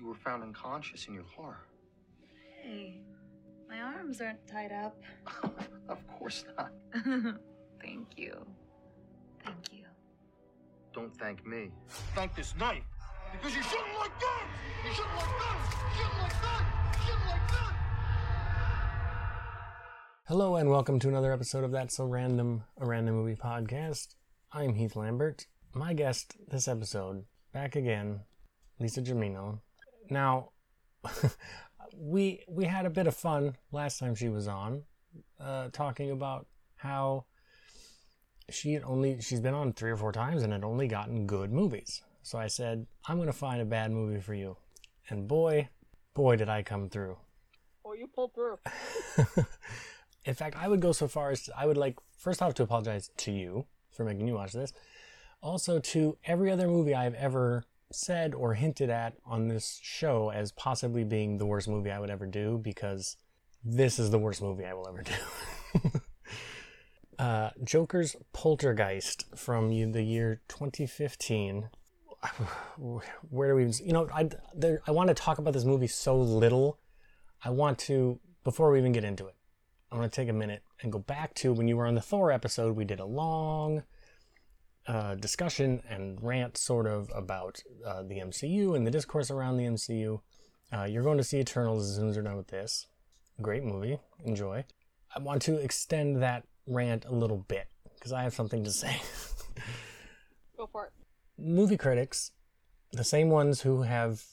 You 0.00 0.06
were 0.06 0.14
found 0.14 0.42
unconscious 0.42 1.08
in 1.08 1.12
your 1.12 1.26
car. 1.36 1.58
Hey, 2.62 3.02
my 3.68 3.82
arms 3.82 4.22
aren't 4.22 4.46
tied 4.46 4.72
up. 4.72 4.96
of 5.90 5.98
course 6.08 6.46
not. 6.56 6.72
Thank 7.82 8.16
you. 8.16 8.46
Thank 9.44 9.70
you. 9.70 9.84
Don't 10.94 11.14
thank 11.18 11.46
me. 11.46 11.70
Thank 12.14 12.34
this 12.34 12.54
knife. 12.56 12.82
Because 13.30 13.54
you 13.54 13.62
shouldn't 13.62 13.94
like 13.98 14.18
guns! 14.18 14.50
You 14.86 14.94
shouldn't 14.94 15.16
like 15.16 15.38
guns! 15.38 15.74
You 15.74 15.98
shouldn't 15.98 16.22
like 16.22 16.42
guns! 16.42 16.66
You 16.96 17.04
shouldn't 17.04 17.26
like 17.26 17.48
guns! 17.50 17.76
Hello 20.28 20.56
and 20.56 20.70
welcome 20.70 20.98
to 20.98 21.08
another 21.08 21.30
episode 21.30 21.62
of 21.62 21.72
That's 21.72 21.94
So 21.94 22.06
Random, 22.06 22.64
a 22.80 22.86
random 22.86 23.16
movie 23.16 23.36
podcast. 23.36 24.14
I'm 24.50 24.76
Heath 24.76 24.96
Lambert. 24.96 25.46
My 25.74 25.92
guest 25.92 26.36
this 26.48 26.68
episode, 26.68 27.26
back 27.52 27.76
again, 27.76 28.20
Lisa 28.78 29.02
Gemino. 29.02 29.60
Now, 30.10 30.50
we 31.96 32.44
we 32.48 32.64
had 32.64 32.86
a 32.86 32.90
bit 32.90 33.06
of 33.06 33.16
fun 33.16 33.56
last 33.72 33.98
time 33.98 34.14
she 34.14 34.28
was 34.28 34.48
on, 34.48 34.82
uh, 35.38 35.68
talking 35.72 36.10
about 36.10 36.46
how 36.76 37.24
she 38.50 38.72
had 38.72 38.82
only 38.84 39.20
she's 39.20 39.40
been 39.40 39.54
on 39.54 39.72
three 39.72 39.90
or 39.90 39.96
four 39.96 40.12
times 40.12 40.42
and 40.42 40.52
had 40.52 40.64
only 40.64 40.88
gotten 40.88 41.26
good 41.26 41.52
movies. 41.52 42.02
So 42.22 42.38
I 42.38 42.48
said, 42.48 42.86
I'm 43.06 43.18
gonna 43.18 43.32
find 43.32 43.62
a 43.62 43.64
bad 43.64 43.92
movie 43.92 44.20
for 44.20 44.34
you, 44.34 44.56
and 45.08 45.26
boy, 45.26 45.68
boy, 46.14 46.36
did 46.36 46.48
I 46.48 46.62
come 46.62 46.88
through. 46.88 47.16
Oh, 47.84 47.94
you 47.94 48.06
pulled 48.06 48.34
through. 48.34 48.58
In 50.24 50.34
fact, 50.34 50.56
I 50.56 50.68
would 50.68 50.80
go 50.80 50.92
so 50.92 51.08
far 51.08 51.30
as 51.30 51.44
to, 51.44 51.58
I 51.58 51.66
would 51.66 51.78
like 51.78 51.96
first 52.16 52.42
off 52.42 52.54
to 52.54 52.62
apologize 52.62 53.10
to 53.16 53.32
you 53.32 53.66
for 53.90 54.04
making 54.04 54.28
you 54.28 54.34
watch 54.34 54.52
this. 54.52 54.72
Also 55.42 55.78
to 55.78 56.18
every 56.24 56.50
other 56.50 56.68
movie 56.68 56.94
I've 56.94 57.14
ever 57.14 57.64
said 57.92 58.34
or 58.34 58.54
hinted 58.54 58.90
at 58.90 59.14
on 59.24 59.48
this 59.48 59.78
show 59.82 60.30
as 60.30 60.52
possibly 60.52 61.04
being 61.04 61.38
the 61.38 61.46
worst 61.46 61.68
movie 61.68 61.90
I 61.90 61.98
would 61.98 62.10
ever 62.10 62.26
do 62.26 62.58
because 62.62 63.16
this 63.64 63.98
is 63.98 64.10
the 64.10 64.18
worst 64.18 64.42
movie 64.42 64.64
I 64.64 64.74
will 64.74 64.88
ever 64.88 65.02
do. 65.02 66.00
uh, 67.18 67.50
Joker's 67.62 68.16
Poltergeist 68.32 69.24
from 69.36 69.70
the 69.92 70.02
year 70.02 70.40
2015. 70.48 71.68
Where 72.78 73.48
do 73.50 73.54
we, 73.56 73.72
you 73.84 73.92
know, 73.92 74.08
I, 74.14 74.28
there, 74.54 74.82
I 74.86 74.90
want 74.90 75.08
to 75.08 75.14
talk 75.14 75.38
about 75.38 75.52
this 75.52 75.64
movie 75.64 75.86
so 75.86 76.18
little. 76.18 76.78
I 77.42 77.50
want 77.50 77.78
to, 77.80 78.20
before 78.44 78.70
we 78.70 78.78
even 78.78 78.92
get 78.92 79.04
into 79.04 79.26
it, 79.26 79.34
I 79.90 79.96
want 79.96 80.10
to 80.10 80.14
take 80.14 80.28
a 80.28 80.34
minute 80.34 80.62
and 80.82 80.92
go 80.92 80.98
back 80.98 81.34
to 81.36 81.52
when 81.52 81.66
you 81.66 81.76
were 81.76 81.86
on 81.86 81.94
the 81.94 82.00
Thor 82.00 82.30
episode. 82.30 82.76
We 82.76 82.84
did 82.84 83.00
a 83.00 83.04
long 83.04 83.82
uh, 84.90 85.14
discussion 85.14 85.80
and 85.88 86.18
rant, 86.20 86.56
sort 86.56 86.88
of, 86.88 87.12
about 87.14 87.62
uh, 87.86 88.02
the 88.02 88.16
MCU 88.16 88.74
and 88.74 88.84
the 88.84 88.90
discourse 88.90 89.30
around 89.30 89.56
the 89.56 89.64
MCU. 89.64 90.20
Uh, 90.72 90.82
you're 90.82 91.04
going 91.04 91.16
to 91.16 91.22
see 91.22 91.38
Eternals 91.38 91.88
as 91.88 91.94
soon 91.94 92.08
as 92.08 92.16
you're 92.16 92.24
done 92.24 92.36
with 92.36 92.48
this. 92.48 92.88
Great 93.40 93.62
movie. 93.62 94.00
Enjoy. 94.24 94.64
I 95.14 95.20
want 95.20 95.42
to 95.42 95.54
extend 95.58 96.20
that 96.22 96.44
rant 96.66 97.04
a 97.04 97.12
little 97.12 97.44
bit 97.46 97.68
because 97.94 98.12
I 98.12 98.24
have 98.24 98.34
something 98.34 98.64
to 98.64 98.70
say. 98.82 99.00
Go 100.56 100.66
for 100.66 100.86
it. 100.86 100.92
Movie 101.38 101.76
critics, 101.76 102.32
the 102.90 103.04
same 103.04 103.30
ones 103.30 103.60
who 103.60 103.82
have 103.82 104.24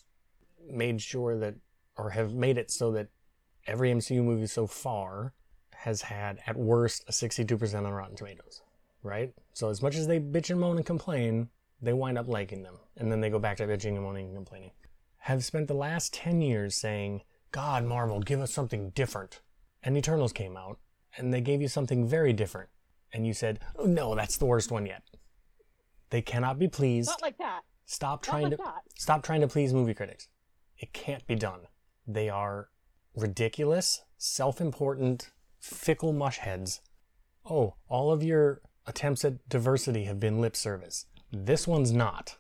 made 0.68 1.04
sure 1.04 1.38
that, 1.38 1.54
or 1.98 2.10
have 2.10 2.34
made 2.34 2.58
it 2.58 2.72
so 2.72 2.92
that 2.94 3.10
every 3.68 3.92
MCU 3.92 4.24
movie 4.24 4.48
so 4.48 4.66
far 4.66 5.34
has 5.76 6.02
had, 6.02 6.40
at 6.48 6.58
worst, 6.58 7.04
a 7.08 7.12
62% 7.12 7.86
on 7.86 7.94
Rotten 7.94 8.16
Tomatoes, 8.16 8.64
right? 9.04 9.34
So 9.54 9.70
as 9.70 9.82
much 9.82 9.96
as 9.96 10.08
they 10.08 10.20
bitch 10.20 10.50
and 10.50 10.60
moan 10.60 10.78
and 10.78 10.86
complain, 10.86 11.50
they 11.82 11.94
wind 11.94 12.18
up 12.18 12.28
liking 12.28 12.64
them. 12.64 12.76
And 12.98 13.12
then 13.12 13.22
they 13.22 13.30
go 13.30 13.40
back 13.40 13.58
to 13.58 13.68
bitching 13.68 13.96
and 13.96 14.04
moaning 14.04 14.28
and 14.28 14.36
complaining. 14.36 14.72
Have 15.18 15.44
spent 15.44 15.68
the 15.68 15.74
last 15.74 16.14
10 16.14 16.42
years 16.42 16.76
saying, 16.76 17.22
God, 17.52 17.86
Marvel, 17.86 18.20
give 18.22 18.42
us 18.42 18.52
something 18.52 18.90
different. 18.92 19.42
And 19.84 19.98
Eternals 19.98 20.34
came 20.34 20.58
out, 20.58 20.80
and 21.16 21.34
they 21.34 21.42
gave 21.42 21.62
you 21.62 21.68
something 21.68 22.08
very 22.08 22.34
different. 22.34 22.70
And 23.14 23.26
you 23.26 23.34
said, 23.34 23.60
oh, 23.78 23.86
no, 23.86 24.16
that's 24.16 24.38
the 24.38 24.46
worst 24.46 24.72
one 24.72 24.86
yet. 24.86 25.04
They 26.10 26.22
cannot 26.22 26.60
be 26.60 26.68
pleased. 26.68 27.10
Not 27.10 27.22
like 27.22 27.38
that. 27.38 27.62
Stop 27.86 28.26
Not 28.26 28.32
trying 28.32 28.44
like 28.44 28.52
to 28.52 28.58
that. 28.58 28.82
stop 28.98 29.24
trying 29.24 29.42
to 29.42 29.48
please 29.48 29.74
movie 29.74 29.94
critics. 29.94 30.28
It 30.78 30.94
can't 30.94 31.26
be 31.26 31.36
done. 31.36 31.62
They 32.06 32.30
are 32.30 32.70
ridiculous, 33.16 34.04
self-important, 34.18 35.32
fickle 35.60 36.14
mushheads. 36.14 36.82
Oh, 37.50 37.76
all 37.88 38.12
of 38.12 38.24
your 38.24 38.62
attempts 38.88 39.24
at 39.26 39.48
diversity 39.50 40.06
have 40.06 40.20
been 40.20 40.42
lip 40.42 40.56
service. 40.56 41.06
This 41.32 41.68
one's 41.68 41.92
not. 41.92 42.38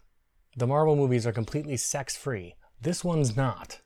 The 0.56 0.66
Marvel 0.66 0.96
movies 0.96 1.28
are 1.28 1.31
completely 1.31 1.78
sex-free. 1.78 2.56
This 2.81 3.03
one's 3.03 3.35
not. 3.35 3.81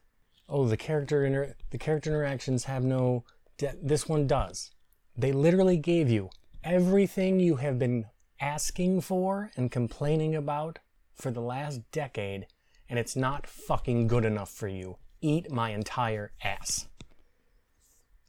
Oh, 0.47 0.67
the 0.67 0.77
character 0.77 1.25
inter- 1.25 1.55
the 1.71 1.77
character 1.77 2.11
interactions 2.11 2.65
have 2.65 2.83
no 2.83 3.25
de- 3.57 3.75
this 3.81 4.07
one 4.07 4.27
does. 4.27 4.71
They 5.17 5.31
literally 5.31 5.77
gave 5.77 6.09
you 6.09 6.29
everything 6.63 7.39
you 7.39 7.57
have 7.57 7.79
been 7.79 8.05
asking 8.39 9.01
for 9.01 9.51
and 9.55 9.71
complaining 9.71 10.35
about 10.35 10.79
for 11.15 11.31
the 11.31 11.41
last 11.41 11.81
decade, 11.91 12.47
and 12.89 12.99
it's 12.99 13.15
not 13.15 13.47
fucking 13.47 14.07
good 14.07 14.25
enough 14.25 14.51
for 14.51 14.67
you. 14.67 14.97
Eat 15.21 15.51
my 15.51 15.71
entire 15.71 16.31
ass. 16.43 16.87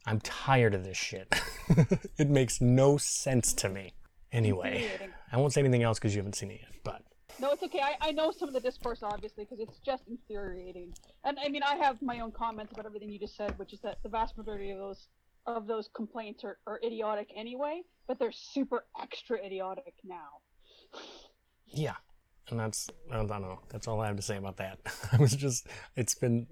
I'm 0.05 0.19
tired 0.19 0.73
of 0.73 0.83
this 0.83 0.97
shit. 0.97 1.33
it 2.17 2.29
makes 2.29 2.61
no 2.61 2.97
sense 2.97 3.53
to 3.53 3.69
me. 3.69 3.93
Anyway, 4.33 4.89
I 5.31 5.37
won't 5.37 5.53
say 5.53 5.61
anything 5.61 5.83
else 5.83 5.99
because 5.99 6.13
you 6.13 6.19
haven't 6.19 6.35
seen 6.35 6.51
it 6.51 6.59
yet, 6.61 6.73
but 6.83 7.03
No, 7.39 7.51
it's 7.51 7.63
okay. 7.63 7.81
I, 7.81 8.09
I 8.09 8.11
know 8.11 8.31
some 8.31 8.47
of 8.47 8.53
the 8.53 8.59
discourse, 8.59 9.03
obviously, 9.03 9.45
because 9.45 9.59
it's 9.59 9.79
just 9.79 10.03
infuriating. 10.07 10.93
And 11.23 11.37
I 11.43 11.49
mean, 11.49 11.63
I 11.63 11.75
have 11.75 12.01
my 12.01 12.19
own 12.19 12.31
comments 12.31 12.73
about 12.73 12.85
everything 12.85 13.09
you 13.09 13.19
just 13.19 13.37
said, 13.37 13.57
which 13.59 13.73
is 13.73 13.79
that 13.81 14.01
the 14.03 14.09
vast 14.09 14.37
majority 14.37 14.71
of 14.71 14.79
those 14.79 15.07
of 15.45 15.67
those 15.67 15.89
complaints 15.93 16.43
are, 16.43 16.57
are 16.67 16.79
idiotic 16.83 17.27
anyway, 17.35 17.81
but 18.07 18.17
they're 18.17 18.31
super 18.31 18.85
extra 19.01 19.37
idiotic 19.45 19.93
now. 20.03 20.39
yeah. 21.67 21.95
And 22.49 22.59
that's, 22.59 22.89
I 23.09 23.15
don't 23.15 23.29
know, 23.29 23.59
that's 23.69 23.87
all 23.87 24.01
I 24.01 24.07
have 24.07 24.17
to 24.17 24.21
say 24.21 24.35
about 24.37 24.57
that. 24.57 24.79
I 25.13 25.17
was 25.17 25.33
just, 25.33 25.67
it's 25.95 26.13
been 26.13 26.47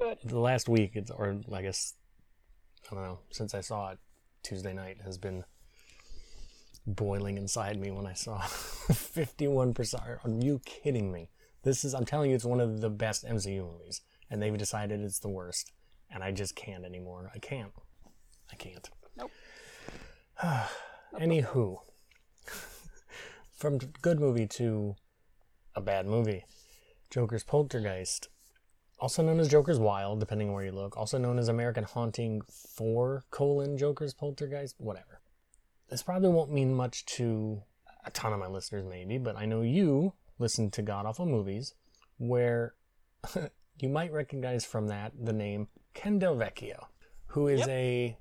Good. 0.00 0.18
the 0.24 0.38
last 0.38 0.68
week, 0.68 0.92
it's, 0.94 1.10
or 1.10 1.40
I 1.52 1.62
guess, 1.62 1.94
I 2.90 2.94
don't 2.94 3.04
know, 3.04 3.18
since 3.30 3.52
I 3.54 3.60
saw 3.60 3.90
it 3.90 3.98
Tuesday 4.44 4.72
night 4.72 4.98
has 5.04 5.18
been 5.18 5.44
boiling 6.86 7.36
inside 7.36 7.78
me 7.78 7.90
when 7.90 8.06
I 8.06 8.14
saw 8.14 8.40
51%. 8.40 9.94
Are 10.24 10.30
you 10.30 10.60
kidding 10.64 11.12
me? 11.12 11.30
This 11.62 11.84
is, 11.84 11.94
I'm 11.94 12.04
telling 12.04 12.30
you, 12.30 12.36
it's 12.36 12.44
one 12.44 12.60
of 12.60 12.80
the 12.80 12.90
best 12.90 13.24
MCU 13.24 13.60
movies, 13.60 14.00
and 14.30 14.42
they've 14.42 14.56
decided 14.56 15.00
it's 15.00 15.20
the 15.20 15.28
worst, 15.28 15.72
and 16.10 16.24
I 16.24 16.32
just 16.32 16.56
can't 16.56 16.84
anymore. 16.84 17.30
I 17.34 17.38
can't. 17.38 17.72
I 18.50 18.56
can't. 18.56 18.90
Nope. 19.16 19.30
Anywho, 21.14 21.78
from 23.54 23.78
good 24.00 24.18
movie 24.18 24.46
to 24.46 24.96
a 25.76 25.80
bad 25.80 26.06
movie, 26.06 26.44
Joker's 27.10 27.44
Poltergeist, 27.44 28.28
also 28.98 29.22
known 29.22 29.40
as 29.40 29.48
Joker's 29.48 29.78
Wild, 29.78 30.20
depending 30.20 30.48
on 30.48 30.54
where 30.54 30.64
you 30.64 30.72
look, 30.72 30.96
also 30.96 31.18
known 31.18 31.38
as 31.38 31.48
American 31.48 31.84
Haunting 31.84 32.42
4 32.76 33.24
colon 33.30 33.76
Joker's 33.76 34.14
Poltergeist, 34.14 34.76
whatever. 34.78 35.21
This 35.92 36.02
probably 36.02 36.30
won't 36.30 36.50
mean 36.50 36.72
much 36.72 37.04
to 37.16 37.62
a 38.06 38.10
ton 38.10 38.32
of 38.32 38.40
my 38.40 38.46
listeners, 38.46 38.86
maybe, 38.88 39.18
but 39.18 39.36
I 39.36 39.44
know 39.44 39.60
you 39.60 40.14
listen 40.38 40.70
to 40.70 40.80
God 40.80 41.04
Awful 41.04 41.26
Movies, 41.26 41.74
where 42.16 42.72
you 43.78 43.90
might 43.90 44.10
recognize 44.10 44.64
from 44.64 44.88
that 44.88 45.12
the 45.22 45.34
name 45.34 45.68
Ken 45.92 46.18
Del 46.18 46.34
Vecchio, 46.34 46.86
who 47.26 47.46
is 47.46 47.60
Yep. 47.60 47.68
a 47.68 48.16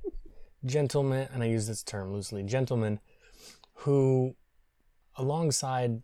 gentleman, 0.66 1.30
and 1.34 1.42
I 1.42 1.46
use 1.46 1.66
this 1.66 1.82
term 1.82 2.12
loosely, 2.12 2.44
gentleman 2.44 3.00
who, 3.74 4.36
alongside 5.16 6.02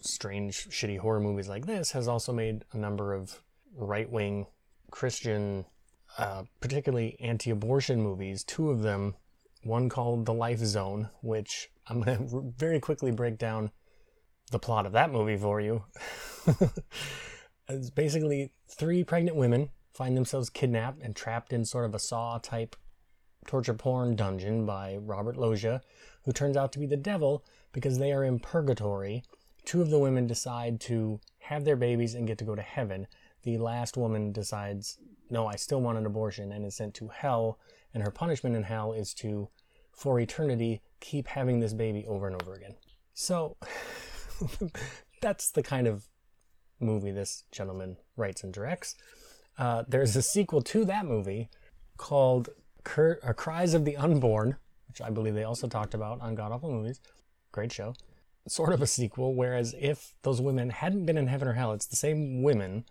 strange, 0.00 0.68
shitty 0.70 1.00
horror 1.00 1.18
movies 1.18 1.48
like 1.48 1.66
this, 1.66 1.90
has 1.90 2.06
also 2.06 2.32
made 2.32 2.64
a 2.72 2.76
number 2.78 3.12
of 3.12 3.42
right 3.74 4.08
wing 4.08 4.46
Christian, 4.92 5.64
uh, 6.16 6.44
particularly 6.60 7.16
anti 7.20 7.50
abortion 7.50 8.00
movies. 8.00 8.44
Two 8.44 8.70
of 8.70 8.82
them, 8.82 9.16
one 9.68 9.88
called 9.88 10.26
The 10.26 10.34
Life 10.34 10.60
Zone, 10.60 11.10
which 11.20 11.70
I'm 11.86 12.00
going 12.00 12.28
to 12.28 12.52
very 12.56 12.80
quickly 12.80 13.10
break 13.10 13.38
down 13.38 13.70
the 14.50 14.58
plot 14.58 14.86
of 14.86 14.92
that 14.92 15.12
movie 15.12 15.36
for 15.36 15.60
you. 15.60 15.84
it's 17.68 17.90
basically 17.90 18.52
three 18.70 19.04
pregnant 19.04 19.36
women 19.36 19.68
find 19.92 20.16
themselves 20.16 20.48
kidnapped 20.48 21.02
and 21.02 21.14
trapped 21.14 21.52
in 21.52 21.64
sort 21.64 21.84
of 21.84 21.94
a 21.94 21.98
saw 21.98 22.38
type 22.38 22.76
torture 23.46 23.74
porn 23.74 24.16
dungeon 24.16 24.64
by 24.64 24.96
Robert 24.96 25.36
Loggia, 25.36 25.82
who 26.24 26.32
turns 26.32 26.56
out 26.56 26.72
to 26.72 26.78
be 26.78 26.86
the 26.86 26.96
devil 26.96 27.44
because 27.72 27.98
they 27.98 28.12
are 28.12 28.24
in 28.24 28.38
purgatory. 28.38 29.22
Two 29.64 29.82
of 29.82 29.90
the 29.90 29.98
women 29.98 30.26
decide 30.26 30.80
to 30.82 31.20
have 31.40 31.64
their 31.64 31.76
babies 31.76 32.14
and 32.14 32.26
get 32.26 32.38
to 32.38 32.44
go 32.44 32.54
to 32.54 32.62
heaven. 32.62 33.06
The 33.42 33.58
last 33.58 33.96
woman 33.96 34.32
decides, 34.32 34.98
no, 35.30 35.46
I 35.46 35.56
still 35.56 35.80
want 35.80 35.98
an 35.98 36.06
abortion 36.06 36.52
and 36.52 36.64
is 36.64 36.76
sent 36.76 36.94
to 36.94 37.08
hell. 37.08 37.58
And 37.92 38.02
her 38.02 38.10
punishment 38.10 38.56
in 38.56 38.62
hell 38.62 38.92
is 38.92 39.14
to, 39.14 39.48
for 39.98 40.20
eternity, 40.20 40.80
keep 41.00 41.26
having 41.26 41.58
this 41.58 41.74
baby 41.74 42.06
over 42.06 42.28
and 42.28 42.40
over 42.40 42.54
again. 42.54 42.76
So, 43.14 43.56
that's 45.20 45.50
the 45.50 45.62
kind 45.62 45.88
of 45.88 46.06
movie 46.78 47.10
this 47.10 47.42
gentleman 47.50 47.96
writes 48.16 48.44
and 48.44 48.52
directs. 48.52 48.94
Uh, 49.58 49.82
there's 49.88 50.14
a 50.14 50.22
sequel 50.22 50.62
to 50.62 50.84
that 50.84 51.04
movie 51.04 51.48
called 51.96 52.50
Cur- 52.84 53.18
uh, 53.24 53.32
Cries 53.32 53.74
of 53.74 53.84
the 53.84 53.96
Unborn, 53.96 54.56
which 54.86 55.00
I 55.00 55.10
believe 55.10 55.34
they 55.34 55.42
also 55.42 55.66
talked 55.66 55.94
about 55.94 56.20
on 56.20 56.36
God 56.36 56.52
Awful 56.52 56.70
Movies. 56.70 57.00
Great 57.50 57.72
show. 57.72 57.94
Sort 58.46 58.72
of 58.72 58.80
a 58.80 58.86
sequel, 58.86 59.34
whereas 59.34 59.74
if 59.80 60.14
those 60.22 60.40
women 60.40 60.70
hadn't 60.70 61.06
been 61.06 61.18
in 61.18 61.26
heaven 61.26 61.48
or 61.48 61.54
hell, 61.54 61.72
it's 61.72 61.86
the 61.86 61.96
same 61.96 62.44
women, 62.44 62.84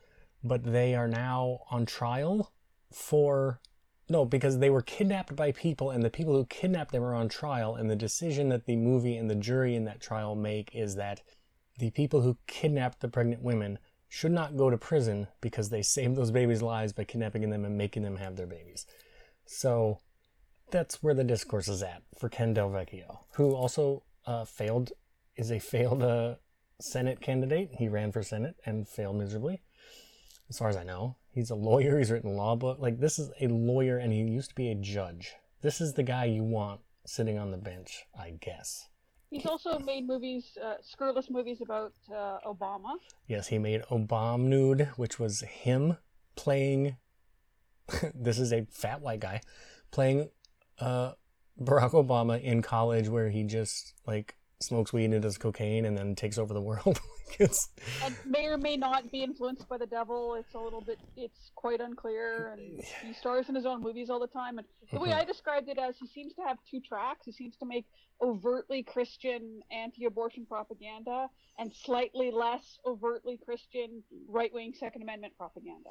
but 0.43 0.65
they 0.65 0.93
are 0.93 1.07
now 1.07 1.61
on 1.71 1.85
trial 1.85 2.51
for. 2.91 3.61
No, 4.09 4.23
because 4.23 4.59
they 4.59 4.69
were 4.69 4.81
kidnapped 4.81 5.35
by 5.35 5.51
people, 5.51 5.91
and 5.91 6.03
the 6.03 6.09
people 6.09 6.33
who 6.33 6.45
kidnapped 6.45 6.91
them 6.91 7.03
are 7.03 7.13
on 7.13 7.27
trial, 7.27 7.75
and 7.75 7.89
the 7.89 7.95
decision 7.95 8.49
that 8.49 8.65
the 8.65 8.77
movie 8.77 9.17
and 9.17 9.29
the 9.29 9.35
jury 9.35 9.75
in 9.75 9.83
that 9.85 9.99
trial 9.99 10.33
make 10.33 10.73
is 10.73 10.95
that 10.95 11.21
the 11.77 11.91
people 11.91 12.21
who 12.21 12.37
kidnapped 12.47 13.01
the 13.01 13.09
pregnant 13.09 13.41
women 13.41 13.79
should 14.07 14.31
not 14.31 14.55
go 14.55 14.69
to 14.69 14.77
prison 14.77 15.27
because 15.41 15.69
they 15.69 15.81
saved 15.81 16.15
those 16.15 16.31
babies' 16.31 16.61
lives 16.61 16.93
by 16.93 17.03
kidnapping 17.03 17.49
them 17.49 17.65
and 17.65 17.77
making 17.77 18.03
them 18.03 18.15
have 18.15 18.37
their 18.37 18.47
babies. 18.47 18.85
So 19.45 19.99
that's 20.71 21.03
where 21.03 21.13
the 21.13 21.23
discourse 21.23 21.67
is 21.67 21.83
at 21.83 22.03
for 22.17 22.29
Ken 22.29 22.53
Del 22.53 22.69
Vecchio, 22.69 23.19
who 23.33 23.53
also 23.53 24.03
uh, 24.25 24.45
failed, 24.45 24.91
is 25.35 25.51
a 25.51 25.59
failed 25.59 26.01
uh, 26.01 26.35
Senate 26.79 27.19
candidate. 27.19 27.71
He 27.77 27.89
ran 27.89 28.11
for 28.11 28.23
Senate 28.23 28.55
and 28.65 28.87
failed 28.87 29.17
miserably, 29.17 29.61
as 30.49 30.57
far 30.57 30.69
as 30.69 30.77
I 30.77 30.83
know. 30.83 31.17
He's 31.37 31.51
a 31.51 31.55
lawyer. 31.55 31.99
He's 31.99 32.09
written 32.09 32.35
law 32.35 32.55
book. 32.55 32.79
Like 32.79 32.99
this 32.99 33.19
is 33.19 33.29
a 33.39 33.45
lawyer, 33.45 33.99
and 33.99 34.11
he 34.11 34.21
used 34.21 34.49
to 34.49 34.55
be 34.55 34.71
a 34.71 34.75
judge. 34.75 35.35
This 35.61 35.79
is 35.79 35.93
the 35.93 36.01
guy 36.01 36.25
you 36.25 36.41
want 36.43 36.81
sitting 37.05 37.37
on 37.37 37.51
the 37.51 37.57
bench, 37.57 38.07
I 38.19 38.31
guess. 38.41 38.89
He's 39.29 39.45
also 39.45 39.77
made 39.77 40.07
movies, 40.07 40.57
uh, 40.59 40.77
scurrilous 40.81 41.29
movies 41.29 41.61
about 41.61 41.93
uh, 42.11 42.39
Obama. 42.43 42.95
Yes, 43.27 43.49
he 43.49 43.59
made 43.59 43.83
Obama 43.91 44.39
Nude, 44.39 44.89
which 44.95 45.19
was 45.19 45.41
him 45.41 45.97
playing. 46.35 46.97
this 48.15 48.39
is 48.39 48.51
a 48.51 48.65
fat 48.71 49.01
white 49.01 49.19
guy 49.19 49.41
playing 49.91 50.31
uh, 50.79 51.11
Barack 51.61 51.91
Obama 51.91 52.41
in 52.41 52.63
college, 52.63 53.09
where 53.09 53.29
he 53.29 53.43
just 53.43 53.93
like 54.07 54.35
smokes 54.61 54.91
weed 54.91 55.11
and 55.11 55.21
does 55.21 55.37
cocaine 55.37 55.85
and 55.85 55.97
then 55.97 56.15
takes 56.15 56.37
over 56.37 56.53
the 56.53 56.61
world. 56.61 56.99
it's, 57.39 57.69
and 58.03 58.15
may 58.25 58.45
or 58.45 58.57
may 58.57 58.75
not 58.75 59.11
be 59.11 59.23
influenced 59.23 59.67
by 59.69 59.77
the 59.77 59.85
devil. 59.85 60.35
It's 60.35 60.53
a 60.55 60.59
little 60.59 60.81
bit, 60.81 60.97
it's 61.15 61.51
quite 61.55 61.79
unclear. 61.79 62.53
And 62.53 62.81
he 63.05 63.13
stars 63.13 63.49
in 63.49 63.55
his 63.55 63.65
own 63.65 63.81
movies 63.81 64.09
all 64.09 64.19
the 64.19 64.27
time. 64.27 64.57
And 64.57 64.67
the 64.91 64.99
way 64.99 65.09
mm-hmm. 65.09 65.19
I 65.19 65.25
described 65.25 65.69
it 65.69 65.77
as 65.77 65.97
he 65.97 66.07
seems 66.07 66.33
to 66.35 66.41
have 66.41 66.57
two 66.69 66.79
tracks. 66.79 67.25
He 67.25 67.31
seems 67.31 67.55
to 67.57 67.65
make 67.65 67.85
overtly 68.21 68.81
Christian 68.83 69.61
anti-abortion 69.71 70.45
propaganda 70.47 71.27
and 71.59 71.71
slightly 71.73 72.31
less 72.31 72.79
overtly 72.85 73.39
Christian 73.43 74.03
right-wing 74.27 74.73
Second 74.77 75.03
Amendment 75.03 75.33
propaganda. 75.37 75.89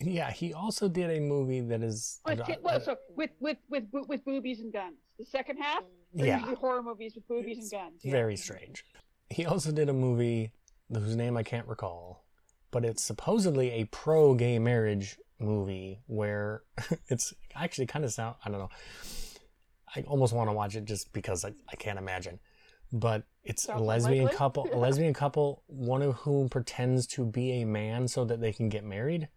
yeah, 0.00 0.30
he 0.30 0.52
also 0.52 0.88
did 0.88 1.10
a 1.10 1.20
movie 1.20 1.62
that 1.62 1.82
is. 1.82 2.20
With, 2.26 2.40
well, 2.62 2.80
so 2.80 2.96
with 3.16 3.30
with 3.40 3.56
with 3.70 3.84
with 3.90 4.24
boobies 4.24 4.60
and 4.60 4.72
guns. 4.72 4.98
The 5.18 5.24
second 5.26 5.58
half, 5.58 5.82
are 5.82 5.86
Yeah. 6.26 6.38
usually 6.38 6.54
horror 6.56 6.82
movies 6.82 7.14
with 7.14 7.26
boobies 7.28 7.58
and 7.58 7.70
guns. 7.70 8.00
Yeah. 8.04 8.12
Very 8.12 8.36
strange. 8.36 8.84
He 9.30 9.44
also 9.44 9.72
did 9.72 9.88
a 9.88 9.92
movie 9.92 10.52
whose 10.92 11.16
name 11.16 11.36
I 11.36 11.42
can't 11.42 11.66
recall, 11.66 12.24
but 12.70 12.84
it's 12.84 13.02
supposedly 13.02 13.70
a 13.72 13.84
pro 13.86 14.34
gay 14.34 14.58
marriage 14.58 15.18
movie 15.38 16.00
where 16.06 16.62
it's 17.08 17.32
actually 17.54 17.86
kind 17.86 18.04
of 18.04 18.12
sound 18.12 18.36
I 18.44 18.50
don't 18.50 18.58
know. 18.60 18.70
I 19.94 20.02
almost 20.02 20.32
want 20.32 20.48
to 20.48 20.52
watch 20.54 20.76
it 20.76 20.84
just 20.84 21.12
because 21.12 21.44
I, 21.44 21.52
I 21.70 21.76
can't 21.76 21.98
imagine. 21.98 22.38
But 22.92 23.24
it's 23.44 23.68
a 23.68 23.76
lesbian 23.76 24.20
unlikely. 24.20 24.36
couple, 24.38 24.68
a 24.72 24.76
lesbian 24.78 25.12
couple, 25.14 25.62
one 25.66 26.00
of 26.02 26.14
whom 26.16 26.48
pretends 26.48 27.06
to 27.08 27.26
be 27.26 27.60
a 27.60 27.64
man 27.66 28.08
so 28.08 28.24
that 28.24 28.40
they 28.40 28.52
can 28.52 28.68
get 28.68 28.84
married. 28.84 29.28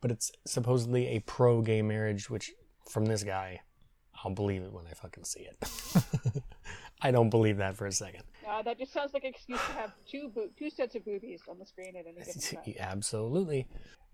But 0.00 0.10
it's 0.12 0.30
supposedly 0.46 1.08
a 1.08 1.20
pro 1.20 1.60
gay 1.60 1.82
marriage, 1.82 2.30
which 2.30 2.52
from 2.88 3.06
this 3.06 3.22
guy, 3.24 3.60
I'll 4.24 4.32
believe 4.34 4.62
it 4.62 4.72
when 4.72 4.86
I 4.86 4.94
fucking 4.94 5.24
see 5.24 5.40
it. 5.48 6.42
I 7.02 7.10
don't 7.10 7.30
believe 7.30 7.56
that 7.58 7.76
for 7.76 7.86
a 7.86 7.92
second. 7.92 8.22
Uh, 8.46 8.60
that 8.62 8.78
just 8.78 8.92
sounds 8.92 9.14
like 9.14 9.24
an 9.24 9.30
excuse 9.30 9.58
to 9.58 9.72
have 9.72 9.92
two 10.10 10.30
bo- 10.34 10.50
two 10.58 10.68
sets 10.68 10.94
of 10.94 11.04
boobies 11.04 11.40
on 11.48 11.58
the 11.58 11.64
screen 11.64 11.94
at 11.96 12.04
any 12.06 12.18
given 12.24 12.40
time. 12.40 12.74
Absolutely. 12.80 13.66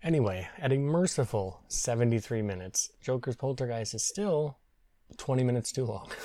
Anyway, 0.03 0.47
at 0.59 0.71
a 0.71 0.77
merciful 0.77 1.61
73 1.67 2.41
minutes, 2.43 2.91
Joker's 3.01 3.35
Poltergeist 3.35 3.93
is 3.95 4.07
still 4.07 4.57
20 5.17 5.43
minutes 5.43 5.71
too 5.71 5.85
long. 5.85 6.09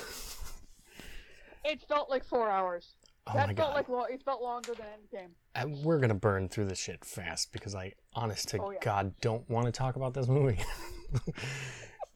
It 1.65 1.81
felt 1.87 2.09
like 2.09 2.25
four 2.25 2.49
hours. 2.49 2.95
Oh 3.25 3.31
that 3.35 3.47
my 3.47 3.53
felt 3.53 3.69
god. 3.69 3.75
like 3.75 3.87
lo- 3.89 4.03
it 4.03 4.21
felt 4.23 4.41
longer 4.41 4.73
than 4.73 4.85
Endgame. 4.85 5.29
And 5.55 5.77
we're 5.85 5.95
going 5.97 6.09
to 6.09 6.13
burn 6.13 6.49
through 6.49 6.65
this 6.65 6.77
shit 6.79 7.05
fast 7.05 7.53
because 7.53 7.73
I, 7.73 7.93
honest 8.13 8.49
to 8.49 8.61
Oh, 8.61 8.71
yeah. 8.71 8.79
God, 8.81 9.13
don't 9.21 9.49
want 9.49 9.65
to 9.67 9.71
talk 9.71 9.95
about 9.95 10.13
this 10.13 10.27
movie. 10.27 10.59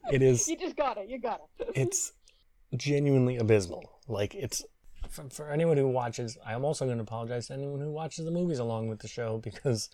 it 0.12 0.21
is, 0.21 0.48
You 0.48 0.57
just 0.57 0.75
got 0.75 0.98
it. 0.98 1.09
You 1.09 1.19
got 1.19 1.42
it. 1.59 1.69
it's 1.75 2.13
genuinely 2.75 3.38
abysmal. 3.38 3.83
Like, 4.07 4.36
it's, 4.36 4.63
for, 5.09 5.30
for 5.30 5.50
anyone 5.51 5.77
who 5.77 5.88
watches, 5.88 6.38
I'm 6.45 6.65
also 6.65 6.86
going 6.86 6.98
to 6.98 7.04
apologize 7.04 7.48
to 7.48 7.54
anyone 7.54 7.80
who 7.80 7.92
watches 7.92 8.25
the 8.25 8.31
movies 8.31 8.59
along 8.59 8.88
with 8.88 9.00
the 9.00 9.07
show 9.07 9.38
because 9.38 9.89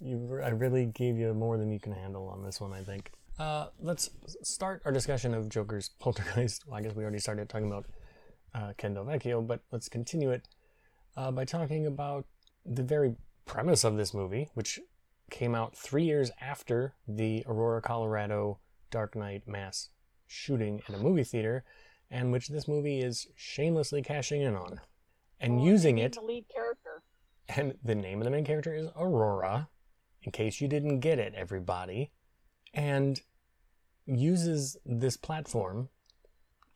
you, 0.00 0.40
I 0.42 0.48
really 0.48 0.86
gave 0.86 1.16
you 1.16 1.34
more 1.34 1.58
than 1.58 1.70
you 1.70 1.80
can 1.80 1.92
handle 1.92 2.28
on 2.28 2.42
this 2.44 2.60
one, 2.60 2.72
I 2.72 2.82
think. 2.82 3.12
Uh, 3.38 3.68
let's 3.80 4.10
start 4.42 4.82
our 4.84 4.92
discussion 4.92 5.34
of 5.34 5.48
Joker's 5.48 5.90
Poltergeist. 5.98 6.66
Well, 6.66 6.78
I 6.78 6.82
guess 6.82 6.94
we 6.94 7.02
already 7.02 7.18
started 7.18 7.48
talking 7.48 7.66
about 7.66 7.86
uh, 8.54 8.72
Ken 8.76 8.94
Del 8.94 9.04
Vecchio, 9.04 9.46
but 9.46 9.60
let's 9.72 9.88
continue 9.88 10.30
it 10.30 10.46
uh, 11.16 11.30
by 11.30 11.44
talking 11.44 11.86
about 11.86 12.26
the 12.66 12.82
very 12.82 13.16
premise 13.46 13.84
of 13.84 13.96
this 13.96 14.12
movie, 14.12 14.48
which 14.54 14.78
came 15.30 15.54
out 15.54 15.76
three 15.76 16.04
years 16.04 16.30
after 16.40 16.94
the 17.08 17.44
Aurora, 17.46 17.80
Colorado 17.80 18.58
Dark 18.90 19.14
Knight 19.16 19.46
mass 19.46 19.88
shooting 20.26 20.82
in 20.88 20.94
a 20.94 20.98
movie 20.98 21.24
theater, 21.24 21.64
and 22.10 22.32
which 22.32 22.48
this 22.48 22.68
movie 22.68 23.00
is 23.00 23.28
shamelessly 23.34 24.02
cashing 24.02 24.40
in 24.42 24.54
on 24.54 24.80
and 25.40 25.60
Oh, 25.60 25.64
using 25.64 25.98
it. 25.98 26.12
The 26.14 26.20
lead 26.20 26.44
character. 26.52 27.02
And 27.48 27.74
the 27.82 27.94
name 27.94 28.18
of 28.18 28.24
the 28.24 28.30
main 28.30 28.44
character 28.44 28.74
is 28.74 28.86
Aurora, 28.96 29.68
in 30.22 30.30
case 30.32 30.60
you 30.60 30.68
didn't 30.68 31.00
get 31.00 31.18
it, 31.18 31.34
everybody. 31.34 32.12
And 32.72 33.20
uses 34.06 34.76
this 34.84 35.16
platform 35.16 35.88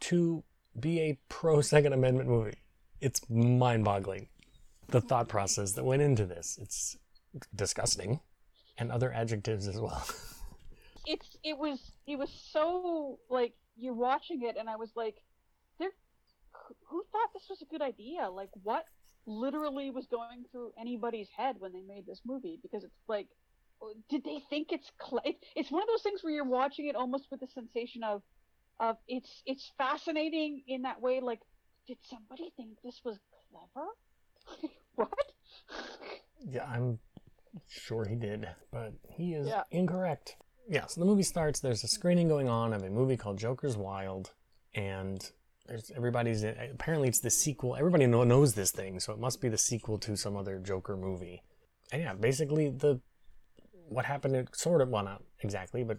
to 0.01 0.43
be 0.79 1.01
a 1.01 1.19
pro 1.29 1.61
Second 1.75 1.93
Amendment 1.93 2.29
movie. 2.29 2.59
It's 3.01 3.21
mind 3.29 3.85
boggling. 3.85 4.29
The 4.89 5.01
thought 5.01 5.29
process 5.29 5.73
that 5.73 5.85
went 5.85 6.03
into 6.03 6.27
this. 6.27 6.59
It's 6.61 6.97
disgusting. 7.55 8.21
And 8.77 8.91
other 8.91 9.13
adjectives 9.13 9.69
as 9.69 9.79
well. 9.79 10.05
It's 11.07 11.37
it 11.45 11.59
was 11.59 11.81
it 12.07 12.17
was 12.19 12.31
so 12.53 13.19
like 13.31 13.55
you're 13.77 13.95
watching 13.95 14.43
it 14.43 14.57
and 14.59 14.69
I 14.69 14.77
was 14.77 14.91
like, 14.97 15.17
there, 15.79 15.91
who- 16.89 17.05
thought 17.13 17.33
this 17.35 17.47
was 17.51 17.63
a 17.63 17.67
good 17.67 17.83
idea? 17.83 18.29
Like 18.31 18.51
what 18.63 18.85
literally 19.27 19.91
was 19.91 20.07
going 20.07 20.45
through 20.51 20.73
anybody's 20.79 21.29
head 21.37 21.57
when 21.59 21.73
they 21.73 21.83
made 21.83 22.07
this 22.07 22.21
movie? 22.25 22.59
Because 22.63 22.85
it's 22.85 22.95
like, 23.09 23.29
did 24.09 24.25
they 24.25 24.41
think 24.51 24.69
it's 24.73 24.91
cl- 25.05 25.23
it's 25.57 25.71
one 25.71 25.83
of 25.83 25.89
those 25.89 26.03
things 26.03 26.23
where 26.23 26.33
you're 26.33 26.45
watching 26.45 26.87
it 26.87 26.97
almost 26.97 27.27
with 27.31 27.41
the 27.41 27.49
sensation 27.49 28.03
of 28.03 28.23
of 28.81 28.97
it's 29.09 29.43
it's 29.47 29.73
fascinating 29.79 30.63
in 30.67 30.83
that 30.83 31.01
way. 31.01 31.21
Like, 31.21 31.41
did 31.87 31.99
somebody 32.09 32.53
think 32.57 32.79
this 32.83 33.01
was 33.05 33.19
clever? 33.51 33.89
what? 34.95 35.33
Yeah, 36.47 36.65
I'm 36.65 36.99
sure 37.69 38.05
he 38.05 38.17
did, 38.17 38.47
but 38.73 38.93
he 39.11 39.35
is 39.35 39.49
Yeah. 39.49 39.63
incorrect. 39.71 40.37
Yeah, 40.69 40.87
so 40.87 41.01
the 41.01 41.07
movie 41.07 41.23
starts. 41.23 41.61
There's 41.61 41.85
a 41.85 41.89
screening 41.89 42.29
going 42.29 42.49
on 42.49 42.73
of 42.73 42.83
a 42.83 42.91
movie 42.91 43.17
called 43.17 43.39
Joker's 43.39 43.77
Wild, 43.77 44.33
and 44.75 45.31
there's 45.67 45.91
everybody's. 45.95 46.43
Apparently, 46.43 47.09
it's 47.09 47.21
the 47.21 47.31
sequel. 47.31 47.77
Everybody 47.77 48.07
know, 48.07 48.25
knows 48.25 48.55
this 48.55 48.71
thing, 48.71 48.99
so 49.01 49.13
it 49.13 49.19
must 49.19 49.41
be 49.41 49.49
the 49.49 49.59
sequel 49.59 49.99
to 49.99 50.17
some 50.17 50.37
other 50.37 50.59
Joker 50.59 50.97
movie. 50.97 51.43
And 51.93 52.03
yeah, 52.03 52.15
basically 52.15 52.71
the 52.71 53.01
what 53.89 54.07
happened. 54.07 54.37
It 54.37 54.57
sort 54.57 54.81
of 54.81 54.89
well, 54.89 55.05
not 55.05 55.23
exactly, 55.41 55.85
but 55.85 55.99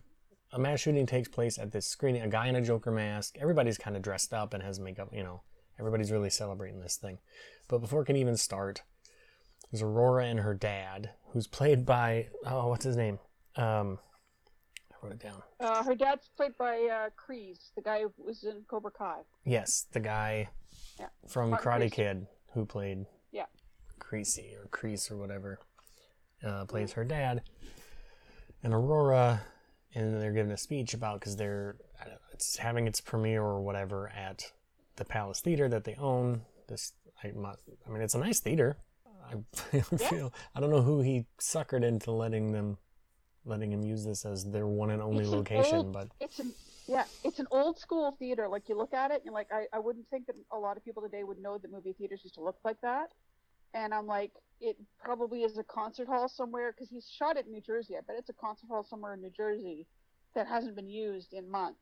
a 0.51 0.59
mass 0.59 0.79
shooting 0.79 1.05
takes 1.05 1.27
place 1.27 1.59
at 1.59 1.71
this 1.71 1.85
screening. 1.85 2.23
A 2.23 2.27
guy 2.27 2.47
in 2.47 2.55
a 2.55 2.61
Joker 2.61 2.91
mask. 2.91 3.37
Everybody's 3.39 3.77
kind 3.77 3.95
of 3.95 4.01
dressed 4.01 4.33
up 4.33 4.53
and 4.53 4.63
has 4.63 4.79
makeup. 4.79 5.09
You 5.11 5.23
know, 5.23 5.41
everybody's 5.79 6.11
really 6.11 6.31
celebrating 6.31 6.79
this 6.79 6.95
thing. 6.95 7.19
But 7.67 7.79
before 7.79 8.01
it 8.01 8.05
can 8.05 8.15
even 8.15 8.37
start, 8.37 8.81
there's 9.71 9.83
Aurora 9.83 10.25
and 10.25 10.39
her 10.39 10.53
dad, 10.53 11.11
who's 11.31 11.47
played 11.47 11.85
by 11.85 12.29
oh, 12.45 12.67
what's 12.69 12.85
his 12.85 12.97
name? 12.97 13.19
Um, 13.55 13.99
wrote 15.05 15.13
it 15.13 15.19
down. 15.19 15.41
Uh, 15.59 15.83
her 15.83 15.95
dad's 15.95 16.29
played 16.35 16.57
by 16.57 16.75
uh, 16.91 17.09
Kreese, 17.15 17.71
the 17.75 17.81
guy 17.81 18.01
who 18.01 18.11
was 18.17 18.43
in 18.43 18.63
Cobra 18.67 18.91
Kai. 18.91 19.21
Yes, 19.45 19.85
the 19.91 19.99
guy 19.99 20.49
Yeah. 20.99 21.07
from 21.27 21.51
Martin 21.51 21.71
Karate 21.71 21.83
Creese. 21.89 21.91
Kid 21.93 22.27
who 22.53 22.65
played 22.65 23.05
Yeah. 23.31 23.45
Creasy 23.99 24.55
or 24.59 24.67
Crease 24.67 25.11
or 25.11 25.17
whatever 25.17 25.59
uh, 26.43 26.65
plays 26.65 26.93
her 26.93 27.03
dad, 27.03 27.41
and 28.63 28.73
Aurora, 28.73 29.41
and 29.93 30.21
they're 30.21 30.33
giving 30.33 30.51
a 30.51 30.57
speech 30.57 30.93
about 30.93 31.19
because 31.19 31.35
they're 31.37 31.77
know, 32.05 32.17
it's 32.33 32.57
having 32.57 32.87
its 32.87 33.01
premiere 33.01 33.41
or 33.41 33.61
whatever 33.61 34.09
at 34.09 34.51
the 34.97 35.05
Palace 35.05 35.41
Theater 35.41 35.67
that 35.69 35.83
they 35.85 35.95
own. 35.95 36.41
This 36.67 36.93
I, 37.23 37.27
I 37.29 37.89
mean, 37.89 38.01
it's 38.01 38.15
a 38.15 38.19
nice 38.19 38.39
theater. 38.41 38.77
I 39.27 39.79
feel 39.97 40.33
I 40.53 40.59
don't 40.59 40.69
know 40.69 40.81
who 40.81 41.01
he 41.01 41.25
suckered 41.39 41.83
into 41.83 42.11
letting 42.11 42.51
them 42.51 42.77
letting 43.45 43.71
him 43.71 43.83
use 43.83 44.03
this 44.03 44.25
as 44.25 44.43
their 44.45 44.67
one 44.67 44.89
and 44.91 45.01
only 45.01 45.23
It's 45.23 45.31
location, 45.31 45.77
old- 45.77 45.93
but 45.93 46.09
It's 46.19 46.39
an 46.39 46.53
yeah, 46.87 47.05
it's 47.23 47.39
an 47.39 47.47
old 47.49 47.79
school 47.79 48.15
theater. 48.19 48.47
Like 48.47 48.69
you 48.69 48.77
look 48.77 48.93
at 48.93 49.09
it, 49.11 49.23
and 49.25 49.33
like 49.33 49.47
I, 49.51 49.65
I 49.73 49.79
wouldn't 49.79 50.07
think 50.09 50.27
that 50.27 50.35
a 50.51 50.57
lot 50.57 50.77
of 50.77 50.85
people 50.85 51.01
today 51.01 51.23
would 51.23 51.39
know 51.39 51.57
that 51.57 51.71
movie 51.71 51.93
theaters 51.93 52.21
used 52.23 52.35
to 52.35 52.41
look 52.43 52.57
like 52.63 52.79
that. 52.81 53.07
And 53.73 53.91
I'm 53.93 54.05
like, 54.05 54.31
it 54.61 54.77
probably 55.03 55.41
is 55.43 55.57
a 55.57 55.63
concert 55.63 56.07
hall 56.07 56.29
somewhere 56.29 56.71
because 56.71 56.89
he's 56.89 57.09
shot 57.09 57.37
it 57.37 57.45
in 57.47 57.51
New 57.51 57.61
Jersey. 57.61 57.95
I 57.97 58.01
bet 58.07 58.15
it's 58.19 58.29
a 58.29 58.33
concert 58.33 58.67
hall 58.69 58.83
somewhere 58.87 59.15
in 59.15 59.21
New 59.21 59.31
Jersey 59.35 59.87
that 60.35 60.47
hasn't 60.47 60.75
been 60.75 60.87
used 60.87 61.33
in 61.33 61.49
months. 61.49 61.79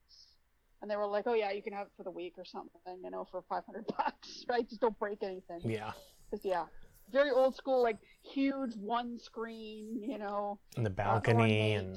And 0.81 0.89
they 0.89 0.95
were 0.95 1.05
like, 1.05 1.27
oh 1.27 1.33
yeah, 1.33 1.51
you 1.51 1.61
can 1.61 1.73
have 1.73 1.87
it 1.87 1.93
for 1.97 2.03
the 2.03 2.11
week 2.11 2.33
or 2.37 2.45
something, 2.45 2.71
you 3.03 3.09
know, 3.11 3.27
for 3.29 3.43
500 3.49 3.85
bucks, 3.97 4.45
right? 4.49 4.67
Just 4.67 4.81
don't 4.81 4.97
break 4.97 5.21
anything. 5.21 5.59
yeah. 5.63 5.91
Because 6.31 6.45
yeah, 6.45 6.63
very 7.11 7.31
old 7.31 7.55
school, 7.55 7.81
like 7.81 7.97
huge 8.23 8.75
one 8.75 9.19
screen, 9.19 10.01
you 10.01 10.17
know. 10.17 10.59
And 10.77 10.85
the 10.85 10.89
uh, 10.89 10.93
balcony 10.93 11.73
and. 11.73 11.95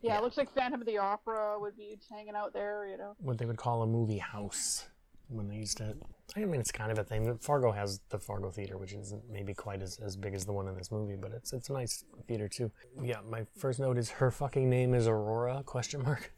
Yeah, 0.00 0.12
Yeah. 0.12 0.18
it 0.18 0.22
looks 0.24 0.36
like 0.36 0.52
Phantom 0.54 0.80
of 0.80 0.86
the 0.86 0.98
Opera 0.98 1.58
would 1.60 1.76
be 1.76 1.98
hanging 2.10 2.34
out 2.34 2.52
there, 2.52 2.86
you 2.86 2.96
know. 2.98 3.14
what 3.20 3.38
they 3.38 3.46
would 3.46 3.56
call 3.56 3.82
a 3.82 3.86
movie 3.86 4.18
house 4.18 4.86
when 5.28 5.48
they 5.48 5.56
used 5.56 5.78
to. 5.78 5.94
I 6.36 6.40
mean, 6.44 6.60
it's 6.60 6.72
kind 6.72 6.90
of 6.92 6.98
a 6.98 7.04
thing. 7.04 7.36
Fargo 7.38 7.70
has 7.72 8.00
the 8.10 8.18
Fargo 8.18 8.50
Theater, 8.50 8.76
which 8.78 8.92
isn't 8.92 9.22
maybe 9.30 9.54
quite 9.54 9.82
as, 9.82 9.98
as 9.98 10.16
big 10.16 10.34
as 10.34 10.44
the 10.44 10.52
one 10.52 10.68
in 10.68 10.74
this 10.76 10.90
movie, 10.90 11.16
but 11.16 11.32
it's 11.32 11.52
it's 11.52 11.70
a 11.70 11.72
nice 11.72 12.04
theater 12.28 12.48
too. 12.48 12.70
Yeah, 13.02 13.20
my 13.28 13.44
first 13.56 13.78
note 13.80 13.96
is 13.98 14.10
her 14.10 14.30
fucking 14.30 14.68
name 14.68 14.94
is 14.94 15.06
Aurora? 15.06 15.62
Question 15.64 16.02
mark. 16.02 16.32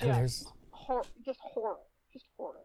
And 0.00 0.08
Yeah, 0.08 0.16
there's 0.16 0.46
hor- 0.70 1.04
just 1.24 1.38
horror, 1.40 1.76
just 2.12 2.24
horror. 2.36 2.60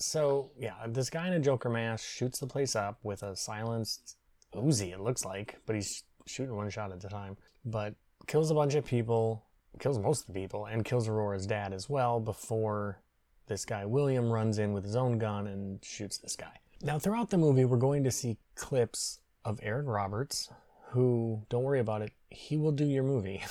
So 0.00 0.50
yeah, 0.58 0.74
this 0.88 1.10
guy 1.10 1.26
in 1.26 1.34
a 1.34 1.40
Joker 1.40 1.68
mask 1.68 2.04
shoots 2.04 2.38
the 2.38 2.46
place 2.46 2.74
up 2.74 2.98
with 3.02 3.22
a 3.22 3.36
silenced 3.36 4.16
Uzi. 4.54 4.92
It 4.92 5.00
looks 5.00 5.24
like, 5.24 5.58
but 5.66 5.76
he's 5.76 6.04
shooting 6.26 6.56
one 6.56 6.70
shot 6.70 6.92
at 6.92 7.04
a 7.04 7.08
time. 7.08 7.36
But 7.64 7.94
kills 8.26 8.50
a 8.50 8.54
bunch 8.54 8.74
of 8.74 8.84
people, 8.84 9.44
kills 9.78 9.98
most 9.98 10.28
of 10.28 10.34
the 10.34 10.40
people, 10.40 10.66
and 10.66 10.84
kills 10.84 11.08
Aurora's 11.08 11.46
dad 11.46 11.72
as 11.72 11.88
well 11.88 12.20
before 12.20 13.00
this 13.46 13.64
guy 13.64 13.84
William 13.84 14.30
runs 14.30 14.58
in 14.58 14.72
with 14.72 14.84
his 14.84 14.96
own 14.96 15.18
gun 15.18 15.46
and 15.46 15.84
shoots 15.84 16.18
this 16.18 16.36
guy. 16.36 16.52
Now, 16.82 16.98
throughout 16.98 17.30
the 17.30 17.36
movie, 17.36 17.64
we're 17.64 17.76
going 17.76 18.04
to 18.04 18.10
see 18.10 18.38
clips 18.54 19.18
of 19.44 19.58
Eric 19.62 19.86
Roberts, 19.86 20.50
who, 20.90 21.42
don't 21.50 21.64
worry 21.64 21.80
about 21.80 22.00
it, 22.00 22.12
he 22.30 22.56
will 22.56 22.72
do 22.72 22.86
your 22.86 23.02
movie. 23.02 23.42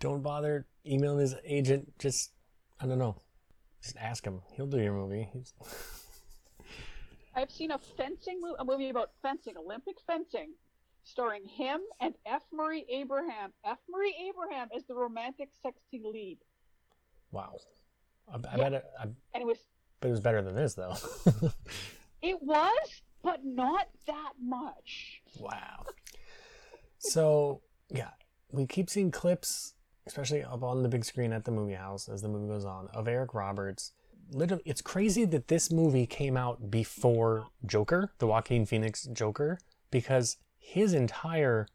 don't 0.00 0.22
bother 0.22 0.66
emailing 0.84 1.20
his 1.20 1.36
agent, 1.44 1.98
just, 1.98 2.32
I 2.80 2.86
don't 2.86 2.98
know, 2.98 3.16
just 3.84 3.96
ask 4.00 4.24
him. 4.26 4.40
He'll 4.56 4.66
do 4.66 4.80
your 4.80 4.94
movie. 4.94 5.28
I've 7.36 7.50
seen 7.50 7.70
a 7.70 7.78
fencing 7.78 8.40
movie, 8.40 8.56
a 8.58 8.64
movie 8.64 8.88
about 8.88 9.10
fencing, 9.22 9.54
Olympic 9.56 9.96
fencing, 10.06 10.52
starring 11.02 11.44
him 11.44 11.80
and 12.00 12.14
F. 12.26 12.42
Murray 12.52 12.86
Abraham. 12.88 13.52
F. 13.64 13.78
Murray 13.90 14.14
Abraham 14.28 14.68
is 14.74 14.84
the 14.86 14.94
romantic 14.94 15.50
sexy 15.62 16.00
lead, 16.04 16.38
Wow. 17.32 17.56
I, 18.32 18.36
I 18.36 18.40
Yeah. 18.56 18.56
bet 18.56 18.72
it, 18.74 18.84
I 18.98 19.02
and 19.02 19.14
it 19.34 19.46
was 19.46 19.58
bet 20.00 20.08
it 20.08 20.12
was 20.12 20.20
better 20.20 20.40
than 20.42 20.54
this, 20.54 20.74
though. 20.74 20.94
it 22.22 22.40
was, 22.42 23.02
but 23.22 23.44
not 23.44 23.88
that 24.06 24.32
much. 24.42 25.20
wow. 25.38 25.84
So, 26.98 27.60
yeah, 27.90 28.10
we 28.50 28.66
keep 28.66 28.88
seeing 28.88 29.10
clips, 29.10 29.73
especially 30.06 30.42
up 30.42 30.62
on 30.62 30.82
the 30.82 30.88
big 30.88 31.04
screen 31.04 31.32
at 31.32 31.44
the 31.44 31.50
movie 31.50 31.74
house 31.74 32.08
as 32.08 32.22
the 32.22 32.28
movie 32.28 32.48
goes 32.48 32.64
on, 32.64 32.88
of 32.94 33.08
Eric 33.08 33.34
Roberts. 33.34 33.92
Literally, 34.30 34.62
it's 34.64 34.82
crazy 34.82 35.24
that 35.26 35.48
this 35.48 35.70
movie 35.70 36.06
came 36.06 36.36
out 36.36 36.70
before 36.70 37.48
Joker, 37.66 38.12
the 38.18 38.26
Joaquin 38.26 38.64
Phoenix 38.66 39.04
Joker, 39.12 39.58
because 39.90 40.38
his 40.58 40.94
entire 40.94 41.66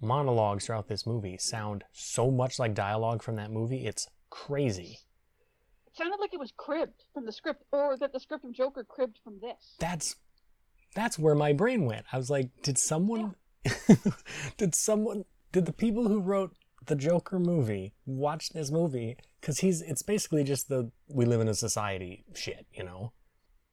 monologues 0.00 0.66
throughout 0.66 0.88
this 0.88 1.06
movie 1.06 1.38
sound 1.38 1.84
so 1.92 2.30
much 2.30 2.58
like 2.58 2.74
dialogue 2.74 3.22
from 3.22 3.36
that 3.36 3.50
movie. 3.50 3.86
It's 3.86 4.08
crazy. 4.30 4.98
It 5.86 5.96
sounded 5.96 6.18
like 6.20 6.32
it 6.32 6.40
was 6.40 6.52
cribbed 6.56 7.04
from 7.12 7.26
the 7.26 7.32
script, 7.32 7.64
or 7.72 7.96
that 7.98 8.12
the 8.12 8.20
script 8.20 8.44
of 8.44 8.52
Joker 8.52 8.84
cribbed 8.84 9.18
from 9.22 9.38
this. 9.40 9.74
that's 9.78 10.16
that's 10.94 11.18
where 11.18 11.34
my 11.34 11.52
brain 11.52 11.84
went. 11.84 12.06
I 12.10 12.16
was 12.16 12.30
like, 12.30 12.50
did 12.62 12.78
someone 12.78 13.34
did 14.56 14.74
someone 14.74 15.24
did 15.52 15.66
the 15.66 15.72
people 15.72 16.08
who 16.08 16.20
wrote 16.20 16.56
the 16.86 16.96
Joker 16.96 17.38
movie 17.38 17.94
watch 18.04 18.50
this 18.50 18.70
movie 18.70 19.16
cuz 19.42 19.58
he's 19.58 19.82
it's 19.82 20.02
basically 20.02 20.44
just 20.44 20.68
the 20.68 20.90
we 21.08 21.24
live 21.24 21.40
in 21.40 21.48
a 21.48 21.54
society 21.54 22.24
shit, 22.34 22.66
you 22.72 22.84
know. 22.84 23.12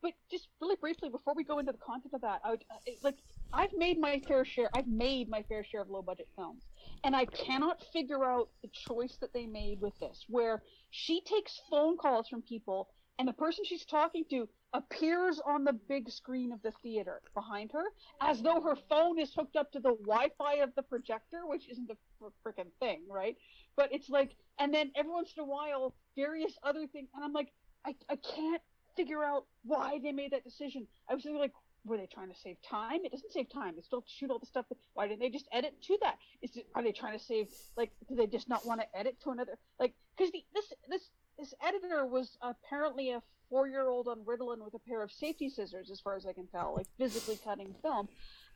But 0.01 0.13
just 0.29 0.50
really 0.60 0.75
briefly, 0.75 1.10
before 1.10 1.34
we 1.34 1.46
go 1.46 1.60
into 1.60 1.72
the 1.72 1.77
content 1.77 2.13
of 2.13 2.22
that, 2.22 2.41
I 2.43 2.50
would, 2.51 2.65
uh, 2.70 2.91
like 3.03 3.15
I've 3.53 3.72
made 3.74 3.98
my 3.98 4.20
fair 4.27 4.43
share. 4.43 4.70
I've 4.75 4.88
made 4.88 5.29
my 5.29 5.43
fair 5.43 5.63
share 5.63 5.82
of 5.82 5.89
low 5.89 6.01
budget 6.01 6.27
films, 6.36 6.63
and 7.05 7.15
I 7.15 7.25
cannot 7.25 7.82
figure 7.93 8.25
out 8.25 8.50
the 8.62 8.67
choice 8.67 9.15
that 9.22 9.32
they 9.34 9.46
made 9.46 9.79
with 9.79 9.98
this, 10.00 10.25
where 10.27 10.62
she 10.89 11.22
takes 11.22 11.62
phone 11.70 11.98
calls 11.98 12.27
from 12.27 12.41
people, 12.41 12.89
and 13.20 13.27
the 13.27 13.34
person 13.34 13.63
she's 13.65 13.86
talking 13.86 14.24
to 14.29 14.48
appears 14.74 15.39
on 15.46 15.63
the 15.63 15.74
big 15.74 16.10
screen 16.10 16.51
of 16.51 16.62
the 16.63 16.72
theater 16.82 17.22
behind 17.36 17.72
her, 17.72 17.84
as 18.22 18.41
though 18.41 18.60
her 18.62 18.75
phone 18.89 19.20
is 19.20 19.34
hooked 19.34 19.55
up 19.55 19.72
to 19.72 19.79
the 19.79 19.96
Wi-Fi 20.05 20.55
of 20.55 20.74
the 20.75 20.82
projector, 20.82 21.46
which 21.46 21.70
isn't 21.70 21.91
a 21.91 21.98
fr- 22.17 22.34
frickin' 22.43 22.72
thing, 22.79 23.01
right? 23.10 23.38
But 23.75 23.89
it's 23.91 24.10
like, 24.10 24.36
and 24.60 24.74
then 24.74 24.91
every 24.96 25.12
once 25.12 25.34
in 25.38 25.43
a 25.43 25.46
while, 25.46 25.93
various 26.15 26.58
other 26.63 26.88
things, 26.88 27.10
and 27.13 27.24
I'm 27.24 27.34
like, 27.34 27.50
I, 27.86 27.96
I 28.10 28.15
can't 28.15 28.62
figure 28.96 29.24
out 29.24 29.46
why 29.63 30.00
they 30.01 30.12
made 30.12 30.32
that 30.32 30.43
decision. 30.43 30.88
I 31.10 31.15
was 31.15 31.25
like, 31.25 31.51
were 31.86 31.98
they 31.98 32.08
trying 32.12 32.32
to 32.32 32.39
save 32.39 32.58
time? 32.67 33.01
It 33.03 33.12
doesn't 33.12 33.32
save 33.32 33.50
time. 33.51 33.74
They 33.75 33.82
still 33.82 34.03
shoot 34.08 34.32
all 34.32 34.39
the 34.39 34.46
stuff. 34.46 34.65
Why 34.93 35.08
didn't 35.08 35.20
they 35.20 35.29
just 35.29 35.48
edit 35.51 35.74
to 35.84 35.98
that? 36.01 36.17
Is 36.41 36.55
it, 36.55 36.67
are 36.75 36.82
they 36.82 36.93
trying 36.93 37.17
to 37.17 37.24
save 37.24 37.48
like? 37.75 37.91
Do 38.08 38.15
they 38.15 38.27
just 38.27 38.48
not 38.48 38.65
want 38.65 38.82
to 38.82 38.88
edit 38.98 39.17
to 39.24 39.32
another 39.32 39.58
like? 39.79 39.93
Because 40.17 40.32
this 40.53 40.74
this 40.89 41.10
this 41.37 41.53
editor 41.65 42.05
was 42.05 42.37
apparently 42.41 43.11
a 43.11 43.21
four 43.49 43.67
year 43.67 43.87
old 43.87 44.07
on 44.07 44.19
Ritalin 44.21 44.63
with 44.63 44.73
a 44.73 44.79
pair 44.79 45.01
of 45.01 45.11
safety 45.11 45.49
scissors, 45.49 45.89
as 45.91 45.99
far 45.99 46.15
as 46.15 46.25
I 46.25 46.33
can 46.33 46.47
tell, 46.47 46.73
like 46.75 46.87
physically 46.97 47.39
cutting 47.43 47.73
film, 47.81 48.07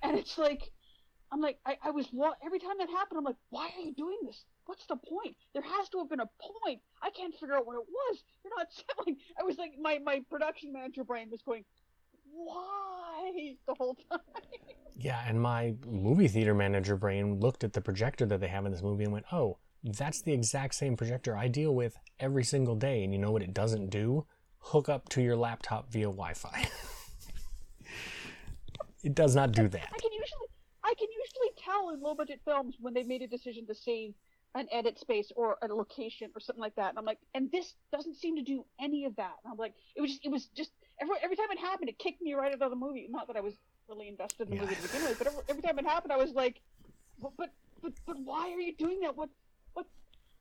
and 0.03 0.17
it's 0.17 0.37
like. 0.37 0.71
I'm 1.29 1.41
like, 1.41 1.59
I, 1.65 1.77
I 1.83 1.91
was 1.91 2.07
wa- 2.13 2.35
every 2.41 2.57
time 2.59 2.77
that 2.79 2.89
happened. 2.89 3.17
I'm 3.17 3.25
like, 3.25 3.35
why 3.49 3.69
are 3.77 3.81
you 3.81 3.93
doing 3.93 4.17
this? 4.25 4.45
What's 4.65 4.85
the 4.85 4.95
point? 4.95 5.35
There 5.51 5.61
has 5.61 5.89
to 5.89 5.97
have 5.97 6.09
been 6.09 6.21
a 6.21 6.29
point. 6.39 6.79
I 7.03 7.09
can't 7.09 7.33
figure 7.33 7.53
out 7.55 7.67
what 7.67 7.73
it 7.75 7.85
was. 7.85 8.23
You're 8.45 8.53
not 8.57 8.67
selling. 8.97 9.17
I 9.37 9.43
was 9.43 9.57
like, 9.57 9.73
my 9.77 9.99
my 9.99 10.21
production 10.29 10.71
manager 10.71 11.03
brain 11.03 11.27
was 11.29 11.41
going, 11.41 11.65
why 12.31 13.55
the 13.67 13.73
whole 13.77 13.97
time? 14.09 14.19
Yeah, 14.95 15.21
and 15.27 15.41
my 15.41 15.75
movie 15.85 16.27
theater 16.29 16.53
manager 16.55 16.95
brain 16.95 17.39
looked 17.41 17.63
at 17.65 17.73
the 17.73 17.81
projector 17.81 18.25
that 18.25 18.39
they 18.39 18.47
have 18.47 18.65
in 18.65 18.71
this 18.71 18.81
movie 18.81 19.03
and 19.03 19.11
went, 19.11 19.25
"Oh, 19.31 19.57
that's 19.83 20.21
the 20.21 20.33
exact 20.33 20.75
same 20.75 20.97
projector 20.97 21.35
I 21.37 21.47
deal 21.47 21.73
with 21.75 21.97
every 22.19 22.43
single 22.43 22.75
day." 22.75 23.03
And 23.03 23.13
you 23.13 23.19
know 23.19 23.31
what 23.31 23.43
it 23.43 23.53
doesn't 23.53 23.89
do? 23.89 24.25
Hook 24.59 24.89
up 24.89 25.09
to 25.09 25.21
your 25.21 25.35
laptop 25.35 25.91
via 25.91 26.05
Wi-Fi. 26.05 26.67
it 29.03 29.15
does 29.15 29.35
not 29.35 29.51
do 29.51 29.67
that. 29.67 29.89
I 29.93 29.97
can 29.99 30.11
usually 30.11 30.47
I 30.83 30.93
can 30.97 31.07
usually 31.11 31.63
tell 31.63 31.89
in 31.89 32.01
low 32.01 32.15
budget 32.15 32.41
films 32.45 32.75
when 32.79 32.93
they 32.93 33.03
made 33.03 33.21
a 33.21 33.27
decision 33.27 33.65
to 33.67 33.75
save 33.75 34.13
an 34.55 34.67
edit 34.71 34.97
space 34.97 35.31
or 35.35 35.57
a 35.61 35.67
location 35.67 36.31
or 36.35 36.39
something 36.39 36.61
like 36.61 36.75
that. 36.75 36.89
And 36.89 36.97
I'm 36.97 37.05
like, 37.05 37.19
and 37.35 37.51
this 37.51 37.73
doesn't 37.91 38.15
seem 38.15 38.35
to 38.37 38.41
do 38.41 38.65
any 38.79 39.05
of 39.05 39.15
that. 39.17 39.33
And 39.43 39.51
I'm 39.51 39.57
like, 39.57 39.73
it 39.95 40.01
was 40.01 40.11
just 40.11 40.25
it 40.25 40.31
was 40.31 40.45
just 40.55 40.71
every 41.01 41.15
every 41.21 41.35
time 41.35 41.47
it 41.51 41.59
happened, 41.59 41.89
it 41.89 41.99
kicked 41.99 42.21
me 42.21 42.33
right 42.33 42.53
out 42.53 42.61
of 42.61 42.69
the 42.69 42.75
movie. 42.75 43.07
Not 43.09 43.27
that 43.27 43.37
I 43.37 43.41
was 43.41 43.53
really 43.87 44.07
invested 44.07 44.43
in 44.43 44.49
the 44.49 44.55
Yeah. 44.55 44.61
movie 44.63 44.75
to 44.75 44.81
begin 44.81 45.03
with, 45.03 45.17
but 45.17 45.27
every, 45.27 45.41
every 45.49 45.61
time 45.61 45.79
it 45.79 45.85
happened, 45.85 46.11
I 46.11 46.17
was 46.17 46.31
like, 46.33 46.61
but 47.21 47.31
but 47.37 47.49
but, 47.81 47.93
but 48.05 48.17
why 48.23 48.51
are 48.51 48.59
you 48.59 48.75
doing 48.75 48.99
that? 49.01 49.15
What 49.15 49.29
what 49.77 49.85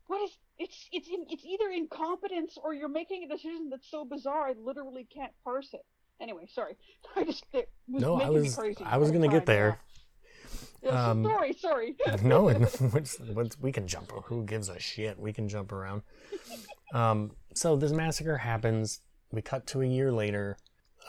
what 0.06 0.22
is 0.22 0.30
it's 0.58 0.88
it's 0.92 1.08
in, 1.08 1.26
it's 1.28 1.44
either 1.44 1.68
incompetence 1.70 2.56
or 2.62 2.72
you're 2.74 2.88
making 2.88 3.24
a 3.24 3.28
decision 3.28 3.68
that's 3.70 3.90
so 3.90 4.04
bizarre 4.04 4.48
I 4.48 4.54
literally 4.58 5.06
can't 5.12 5.32
parse 5.44 5.70
it. 5.74 5.84
Anyway, 6.20 6.46
sorry. 6.52 6.76
I 7.16 7.24
just 7.24 7.44
it 7.52 7.68
was 7.88 8.02
No, 8.02 8.20
I 8.20 8.30
was- 8.30 8.56
crazy. 8.56 8.82
I 8.84 8.96
was 8.96 9.10
gonna 9.10 9.28
get 9.28 9.46
there. 9.46 9.78
Yeah. 10.82 11.10
Um, 11.10 11.24
sorry, 11.24 11.52
sorry. 11.52 11.96
no, 12.22 12.44
what's, 12.92 13.18
what's, 13.20 13.58
we 13.60 13.72
can 13.72 13.86
jump. 13.86 14.12
Who 14.26 14.44
gives 14.44 14.68
a 14.68 14.78
shit? 14.78 15.18
We 15.18 15.32
can 15.32 15.48
jump 15.48 15.72
around. 15.72 16.02
Um, 16.94 17.32
so 17.54 17.76
this 17.76 17.92
massacre 17.92 18.36
happens. 18.38 19.00
We 19.32 19.42
cut 19.42 19.66
to 19.68 19.82
a 19.82 19.86
year 19.86 20.12
later. 20.12 20.56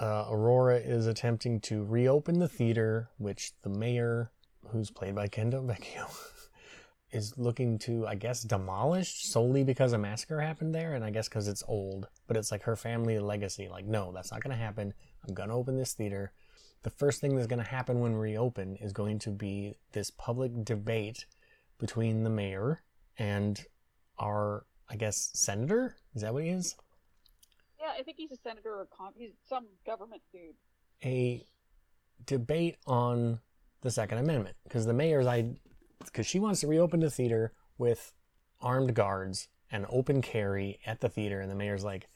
Uh, 0.01 0.25
Aurora 0.31 0.77
is 0.77 1.05
attempting 1.07 1.59
to 1.61 1.83
reopen 1.83 2.39
the 2.39 2.47
theater, 2.47 3.09
which 3.17 3.51
the 3.63 3.69
mayor, 3.69 4.31
who's 4.69 4.89
played 4.89 5.15
by 5.15 5.27
Ken 5.27 5.49
Del 5.51 5.63
Vecchio, 5.63 6.07
is 7.11 7.37
looking 7.37 7.79
to, 7.79 8.05
I 8.05 8.15
guess, 8.15 8.43
demolish 8.43 9.25
solely 9.25 9.63
because 9.63 9.93
a 9.93 9.97
massacre 9.97 10.41
happened 10.41 10.75
there, 10.75 10.93
and 10.93 11.03
I 11.03 11.09
guess 11.09 11.29
because 11.29 11.47
it's 11.47 11.63
old. 11.67 12.07
But 12.27 12.37
it's 12.37 12.51
like 12.51 12.63
her 12.63 12.75
family 12.75 13.19
legacy. 13.19 13.67
Like, 13.69 13.85
no, 13.85 14.11
that's 14.13 14.31
not 14.31 14.43
going 14.43 14.55
to 14.55 14.61
happen. 14.61 14.93
I'm 15.27 15.33
going 15.33 15.49
to 15.49 15.55
open 15.55 15.77
this 15.77 15.93
theater 15.93 16.33
the 16.83 16.89
first 16.91 17.21
thing 17.21 17.35
that's 17.35 17.47
going 17.47 17.63
to 17.63 17.69
happen 17.69 17.99
when 17.99 18.13
we 18.13 18.31
reopen 18.31 18.75
is 18.77 18.93
going 18.93 19.19
to 19.19 19.29
be 19.29 19.75
this 19.91 20.11
public 20.11 20.63
debate 20.63 21.25
between 21.79 22.23
the 22.23 22.29
mayor 22.29 22.81
and 23.17 23.65
our, 24.19 24.65
I 24.89 24.95
guess, 24.95 25.31
senator. 25.33 25.97
Is 26.15 26.21
that 26.21 26.33
what 26.33 26.43
he 26.43 26.49
is? 26.49 26.75
yeah, 27.79 27.91
I 27.97 28.03
think 28.03 28.17
he's 28.17 28.31
a 28.31 28.37
senator 28.37 28.69
or 28.69 28.87
con- 28.95 29.13
he's 29.17 29.31
some 29.47 29.65
government 29.85 30.21
dude. 30.31 30.55
A 31.03 31.45
debate 32.25 32.77
on 32.87 33.39
the 33.81 33.91
Second 33.91 34.19
Amendment 34.19 34.55
because 34.63 34.85
the 34.85 34.93
mayor's 34.93 35.27
I 35.27 35.55
because 36.05 36.27
she 36.27 36.39
wants 36.39 36.61
to 36.61 36.67
reopen 36.67 36.99
the 36.99 37.09
theater 37.09 37.53
with 37.77 38.13
armed 38.61 38.93
guards 38.93 39.47
and 39.71 39.85
open 39.89 40.21
carry 40.21 40.79
at 40.85 41.01
the 41.01 41.09
theater, 41.09 41.41
and 41.41 41.51
the 41.51 41.55
mayor's 41.55 41.83
like, 41.83 42.07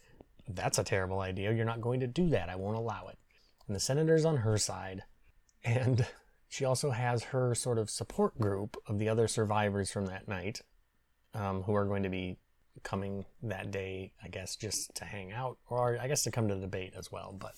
"That's 0.48 0.80
a 0.80 0.84
terrible 0.84 1.20
idea. 1.20 1.52
You're 1.52 1.66
not 1.66 1.82
going 1.82 2.00
to 2.00 2.08
do 2.08 2.30
that. 2.30 2.50
I 2.50 2.56
won't 2.56 2.78
allow 2.78 3.08
it." 3.08 3.18
And 3.68 3.76
the 3.76 3.80
senator's 3.80 4.26
on 4.26 4.38
her 4.38 4.58
side, 4.58 5.04
and 5.64 6.06
she 6.48 6.66
also 6.66 6.92
has 6.92 7.24
her 7.26 7.56
sort 7.56 7.78
of 7.78 7.90
support 7.90 8.38
group 8.40 8.78
of 8.88 9.00
the 9.00 9.10
other 9.10 9.28
survivors 9.28 9.92
from 9.92 10.08
that 10.08 10.28
night, 10.28 10.62
um, 11.34 11.64
who 11.64 11.76
are 11.76 11.86
going 11.86 12.04
to 12.04 12.10
be 12.10 12.38
coming 12.84 13.26
that 13.44 13.72
day, 13.72 14.14
I 14.24 14.28
guess, 14.28 14.56
just 14.56 14.96
to 14.96 15.06
hang 15.06 15.32
out, 15.32 15.58
or 15.70 15.98
I 16.02 16.08
guess 16.08 16.24
to 16.24 16.32
come 16.32 16.48
to 16.48 16.56
the 16.56 16.62
debate 16.62 16.94
as 16.98 17.12
well. 17.12 17.36
But 17.38 17.54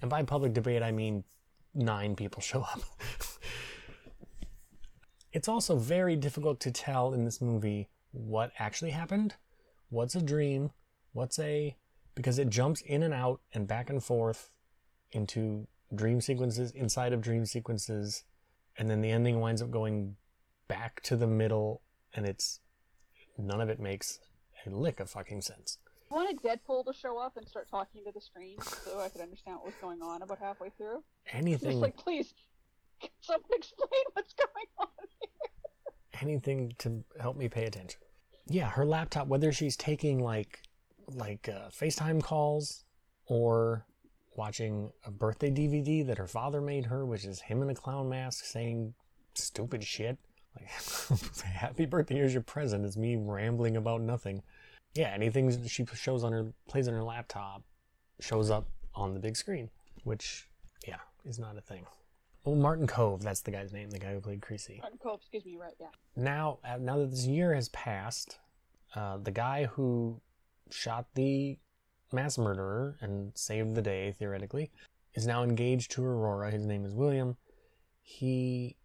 and 0.00 0.10
by 0.10 0.22
public 0.22 0.52
debate, 0.52 0.82
I 0.82 0.92
mean 0.92 1.24
nine 1.74 2.16
people 2.16 2.42
show 2.42 2.62
up. 2.62 2.80
it's 5.34 5.48
also 5.48 5.76
very 5.76 6.14
difficult 6.14 6.60
to 6.60 6.70
tell 6.70 7.12
in 7.12 7.24
this 7.24 7.40
movie 7.40 7.88
what 8.12 8.52
actually 8.58 8.92
happened, 8.92 9.34
what's 9.90 10.14
a 10.14 10.22
dream, 10.22 10.70
what's 11.12 11.38
a 11.40 11.76
because 12.14 12.38
it 12.38 12.48
jumps 12.48 12.80
in 12.82 13.02
and 13.02 13.12
out 13.12 13.40
and 13.52 13.66
back 13.66 13.90
and 13.90 14.02
forth 14.02 14.50
into 15.10 15.66
dream 15.92 16.20
sequences 16.20 16.70
inside 16.70 17.12
of 17.12 17.20
dream 17.20 17.44
sequences 17.44 18.22
and 18.78 18.88
then 18.88 19.00
the 19.00 19.10
ending 19.10 19.40
winds 19.40 19.60
up 19.60 19.72
going 19.72 20.14
back 20.68 21.00
to 21.02 21.16
the 21.16 21.26
middle 21.26 21.82
and 22.14 22.24
it's 22.24 22.60
none 23.36 23.60
of 23.60 23.68
it 23.68 23.80
makes 23.80 24.20
a 24.64 24.70
lick 24.70 25.00
of 25.00 25.10
fucking 25.10 25.40
sense. 25.40 25.78
I 26.12 26.14
wanted 26.14 26.40
Deadpool 26.42 26.84
to 26.86 26.92
show 26.92 27.18
up 27.18 27.36
and 27.36 27.48
start 27.48 27.68
talking 27.68 28.04
to 28.04 28.12
the 28.12 28.20
screen 28.20 28.60
so 28.60 29.00
I 29.00 29.08
could 29.08 29.20
understand 29.20 29.56
what 29.56 29.66
was 29.66 29.74
going 29.80 30.00
on 30.00 30.22
about 30.22 30.38
halfway 30.38 30.70
through. 30.70 31.02
Just 31.24 31.34
Anything 31.34 31.80
like, 31.80 31.96
please, 31.96 32.32
can 33.00 33.10
someone 33.20 33.50
explain 33.56 34.04
what's 34.12 34.34
going 34.34 34.66
on? 34.78 34.93
Anything 36.22 36.74
to 36.78 37.04
help 37.20 37.36
me 37.36 37.48
pay 37.48 37.64
attention. 37.64 38.00
Yeah, 38.46 38.68
her 38.70 38.84
laptop, 38.84 39.26
whether 39.28 39.52
she's 39.52 39.76
taking 39.76 40.22
like 40.22 40.60
like 41.08 41.48
uh, 41.48 41.68
FaceTime 41.68 42.22
calls 42.22 42.84
or 43.26 43.86
watching 44.36 44.90
a 45.04 45.10
birthday 45.10 45.50
DVD 45.50 46.06
that 46.06 46.18
her 46.18 46.26
father 46.26 46.60
made 46.60 46.86
her, 46.86 47.04
which 47.04 47.24
is 47.24 47.40
him 47.40 47.62
in 47.62 47.70
a 47.70 47.74
clown 47.74 48.08
mask 48.08 48.44
saying 48.44 48.94
stupid 49.34 49.84
shit. 49.84 50.18
Like, 50.56 50.68
happy 51.44 51.86
birthday, 51.86 52.16
here's 52.16 52.32
your 52.32 52.42
present. 52.42 52.84
It's 52.84 52.96
me 52.96 53.16
rambling 53.16 53.76
about 53.76 54.00
nothing. 54.00 54.42
Yeah, 54.94 55.08
anything 55.08 55.66
she 55.66 55.84
shows 55.94 56.22
on 56.22 56.32
her, 56.32 56.52
plays 56.68 56.86
on 56.88 56.94
her 56.94 57.02
laptop, 57.02 57.62
shows 58.20 58.50
up 58.50 58.68
on 58.94 59.12
the 59.12 59.20
big 59.20 59.36
screen, 59.36 59.68
which, 60.04 60.48
yeah, 60.86 61.00
is 61.24 61.38
not 61.38 61.56
a 61.56 61.60
thing. 61.60 61.84
Oh, 62.46 62.54
Martin 62.54 62.86
Kove, 62.86 63.22
that's 63.22 63.40
the 63.40 63.50
guy's 63.50 63.72
name, 63.72 63.90
the 63.90 63.98
guy 63.98 64.12
who 64.12 64.20
played 64.20 64.42
Creasy 64.42 64.78
Martin 64.82 64.98
Kove, 65.04 65.16
excuse 65.20 65.44
me, 65.46 65.56
right? 65.56 65.74
Yeah. 65.80 65.86
now 66.16 66.58
uh, 66.64 66.76
now 66.78 66.98
that 66.98 67.10
this 67.10 67.26
year 67.26 67.54
has 67.54 67.68
passed, 67.70 68.38
uh, 68.94 69.16
the 69.18 69.30
guy 69.30 69.64
who 69.64 70.20
shot 70.70 71.06
the 71.14 71.58
mass 72.12 72.36
murderer 72.38 72.96
and 73.00 73.32
saved 73.34 73.74
the 73.74 73.82
day 73.82 74.12
theoretically 74.18 74.70
is 75.14 75.26
now 75.26 75.42
engaged 75.42 75.90
to 75.92 76.04
Aurora. 76.04 76.50
His 76.50 76.66
name 76.66 76.84
is 76.84 76.92
William. 76.94 77.36
He 78.02 78.76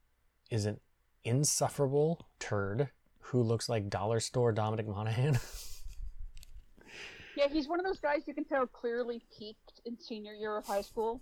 is 0.49 0.65
an 0.65 0.79
insufferable 1.23 2.27
turd 2.39 2.89
who 3.19 3.43
looks 3.43 3.67
like 3.67 3.89
dollar 3.89 4.19
store 4.19 4.51
Dominic 4.51 4.87
Monaghan. 4.87 5.37
Yeah, 7.37 7.47
he's 7.47 7.69
one 7.69 7.79
of 7.79 7.85
those 7.85 7.99
guys 7.99 8.23
you 8.27 8.33
can 8.33 8.43
tell 8.43 8.65
clearly 8.67 9.21
peaked 9.37 9.79
in 9.85 9.97
senior 9.97 10.33
year 10.33 10.57
of 10.57 10.65
high 10.65 10.81
school 10.81 11.21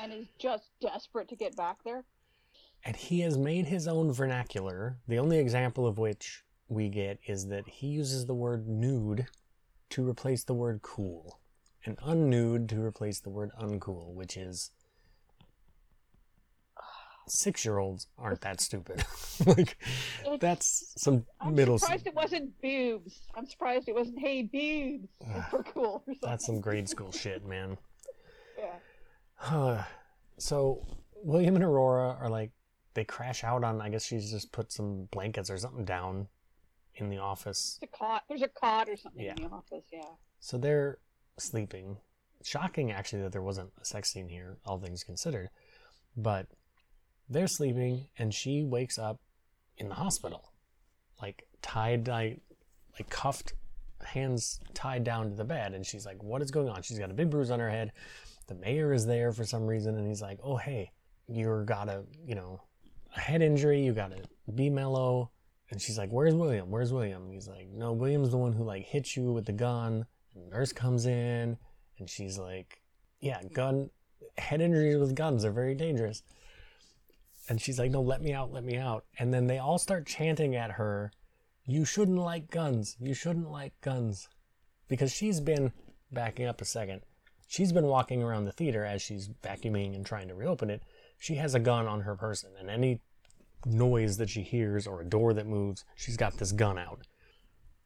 and 0.00 0.12
is 0.12 0.26
just 0.38 0.70
desperate 0.80 1.28
to 1.28 1.36
get 1.36 1.56
back 1.56 1.78
there. 1.84 2.04
and 2.84 2.96
he 2.96 3.20
has 3.20 3.36
made 3.38 3.66
his 3.66 3.86
own 3.88 4.12
vernacular. 4.12 4.98
The 5.08 5.18
only 5.18 5.38
example 5.38 5.86
of 5.86 5.98
which 5.98 6.42
we 6.68 6.88
get 6.88 7.18
is 7.26 7.46
that 7.48 7.66
he 7.68 7.86
uses 7.88 8.26
the 8.26 8.34
word 8.34 8.68
nude 8.68 9.26
to 9.90 10.08
replace 10.08 10.44
the 10.44 10.54
word 10.54 10.80
cool, 10.82 11.40
and 11.84 11.96
unnude 11.98 12.68
to 12.68 12.80
replace 12.82 13.20
the 13.20 13.30
word 13.30 13.50
uncool, 13.60 14.12
which 14.14 14.36
is 14.36 14.70
six 17.26 17.64
year 17.64 17.78
olds 17.78 18.06
aren't 18.18 18.42
that 18.42 18.60
stupid. 18.60 19.02
like, 19.46 19.76
It's- 20.20 20.38
that's 20.40 20.92
some 20.98 21.24
middle. 21.50 21.74
I'm 21.74 21.78
surprised 21.78 22.06
it 22.06 22.14
wasn't 22.14 22.60
boobs. 22.60 23.20
I'm 23.34 23.46
surprised 23.46 23.88
it 23.88 23.94
wasn't 23.94 24.18
hey 24.18 24.42
boobs 24.42 25.08
ah, 25.26 25.46
for 25.50 25.62
cool 25.62 26.02
or. 26.06 26.14
That's 26.22 26.44
some 26.44 26.60
grade 26.60 26.88
school 26.88 27.12
shit, 27.22 27.44
man. 27.46 27.78
so 30.38 30.86
William 31.22 31.54
and 31.54 31.64
Aurora 31.64 32.16
are 32.20 32.28
like 32.28 32.50
they 32.94 33.04
crash 33.04 33.42
out 33.44 33.64
on. 33.64 33.80
I 33.80 33.88
guess 33.88 34.04
she's 34.04 34.30
just 34.30 34.52
put 34.52 34.72
some 34.72 35.08
blankets 35.10 35.50
or 35.50 35.58
something 35.58 35.84
down 35.84 36.28
in 36.96 37.08
the 37.10 37.18
office. 37.18 37.78
There's 37.80 37.90
a 37.92 37.96
cot. 37.98 38.22
There's 38.28 38.42
a 38.42 38.48
cot 38.48 38.88
or 38.88 38.96
something 38.96 39.24
Yeah. 39.24 39.34
in 39.36 39.44
the 39.44 39.48
office. 39.50 39.84
Yeah. 39.92 40.02
So 40.40 40.58
they're 40.58 40.98
sleeping. 41.38 41.96
Shocking, 42.44 42.92
actually, 42.92 43.22
that 43.22 43.32
there 43.32 43.42
wasn't 43.42 43.70
a 43.80 43.84
sex 43.84 44.12
scene 44.12 44.28
here, 44.28 44.58
all 44.66 44.78
things 44.78 45.02
considered. 45.02 45.48
But 46.16 46.46
they're 47.28 47.48
sleeping, 47.48 48.08
and 48.18 48.34
she 48.34 48.62
wakes 48.62 48.98
up 48.98 49.18
in 49.78 49.88
the 49.88 49.94
hospital, 49.94 50.52
like 51.22 51.48
tied, 51.62 52.06
like, 52.06 52.40
like 52.98 53.08
cuffed, 53.08 53.54
hands 54.04 54.60
tied 54.74 55.04
down 55.04 55.30
to 55.30 55.34
the 55.36 55.44
bed. 55.44 55.72
And 55.72 55.84
she's 55.86 56.04
like, 56.04 56.22
"What 56.22 56.42
is 56.42 56.50
going 56.50 56.68
on?" 56.68 56.82
She's 56.82 56.98
got 56.98 57.10
a 57.10 57.14
big 57.14 57.30
bruise 57.30 57.50
on 57.50 57.58
her 57.60 57.70
head. 57.70 57.92
The 58.46 58.54
mayor 58.54 58.92
is 58.92 59.06
there 59.06 59.32
for 59.32 59.44
some 59.44 59.66
reason, 59.66 59.96
and 59.96 60.06
he's 60.06 60.22
like, 60.22 60.38
"Oh, 60.42 60.56
hey, 60.56 60.92
you're 61.28 61.64
got 61.64 61.88
a, 61.88 62.04
you 62.24 62.34
know, 62.34 62.62
a 63.16 63.20
head 63.20 63.42
injury. 63.42 63.82
You 63.82 63.92
got 63.92 64.10
to 64.10 64.52
be 64.52 64.68
mellow." 64.70 65.30
And 65.70 65.80
she's 65.80 65.96
like, 65.96 66.10
"Where's 66.10 66.34
William? 66.34 66.70
Where's 66.70 66.92
William?" 66.92 67.30
He's 67.30 67.48
like, 67.48 67.68
"No, 67.68 67.92
William's 67.92 68.30
the 68.30 68.36
one 68.36 68.52
who 68.52 68.64
like 68.64 68.84
hit 68.84 69.16
you 69.16 69.32
with 69.32 69.46
the 69.46 69.52
gun." 69.52 70.06
And 70.34 70.44
the 70.44 70.50
nurse 70.50 70.72
comes 70.72 71.06
in, 71.06 71.56
and 71.98 72.10
she's 72.10 72.38
like, 72.38 72.82
"Yeah, 73.20 73.42
gun 73.52 73.90
head 74.36 74.60
injuries 74.60 74.98
with 74.98 75.14
guns 75.14 75.44
are 75.44 75.52
very 75.52 75.74
dangerous." 75.74 76.22
And 77.48 77.60
she's 77.60 77.78
like, 77.78 77.90
"No, 77.90 78.02
let 78.02 78.22
me 78.22 78.32
out, 78.32 78.52
let 78.52 78.64
me 78.64 78.76
out." 78.76 79.04
And 79.18 79.32
then 79.32 79.46
they 79.46 79.58
all 79.58 79.78
start 79.78 80.06
chanting 80.06 80.54
at 80.54 80.72
her, 80.72 81.12
"You 81.66 81.84
shouldn't 81.84 82.18
like 82.18 82.50
guns. 82.50 82.96
You 83.00 83.14
shouldn't 83.14 83.50
like 83.50 83.80
guns," 83.80 84.28
because 84.88 85.12
she's 85.12 85.40
been 85.40 85.72
backing 86.12 86.46
up 86.46 86.60
a 86.60 86.64
second. 86.66 87.02
She's 87.46 87.72
been 87.72 87.86
walking 87.86 88.22
around 88.22 88.44
the 88.44 88.52
theater 88.52 88.84
as 88.84 89.02
she's 89.02 89.28
vacuuming 89.42 89.94
and 89.94 90.04
trying 90.04 90.28
to 90.28 90.34
reopen 90.34 90.70
it. 90.70 90.82
She 91.18 91.36
has 91.36 91.54
a 91.54 91.60
gun 91.60 91.86
on 91.86 92.00
her 92.02 92.16
person, 92.16 92.50
and 92.58 92.68
any 92.70 93.00
noise 93.66 94.16
that 94.18 94.28
she 94.30 94.42
hears 94.42 94.86
or 94.86 95.00
a 95.00 95.04
door 95.04 95.32
that 95.34 95.46
moves, 95.46 95.84
she's 95.94 96.16
got 96.16 96.36
this 96.38 96.52
gun 96.52 96.78
out. 96.78 97.00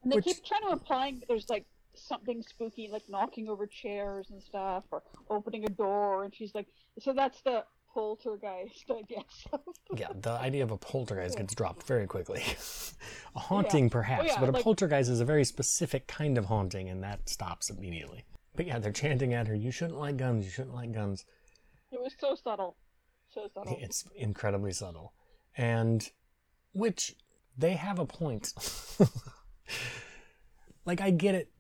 And 0.03 0.13
they 0.13 0.17
Which- 0.17 0.25
keep 0.25 0.45
trying 0.45 0.63
to 0.63 0.71
imply 0.73 1.13
that 1.13 1.29
there's 1.29 1.49
like 1.49 1.67
something 1.95 2.43
spooky, 2.43 2.89
like 2.89 3.03
knocking 3.09 3.49
over 3.49 3.67
chairs 3.67 4.31
and 4.31 4.43
stuff, 4.43 4.85
or 4.91 5.03
opening 5.31 5.65
a 5.65 5.69
door. 5.69 6.25
And 6.25 6.35
she's 6.35 6.55
like, 6.55 6.67
so 7.01 7.13
that's 7.13 7.41
the 7.43 7.65
poltergeist, 7.93 8.91
I 8.91 9.03
guess. 9.09 9.47
Yeah, 9.97 10.09
the 10.21 10.33
idea 10.33 10.63
of 10.63 10.71
a 10.71 10.77
poltergeist 10.77 11.39
gets 11.39 11.55
dropped 11.55 11.87
very 11.87 12.07
quickly. 12.07 12.43
a 13.37 13.39
haunting, 13.39 13.89
perhaps, 13.89 14.25
oh, 14.25 14.27
yeah, 14.27 14.39
but 14.41 14.51
a 14.51 14.53
like- 14.53 14.63
poltergeist 14.63 15.11
is 15.11 15.21
a 15.21 15.25
very 15.25 15.45
specific 15.45 16.07
kind 16.07 16.37
of 16.39 16.45
haunting, 16.45 16.89
and 16.89 17.03
that 17.03 17.29
stops 17.29 17.71
immediately. 17.71 18.25
But 18.59 18.67
yeah, 18.67 18.81
they're 18.81 18.91
chanting 18.91 19.35
at 19.35 19.47
her, 19.47 19.55
You 19.55 19.71
shouldn't 19.71 20.01
like 20.01 20.17
guns, 20.17 20.45
you 20.45 20.51
shouldn't 20.51 20.75
like 20.75 20.91
guns. 20.91 21.25
it 21.93 22.01
was 22.01 22.13
so 22.19 22.35
subtle. 22.35 22.77
So 23.31 23.49
subtle. 23.55 23.79
It's 23.81 24.05
incredibly 24.17 24.73
subtle. 24.73 25.13
And 25.57 26.11
which 26.73 27.15
they 27.57 27.75
have 27.75 28.01
a 28.01 28.05
point. 28.05 28.53
like 30.85 31.01
I 31.01 31.11
get 31.11 31.37
it. 31.37 31.53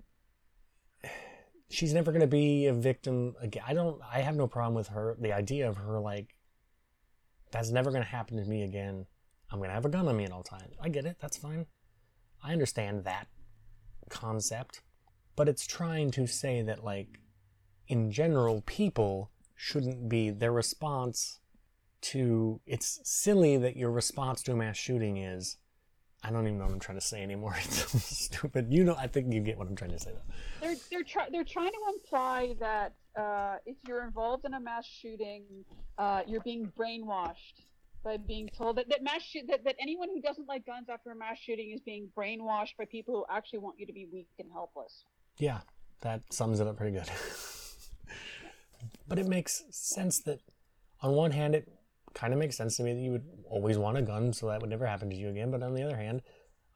She's 1.70 1.94
never 1.94 2.10
going 2.10 2.22
to 2.22 2.26
be 2.26 2.66
a 2.66 2.72
victim 2.72 3.36
again. 3.40 3.62
I 3.64 3.74
don't 3.74 4.00
I 4.12 4.18
have 4.22 4.34
no 4.34 4.48
problem 4.48 4.74
with 4.74 4.88
her 4.88 5.16
the 5.20 5.32
idea 5.32 5.68
of 5.68 5.76
her 5.76 6.00
like 6.00 6.34
that's 7.52 7.70
never 7.70 7.92
going 7.92 8.02
to 8.02 8.08
happen 8.08 8.38
to 8.38 8.44
me 8.44 8.64
again. 8.64 9.06
I'm 9.52 9.60
going 9.60 9.70
to 9.70 9.74
have 9.74 9.84
a 9.84 9.88
gun 9.88 10.08
on 10.08 10.16
me 10.16 10.24
at 10.24 10.32
all 10.32 10.42
times. 10.42 10.74
I 10.80 10.88
get 10.88 11.06
it. 11.06 11.18
That's 11.20 11.36
fine. 11.36 11.66
I 12.42 12.52
understand 12.52 13.04
that 13.04 13.28
concept. 14.10 14.82
But 15.38 15.48
it's 15.48 15.68
trying 15.68 16.10
to 16.10 16.26
say 16.26 16.62
that 16.62 16.82
like 16.82 17.20
in 17.86 18.10
general 18.10 18.62
people 18.62 19.30
shouldn't 19.54 20.08
be 20.08 20.30
their 20.30 20.50
response 20.50 21.38
to 22.00 22.60
it's 22.66 22.98
silly 23.04 23.56
that 23.56 23.76
your 23.76 23.92
response 23.92 24.42
to 24.42 24.52
a 24.52 24.56
mass 24.56 24.76
shooting 24.76 25.16
is 25.16 25.56
I 26.24 26.32
don't 26.32 26.44
even 26.48 26.58
know 26.58 26.64
what 26.64 26.72
I'm 26.72 26.80
trying 26.80 26.98
to 26.98 27.06
say 27.06 27.22
anymore. 27.22 27.54
It's 27.64 28.26
stupid. 28.26 28.66
You 28.72 28.82
know, 28.82 28.96
I 28.98 29.06
think 29.06 29.32
you 29.32 29.40
get 29.40 29.56
what 29.56 29.68
I'm 29.68 29.76
trying 29.76 29.92
to 29.92 30.00
say 30.00 30.10
though. 30.10 30.34
they're 30.60 30.76
they're 30.90 31.04
try- 31.04 31.28
they're 31.30 31.44
trying 31.44 31.70
to 31.70 31.94
imply 31.94 32.56
that 32.58 32.94
uh, 33.16 33.58
if 33.64 33.76
you're 33.86 34.02
involved 34.02 34.44
in 34.44 34.54
a 34.54 34.60
mass 34.60 34.86
shooting, 34.86 35.44
uh, 35.98 36.22
you're 36.26 36.40
being 36.40 36.72
brainwashed 36.76 37.62
by 38.02 38.16
being 38.16 38.48
told 38.58 38.74
that 38.78 38.88
that 38.88 39.04
mass 39.04 39.22
that, 39.46 39.62
that 39.62 39.76
anyone 39.80 40.08
who 40.08 40.20
doesn't 40.20 40.48
like 40.48 40.66
guns 40.66 40.88
after 40.88 41.12
a 41.12 41.16
mass 41.16 41.38
shooting 41.38 41.70
is 41.70 41.80
being 41.80 42.08
brainwashed 42.18 42.76
by 42.76 42.84
people 42.86 43.14
who 43.14 43.24
actually 43.32 43.60
want 43.60 43.78
you 43.78 43.86
to 43.86 43.92
be 43.92 44.08
weak 44.12 44.28
and 44.40 44.50
helpless. 44.52 45.04
Yeah, 45.38 45.60
that 46.00 46.22
sums 46.32 46.60
it 46.60 46.66
up 46.66 46.76
pretty 46.76 46.96
good. 46.96 47.08
but 49.08 49.18
it 49.18 49.26
makes 49.26 49.64
sense 49.70 50.20
that 50.22 50.40
on 51.00 51.12
one 51.12 51.30
hand 51.30 51.54
it 51.54 51.68
kind 52.14 52.32
of 52.32 52.38
makes 52.38 52.56
sense 52.56 52.76
to 52.76 52.82
me 52.82 52.92
that 52.92 53.00
you 53.00 53.12
would 53.12 53.26
always 53.48 53.78
want 53.78 53.96
a 53.96 54.02
gun 54.02 54.32
so 54.32 54.48
that 54.48 54.60
would 54.60 54.70
never 54.70 54.86
happen 54.86 55.08
to 55.10 55.16
you 55.16 55.28
again. 55.28 55.50
But 55.50 55.62
on 55.62 55.74
the 55.74 55.82
other 55.82 55.96
hand, 55.96 56.22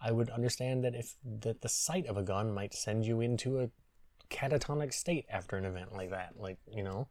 I 0.01 0.13
would 0.13 0.31
understand 0.31 0.85
that 0.85 0.95
if 0.95 1.15
that 1.41 1.61
the 1.61 1.69
sight 1.69 2.07
of 2.07 2.17
a 2.17 2.23
gun 2.23 2.53
might 2.53 2.75
send 2.75 3.05
you 3.05 3.21
into 3.21 3.61
a 3.61 3.71
catatonic 4.31 4.93
state 4.93 5.27
after 5.31 5.57
an 5.57 5.65
event 5.65 5.93
like 5.93 6.11
that. 6.11 6.35
Like, 6.39 6.59
you 6.71 6.83
know? 6.83 7.09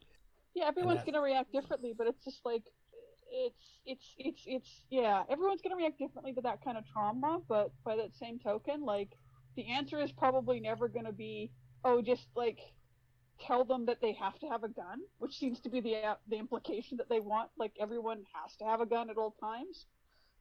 Yeah, 0.53 0.65
everyone's 0.67 0.99
that- 0.99 1.05
gonna 1.05 1.21
react 1.21 1.51
differently, 1.51 1.93
but 1.97 2.07
it's 2.07 2.23
just 2.23 2.41
like 2.45 2.63
it's 3.33 3.79
it's 3.85 4.15
it's 4.17 4.43
it's 4.45 4.85
yeah, 4.89 5.23
everyone's 5.29 5.61
gonna 5.61 5.77
react 5.77 5.97
differently 5.97 6.33
to 6.33 6.41
that 6.41 6.63
kind 6.63 6.77
of 6.77 6.85
trauma, 6.85 7.39
but 7.47 7.71
by 7.85 7.95
that 7.95 8.13
same 8.15 8.39
token, 8.39 8.83
like 8.83 9.17
the 9.55 9.67
answer 9.67 10.01
is 10.01 10.11
probably 10.11 10.59
never 10.59 10.87
gonna 10.87 11.11
be, 11.11 11.51
oh, 11.83 12.01
just 12.01 12.27
like 12.35 12.59
tell 13.39 13.65
them 13.65 13.85
that 13.85 14.01
they 14.01 14.13
have 14.13 14.37
to 14.39 14.47
have 14.47 14.63
a 14.63 14.69
gun, 14.69 14.99
which 15.17 15.37
seems 15.37 15.59
to 15.61 15.69
be 15.69 15.81
the 15.81 15.95
uh, 15.95 16.15
the 16.29 16.37
implication 16.37 16.97
that 16.97 17.09
they 17.09 17.19
want, 17.19 17.49
like 17.57 17.73
everyone 17.79 18.23
has 18.33 18.55
to 18.57 18.65
have 18.65 18.81
a 18.81 18.85
gun 18.85 19.09
at 19.09 19.17
all 19.17 19.35
times. 19.39 19.85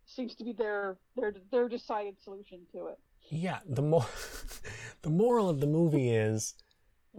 Seems 0.07 0.35
to 0.37 0.45
be 0.45 0.53
their 0.53 0.99
their 1.17 1.35
their 1.51 1.69
decided 1.69 2.17
solution 2.23 2.61
to 2.73 2.87
it. 2.87 2.99
Yeah, 3.29 3.59
the 3.69 3.83
more 3.83 4.07
the 5.03 5.11
moral 5.11 5.49
of 5.49 5.61
the 5.61 5.67
movie 5.67 6.11
is 6.11 6.55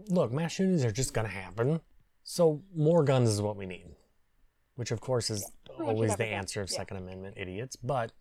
look, 0.08 0.32
mass 0.32 0.54
shootings 0.54 0.86
are 0.86 0.92
just 0.92 1.14
gonna 1.14 1.30
happen. 1.30 1.82
So 2.24 2.62
more 2.76 3.04
guns 3.04 3.30
is 3.30 3.42
what 3.42 3.56
we 3.56 3.66
need. 3.66 3.88
Which 4.76 4.92
of 4.92 5.02
course 5.02 5.30
is 5.30 5.50
much 5.78 5.88
always 5.88 6.16
the 6.16 6.26
answer 6.26 6.62
of 6.62 6.70
yeah. 6.72 6.78
Second 6.78 6.98
Amendment 6.98 7.36
idiots, 7.38 7.76
but 7.76 8.12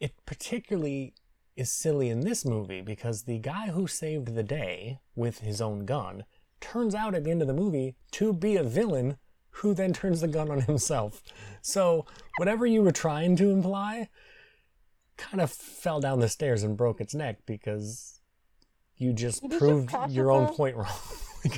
it 0.00 0.14
particularly 0.26 1.14
is 1.56 1.72
silly 1.72 2.08
in 2.08 2.20
this 2.20 2.44
movie 2.44 2.80
because 2.80 3.22
the 3.22 3.38
guy 3.38 3.68
who 3.68 3.86
saved 3.86 4.34
the 4.34 4.42
day 4.42 5.00
with 5.14 5.40
his 5.40 5.60
own 5.60 5.84
gun 5.84 6.24
turns 6.60 6.94
out 6.94 7.14
at 7.14 7.24
the 7.24 7.30
end 7.30 7.42
of 7.42 7.48
the 7.48 7.54
movie 7.54 7.94
to 8.12 8.32
be 8.32 8.56
a 8.56 8.62
villain 8.62 9.16
who 9.56 9.74
then 9.74 9.92
turns 9.92 10.20
the 10.20 10.28
gun 10.28 10.50
on 10.50 10.62
himself. 10.62 11.22
So 11.60 12.06
whatever 12.38 12.64
you 12.66 12.82
were 12.82 12.92
trying 12.92 13.36
to 13.36 13.50
imply 13.50 14.08
kind 15.16 15.40
of 15.40 15.50
fell 15.50 16.00
down 16.00 16.20
the 16.20 16.28
stairs 16.28 16.62
and 16.62 16.76
broke 16.76 17.00
its 17.00 17.14
neck 17.14 17.40
because 17.46 18.20
you 18.96 19.12
just 19.12 19.44
It 19.44 19.58
proved 19.58 19.94
your 20.08 20.30
own 20.30 20.48
point 20.48 20.76
wrong. 20.76 20.88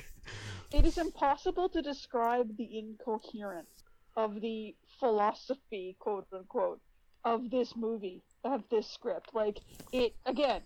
It 0.75 0.85
is 0.85 0.99
impossible 0.99 1.69
to 1.69 1.81
describe 1.81 2.57
the 2.57 2.79
incoherence 2.81 3.85
of 4.17 4.41
the 4.41 4.75
philosophy, 4.99 5.95
quote 6.01 6.27
unquote, 6.33 6.81
of 7.25 7.49
this 7.49 7.77
movie, 7.77 8.25
of 8.45 8.63
this 8.71 8.87
script. 8.89 9.31
Like 9.35 9.61
it 9.93 10.15
again. 10.27 10.63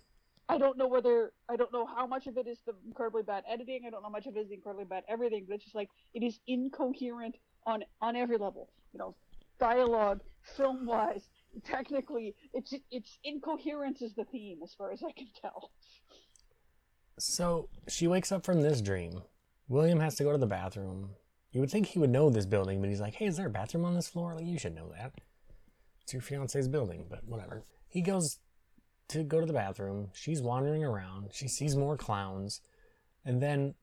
I 0.51 0.57
don't 0.57 0.77
know 0.79 0.87
whether 0.87 1.31
I 1.47 1.55
don't 1.55 1.71
know 1.71 1.85
how 1.85 2.07
much 2.07 2.25
of 2.25 2.37
it 2.37 2.47
is 2.47 2.57
the 2.65 2.73
incredibly 2.85 3.23
bad 3.23 3.43
editing. 3.47 3.83
I 3.85 3.91
don't 3.91 4.01
know 4.01 4.07
how 4.07 4.11
much 4.11 4.25
of 4.25 4.35
it 4.35 4.39
is 4.39 4.47
the 4.49 4.55
incredibly 4.55 4.85
bad 4.85 5.03
everything. 5.07 5.45
But 5.47 5.55
it's 5.55 5.65
just 5.65 5.75
like 5.75 5.89
it 6.13 6.23
is 6.23 6.39
incoherent 6.47 7.35
on 7.65 7.83
on 8.01 8.15
every 8.15 8.37
level. 8.37 8.69
You 8.93 8.99
know, 8.99 9.15
dialogue, 9.59 10.21
film 10.57 10.85
wise, 10.85 11.29
technically, 11.63 12.35
it's 12.53 12.73
it's 12.89 13.19
incoherence 13.23 14.01
is 14.01 14.15
the 14.15 14.25
theme 14.25 14.59
as 14.63 14.73
far 14.73 14.91
as 14.91 15.03
I 15.03 15.11
can 15.11 15.27
tell. 15.39 15.71
So 17.19 17.69
she 17.87 18.07
wakes 18.07 18.31
up 18.31 18.43
from 18.45 18.61
this 18.61 18.81
dream. 18.81 19.21
William 19.67 19.99
has 19.99 20.15
to 20.15 20.23
go 20.23 20.31
to 20.31 20.37
the 20.37 20.47
bathroom. 20.47 21.11
You 21.51 21.61
would 21.61 21.69
think 21.69 21.87
he 21.87 21.99
would 21.99 22.09
know 22.09 22.29
this 22.29 22.45
building, 22.45 22.79
but 22.79 22.89
he's 22.89 23.01
like, 23.01 23.15
hey, 23.15 23.25
is 23.25 23.37
there 23.37 23.47
a 23.47 23.51
bathroom 23.51 23.85
on 23.85 23.93
this 23.93 24.07
floor? 24.07 24.35
Like, 24.35 24.45
you 24.45 24.57
should 24.57 24.75
know 24.75 24.91
that. 24.97 25.13
It's 26.09 26.13
your 26.15 26.23
fiance's 26.23 26.67
building, 26.67 27.05
but 27.07 27.23
whatever. 27.27 27.65
He 27.87 28.01
goes 28.01 28.39
to 29.09 29.21
go 29.21 29.39
to 29.39 29.45
the 29.45 29.53
bathroom. 29.53 30.09
She's 30.11 30.41
wandering 30.41 30.83
around. 30.83 31.29
She 31.33 31.47
sees 31.47 31.75
more 31.75 31.97
clowns. 31.97 32.61
And 33.23 33.43
then 33.43 33.75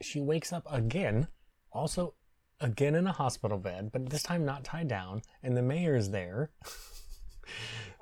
she 0.00 0.20
wakes 0.20 0.52
up 0.52 0.64
again, 0.70 1.26
also 1.72 2.14
again 2.60 2.94
in 2.94 3.08
a 3.08 3.12
hospital 3.12 3.58
bed, 3.58 3.90
but 3.92 4.08
this 4.08 4.22
time 4.22 4.44
not 4.44 4.62
tied 4.62 4.86
down. 4.86 5.22
And 5.42 5.56
the 5.56 5.62
mayor's 5.62 6.10
there 6.10 6.52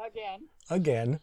Again, 0.06 0.40
again 0.68 1.20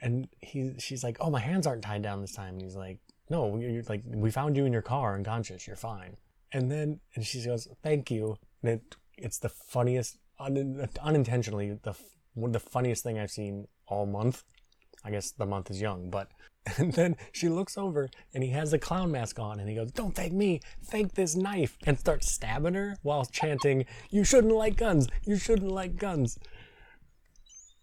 and 0.00 0.28
he 0.40 0.74
she's 0.78 1.02
like 1.02 1.16
oh 1.18 1.30
my 1.30 1.40
hands 1.40 1.66
aren't 1.66 1.82
tied 1.82 2.02
down 2.02 2.20
this 2.20 2.32
time 2.32 2.54
and 2.54 2.62
he's 2.62 2.76
like 2.76 3.00
no 3.28 3.56
you're 3.56 3.82
like 3.88 4.04
we 4.06 4.30
found 4.30 4.56
you 4.56 4.64
in 4.64 4.72
your 4.72 4.82
car 4.82 5.16
unconscious 5.16 5.66
you're 5.66 5.74
fine 5.74 6.16
and 6.52 6.70
then 6.70 7.00
and 7.16 7.26
she 7.26 7.44
goes 7.44 7.66
thank 7.82 8.08
you 8.08 8.36
and 8.62 8.74
it, 8.74 8.96
it's 9.16 9.40
the 9.40 9.48
funniest 9.48 10.18
un, 10.40 10.88
unintentionally 11.02 11.78
the 11.82 11.90
f- 11.90 12.02
one 12.34 12.50
of 12.50 12.52
the 12.52 12.70
funniest 12.70 13.02
thing 13.02 13.18
i've 13.18 13.30
seen 13.30 13.66
all 13.86 14.06
month. 14.06 14.44
I 15.04 15.10
guess 15.10 15.30
the 15.30 15.46
month 15.46 15.70
is 15.70 15.80
young 15.80 16.10
but 16.10 16.28
and 16.76 16.92
then 16.92 17.16
she 17.32 17.48
looks 17.48 17.78
over 17.78 18.10
and 18.34 18.42
he 18.44 18.50
has 18.50 18.70
the 18.72 18.78
clown 18.78 19.10
mask 19.10 19.38
on 19.38 19.58
and 19.60 19.68
he 19.68 19.74
goes 19.74 19.92
don't 19.92 20.14
thank 20.14 20.32
me. 20.32 20.60
Thank 20.84 21.14
this 21.14 21.34
knife 21.34 21.76
and 21.86 21.98
starts 21.98 22.30
stabbing 22.30 22.74
her 22.74 22.96
while 23.02 23.24
chanting 23.24 23.86
you 24.10 24.24
shouldn't 24.24 24.54
like 24.54 24.76
guns. 24.76 25.08
You 25.24 25.36
shouldn't 25.36 25.72
like 25.72 25.96
guns. 25.96 26.38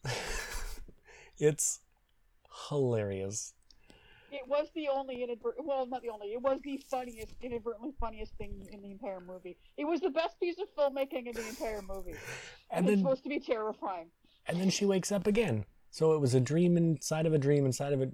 It's 1.37 1.81
hilarious. 2.69 3.54
It 4.35 4.47
was 4.47 4.67
the 4.75 4.89
only 4.89 5.23
inadvertent. 5.23 5.65
Well, 5.65 5.85
not 5.85 6.01
the 6.01 6.09
only. 6.09 6.27
It 6.33 6.41
was 6.41 6.59
the 6.61 6.77
funniest, 6.91 7.33
inadvertently 7.41 7.93
funniest 7.99 8.33
thing 8.33 8.67
in 8.71 8.81
the 8.81 8.91
entire 8.91 9.21
movie. 9.21 9.57
It 9.77 9.85
was 9.85 10.01
the 10.01 10.09
best 10.09 10.39
piece 10.39 10.57
of 10.59 10.67
filmmaking 10.77 11.27
in 11.27 11.33
the 11.33 11.47
entire 11.47 11.81
movie. 11.81 12.15
And 12.69 12.85
it's 12.85 12.95
then 12.95 12.97
supposed 12.99 13.23
to 13.23 13.29
be 13.29 13.39
terrifying. 13.39 14.07
and 14.47 14.59
then 14.59 14.69
she 14.69 14.85
wakes 14.85 15.11
up 15.11 15.25
again. 15.25 15.65
So 15.89 16.13
it 16.13 16.19
was 16.19 16.33
a 16.33 16.41
dream 16.41 16.75
inside 16.75 17.25
of 17.25 17.33
a 17.33 17.37
dream 17.37 17.65
inside 17.65 17.93
of 17.93 18.01
a 18.01 18.09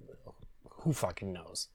who 0.82 0.94
fucking 0.94 1.34
knows. 1.34 1.70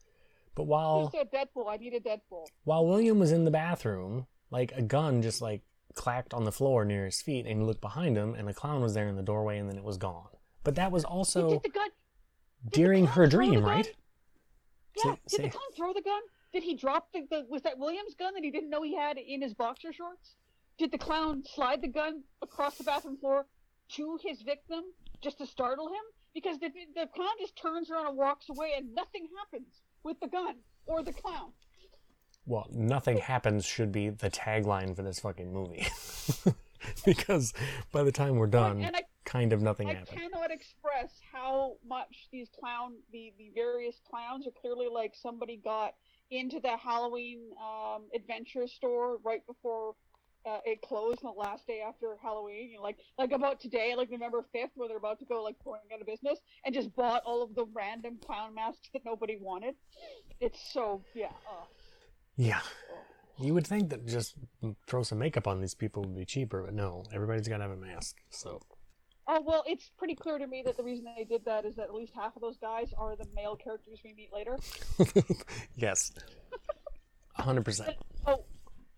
But 0.55 0.65
Who 0.65 0.69
while 0.71 1.11
said 1.11 1.33
Deadpool? 1.33 1.69
I 1.69 1.77
need 1.77 1.95
a 1.95 2.01
Deadpool. 2.01 2.47
while 2.65 2.87
William 2.87 3.19
was 3.19 3.33
in 3.33 3.45
the 3.45 3.51
bathroom, 3.51 4.27
like 4.51 4.73
a 4.73 4.83
gun 4.83 5.23
just 5.23 5.43
like 5.43 5.63
clacked 5.95 6.33
on 6.33 6.45
the 6.45 6.53
floor 6.53 6.85
near 6.85 7.07
his 7.07 7.21
feet 7.21 7.47
and 7.47 7.59
he 7.61 7.65
looked 7.67 7.81
behind 7.81 8.17
him 8.17 8.35
and 8.35 8.47
the 8.47 8.55
clown 8.55 8.81
was 8.81 8.95
there 8.95 9.09
in 9.09 9.17
the 9.17 9.23
doorway 9.23 9.59
and 9.59 9.69
then 9.69 9.77
it 9.77 9.85
was 9.85 9.97
gone. 9.97 10.29
But 10.63 10.77
that 10.77 10.93
was 10.93 11.05
also 11.05 11.51
did 11.51 11.63
the 11.65 11.69
gun? 11.71 11.89
did 12.65 12.73
the 12.73 12.77
during 12.77 13.07
her 13.07 13.27
dream, 13.27 13.65
right? 13.65 13.93
Yeah. 14.97 15.13
Say- 15.13 15.21
did 15.29 15.37
say- 15.37 15.43
the 15.45 15.49
clown 15.51 15.73
throw 15.77 15.93
the 15.93 16.03
gun? 16.03 16.21
Did 16.53 16.63
he 16.63 16.75
drop 16.75 17.13
the, 17.13 17.27
the? 17.29 17.45
Was 17.49 17.63
that 17.63 17.79
Williams' 17.79 18.15
gun 18.15 18.35
that 18.35 18.43
he 18.43 18.51
didn't 18.51 18.71
know 18.71 18.83
he 18.83 18.95
had 18.97 19.19
in 19.19 19.43
his 19.43 19.53
boxer 19.55 19.93
shorts? 19.93 20.37
Did 20.79 20.91
the 20.93 20.99
clown 20.99 21.43
slide 21.45 21.83
the 21.83 21.89
gun 21.89 22.23
across 22.43 22.77
the 22.79 22.85
bathroom 22.85 23.17
floor 23.19 23.47
to 23.95 24.19
his 24.23 24.43
victim 24.43 24.85
just 25.23 25.39
to 25.39 25.47
startle 25.47 25.89
him? 25.89 26.03
Because 26.35 26.59
the 26.59 26.71
the 26.95 27.09
clown 27.15 27.33
just 27.41 27.57
turns 27.57 27.91
around 27.91 28.07
and 28.07 28.17
walks 28.17 28.49
away, 28.49 28.73
and 28.77 28.95
nothing 28.95 29.29
happens 29.39 29.83
with 30.03 30.19
the 30.21 30.29
gun 30.29 30.57
or 30.87 31.03
the 31.03 31.13
clown. 31.13 31.53
Well, 32.47 32.69
nothing 32.71 33.19
happens 33.19 33.65
should 33.65 33.91
be 33.91 34.09
the 34.11 34.31
tagline 34.31 34.95
for 34.95 35.03
this 35.03 35.21
fucking 35.21 35.53
movie. 35.53 35.87
because 37.05 37.53
by 37.93 38.05
the 38.05 38.13
time 38.13 38.37
we're 38.37 38.47
done, 38.47 38.83
and 38.83 38.95
I 38.95 39.03
kind 39.27 39.53
of 39.53 39.61
nothing 39.61 39.91
I 39.91 39.95
happened. 39.95 40.19
I 40.19 40.21
cannot 40.23 40.51
express 40.51 41.21
how 41.31 41.77
much 41.87 42.29
these 42.33 42.49
clown, 42.59 42.95
the, 43.13 43.33
the 43.37 43.51
various 43.55 44.01
clowns 44.09 44.47
are 44.47 44.53
clearly 44.59 44.87
like 44.91 45.15
somebody 45.15 45.61
got 45.63 45.95
into 46.31 46.61
the 46.61 46.77
Halloween 46.77 47.41
um, 47.61 48.05
adventure 48.15 48.67
store 48.67 49.19
right 49.23 49.47
before 49.47 49.95
uh, 50.47 50.59
it 50.65 50.81
closed 50.81 51.25
on 51.25 51.35
the 51.35 51.41
last 51.41 51.67
day 51.67 51.83
after 51.87 52.17
Halloween. 52.23 52.71
You 52.71 52.77
know, 52.77 52.83
like 52.83 52.97
like 53.19 53.33
about 53.33 53.61
today, 53.61 53.95
like 53.97 54.11
November 54.11 54.45
fifth, 54.53 54.71
where 54.77 54.89
they're 54.89 54.97
about 54.97 55.19
to 55.19 55.25
go 55.25 55.43
like 55.43 55.57
going 55.65 55.81
out 55.93 56.01
of 56.01 56.07
business, 56.07 56.39
and 56.65 56.75
just 56.75 56.95
bought 56.95 57.23
all 57.27 57.43
of 57.43 57.55
the 57.55 57.67
random 57.75 58.19
clown 58.25 58.55
masks 58.55 58.89
that 58.93 59.05
nobody 59.05 59.37
wanted. 59.41 59.75
It's 60.41 60.73
so 60.73 61.03
yeah. 61.15 61.33
Yeah. 62.37 62.61
You 63.39 63.53
would 63.53 63.67
think 63.67 63.91
that 63.91 64.07
just 64.07 64.35
throw 64.87 65.03
some 65.03 65.19
makeup 65.19 65.47
on 65.47 65.61
these 65.61 65.75
people 65.75 66.03
would 66.03 66.17
be 66.17 66.25
cheaper, 66.25 66.63
but 66.63 66.73
no, 66.73 67.03
everybody's 67.13 67.49
got 67.49 67.59
to 67.59 67.65
have 67.65 67.73
a 67.73 67.77
mask. 67.77 68.17
So, 68.31 68.63
Oh 69.29 69.43
well, 69.45 69.65
it's 69.67 69.91
pretty 69.99 70.15
clear 70.15 70.39
to 70.39 70.47
me 70.47 70.63
that 70.65 70.77
the 70.77 70.85
reason 70.85 71.05
they 71.17 71.25
did 71.25 71.45
that 71.47 71.65
is 71.65 71.75
that 71.77 71.85
at 71.85 71.95
least 71.95 72.13
half 72.15 72.37
of 72.37 72.43
those 72.43 72.57
guys 72.59 72.93
are 72.97 73.17
the 73.17 73.27
male 73.35 73.57
characters 73.57 73.99
we 74.05 74.15
meet 74.15 74.33
later. 74.33 74.57
yes. 75.77 76.13
100%. 77.39 77.95
Oh, 78.27 78.45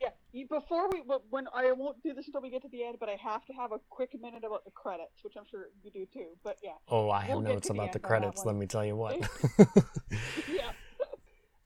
yeah. 0.01 0.09
Before 0.49 0.89
we, 0.91 1.03
when 1.31 1.47
I 1.55 1.73
won't 1.73 2.03
do 2.03 2.13
this 2.13 2.27
until 2.27 2.43
we 2.43 2.51
get 2.51 2.63
to 2.63 2.69
the 2.69 2.85
end, 2.85 2.99
but 3.01 3.09
I 3.09 3.17
have 3.23 3.45
to 3.47 3.53
have 3.55 3.73
a 3.73 3.79
quick 3.89 4.11
minute 4.21 4.45
about 4.45 4.65
the 4.65 4.71
credits, 4.71 5.25
which 5.25 5.35
I'm 5.37 5.45
sure 5.51 5.69
you 5.83 5.91
do 5.91 6.07
too. 6.13 6.27
But 6.45 6.59
yeah, 6.63 6.73
Oh, 6.89 7.11
I 7.11 7.23
have 7.23 7.31
We'll 7.31 7.41
notes 7.41 7.69
the 7.69 7.75
about 7.75 7.93
the 7.93 7.99
that 7.99 8.07
credits, 8.07 8.45
let 8.45 8.55
me 8.55 8.67
tell 8.67 8.85
you 8.85 8.97
what. 8.97 9.17
yeah. 10.49 10.71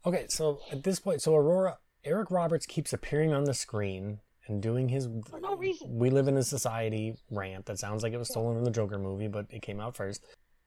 okay, 0.06 0.26
so 0.28 0.60
at 0.70 0.84
this 0.84 1.00
point, 1.00 1.20
so 1.20 1.34
Aurora, 1.34 1.78
Eric 2.04 2.30
Roberts 2.30 2.64
keeps 2.66 2.92
appearing 2.92 3.32
on 3.32 3.44
the 3.44 3.54
screen 3.54 4.20
and 4.46 4.62
doing 4.62 4.88
his 4.88 5.08
For 5.28 5.40
no 5.40 5.56
reason. 5.56 5.98
We 5.98 6.10
Live 6.10 6.28
in 6.28 6.36
a 6.36 6.42
Society 6.42 7.16
rant 7.30 7.66
that 7.66 7.78
sounds 7.78 8.02
like 8.02 8.12
it 8.12 8.18
was 8.18 8.28
stolen 8.28 8.56
from 8.56 8.64
the 8.64 8.70
Joker 8.70 8.98
movie, 8.98 9.28
but 9.28 9.46
it 9.50 9.62
came 9.62 9.80
out 9.80 9.96
first. 9.96 10.24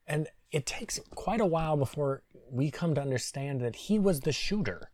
And 0.07 0.27
it 0.51 0.65
takes 0.65 0.99
quite 1.15 1.41
a 1.41 1.45
while 1.45 1.77
before 1.77 2.23
we 2.51 2.69
come 2.69 2.93
to 2.95 3.01
understand 3.01 3.61
that 3.61 3.75
he 3.75 3.99
was 3.99 4.19
the 4.21 4.31
shooter. 4.31 4.91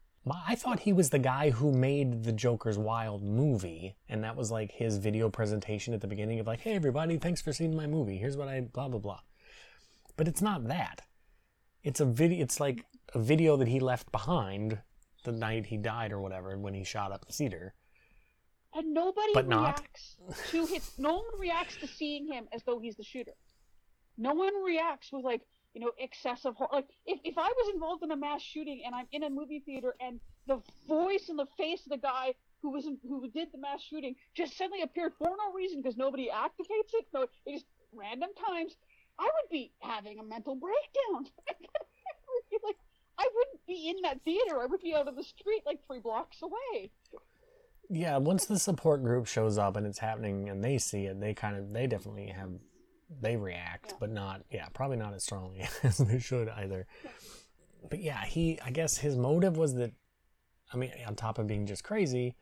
I 0.48 0.56
thought 0.56 0.82
he 0.82 0.94
was 0.94 1.10
the 1.10 1.20
guy 1.20 1.50
who 1.50 1.72
made 1.72 2.24
the 2.24 2.32
Joker's 2.32 2.78
Wild 2.78 3.24
movie, 3.24 3.96
and 4.08 4.24
that 4.24 4.36
was 4.36 4.52
like 4.52 4.72
his 4.72 4.98
video 4.98 5.30
presentation 5.30 5.94
at 5.94 6.02
the 6.02 6.08
beginning 6.08 6.40
of 6.40 6.46
like, 6.46 6.62
"Hey 6.62 6.74
everybody, 6.74 7.18
thanks 7.18 7.42
for 7.42 7.52
seeing 7.52 7.76
my 7.76 7.88
movie. 7.88 8.18
Here's 8.18 8.38
what 8.38 8.48
I 8.48 8.62
blah 8.62 8.88
blah 8.88 9.00
blah." 9.00 9.22
But 10.16 10.28
it's 10.28 10.42
not 10.42 10.68
that. 10.68 11.02
It's 11.84 12.00
a 12.00 12.06
video. 12.06 12.44
It's 12.44 12.60
like 12.60 12.86
a 13.16 13.20
video 13.20 13.58
that 13.58 13.68
he 13.68 13.80
left 13.80 14.12
behind 14.12 14.80
the 15.24 15.32
night 15.32 15.66
he 15.68 15.78
died 15.78 16.12
or 16.12 16.22
whatever 16.22 16.58
when 16.58 16.76
he 16.76 16.84
shot 16.84 17.12
up 17.12 17.26
the 17.26 17.34
cedar 17.34 17.74
and 18.76 18.94
nobody 18.94 19.32
But 19.34 19.48
not. 19.48 19.80
reacts 19.80 20.16
to 20.52 20.66
his. 20.66 20.92
No 20.98 21.16
one 21.16 21.40
reacts 21.40 21.78
to 21.78 21.88
seeing 21.88 22.28
him 22.32 22.48
as 22.54 22.64
though 22.64 22.80
he's 22.80 22.96
the 22.96 23.04
shooter. 23.04 23.34
No 24.18 24.34
one 24.34 24.54
reacts 24.64 25.12
with 25.12 25.24
like 25.24 25.42
you 25.74 25.82
know 25.82 25.92
excessive 25.98 26.56
hor- 26.56 26.70
like 26.72 26.88
if, 27.06 27.20
if 27.24 27.38
I 27.38 27.48
was 27.48 27.74
involved 27.74 28.04
in 28.04 28.12
a 28.12 28.16
mass 28.18 28.42
shooting 28.42 28.82
and 28.86 28.94
I'm 28.94 29.08
in 29.12 29.24
a 29.24 29.30
movie 29.30 29.62
theater 29.66 29.96
and 30.00 30.20
the 30.48 30.62
voice 30.88 31.30
and 31.30 31.38
the 31.40 31.48
face 31.58 31.82
of 31.86 31.92
the 31.92 31.98
guy 31.98 32.34
who 32.62 32.72
was 32.72 32.86
in, 32.86 32.98
who 33.08 33.28
did 33.30 33.50
the 33.52 33.58
mass 33.58 33.82
shooting 33.82 34.16
just 34.36 34.58
suddenly 34.58 34.82
appeared 34.84 35.14
for 35.18 35.30
no 35.30 35.54
reason 35.54 35.82
because 35.82 35.98
nobody 35.98 36.30
activates 36.34 36.94
it. 36.94 37.06
No, 37.14 37.24
it 37.24 37.54
just 37.54 37.66
random 37.94 38.30
times. 38.48 38.76
I 39.20 39.24
would 39.26 39.50
be 39.52 39.72
having 39.80 40.20
a 40.20 40.24
mental 40.24 40.56
breakdown. 40.56 41.26
I 41.50 41.54
would 42.34 42.50
be 42.50 42.58
like, 42.64 42.78
I 43.18 43.28
wouldn't 43.36 43.66
be 43.68 43.90
in 43.90 44.02
that 44.04 44.22
theater. 44.24 44.62
I 44.62 44.66
would 44.66 44.82
be 44.82 44.94
out 44.96 45.08
on 45.08 45.16
the 45.16 45.24
street 45.24 45.62
like 45.66 45.80
three 45.86 46.00
blocks 46.00 46.38
away. 46.42 46.92
Yeah, 47.94 48.18
once 48.18 48.46
the 48.46 48.58
support 48.58 49.04
group 49.04 49.28
shows 49.28 49.58
up 49.58 49.76
and 49.76 49.86
it's 49.86 50.00
happening 50.00 50.48
and 50.50 50.64
they 50.64 50.78
see 50.78 51.06
it, 51.06 51.20
they 51.20 51.34
kind 51.34 51.58
of 51.58 51.74
they 51.74 51.88
definitely 51.88 52.28
have 52.28 52.52
they 53.20 53.36
react, 53.36 53.90
Yeah. 53.92 53.98
but 54.00 54.10
not 54.12 54.44
yeah, 54.50 54.68
probably 54.74 54.96
not 54.98 55.14
as 55.14 55.24
strongly 55.24 55.68
as 55.84 55.98
they 55.98 56.20
should 56.20 56.48
either. 56.50 56.88
But 57.90 58.00
yeah, 58.00 58.24
he 58.24 58.60
I 58.64 58.72
guess 58.72 58.98
his 58.98 59.18
motive 59.18 59.58
was 59.58 59.76
that 59.76 59.92
I 60.74 60.78
mean, 60.78 60.92
on 61.06 61.16
top 61.16 61.38
of 61.38 61.48
being 61.48 61.66
just 61.66 61.84
crazy, 61.84 62.36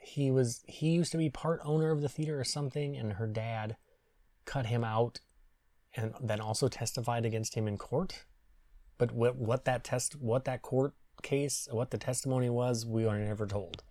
he 0.00 0.30
was 0.30 0.62
he 0.66 0.88
used 0.90 1.12
to 1.12 1.18
be 1.18 1.28
part 1.28 1.60
owner 1.62 1.90
of 1.90 2.00
the 2.00 2.08
theater 2.08 2.40
or 2.40 2.44
something 2.44 2.96
and 2.96 3.14
her 3.14 3.26
dad 3.26 3.76
cut 4.46 4.66
him 4.66 4.82
out 4.82 5.20
and 5.94 6.14
then 6.22 6.40
also 6.40 6.68
testified 6.68 7.26
against 7.26 7.54
him 7.54 7.68
in 7.68 7.76
court. 7.76 8.24
But 8.96 9.12
what 9.12 9.36
what 9.36 9.66
that 9.66 9.84
test 9.84 10.16
what 10.16 10.46
that 10.46 10.62
court 10.62 10.94
case 11.22 11.68
what 11.70 11.90
the 11.90 11.98
testimony 11.98 12.48
was, 12.48 12.86
we 12.86 13.04
are 13.04 13.18
never 13.18 13.46
told. 13.46 13.82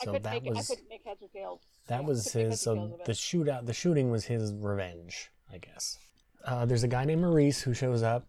I 0.00 0.04
So 0.04 0.12
couldn't 0.12 0.22
that 0.24 0.32
make 0.34 0.46
it, 0.46 0.50
I 0.50 0.52
was 0.54 0.66
couldn't 0.68 0.88
make 0.88 1.04
heads 1.04 1.22
or 1.22 1.28
tails. 1.28 1.60
that 1.86 2.00
Yeah, 2.02 2.06
was 2.06 2.24
his. 2.32 2.32
heads 2.32 2.66
or 2.66 2.74
tails 2.76 2.90
So 2.90 3.04
the 3.04 3.12
shootout, 3.12 3.66
the 3.66 3.72
shooting 3.72 4.10
was 4.10 4.24
his 4.26 4.52
revenge, 4.54 5.30
I 5.52 5.58
guess. 5.58 5.98
Uh, 6.44 6.64
there's 6.66 6.82
a 6.82 6.88
guy 6.88 7.04
named 7.04 7.22
Maurice 7.22 7.62
who 7.62 7.72
shows 7.74 8.02
up, 8.02 8.26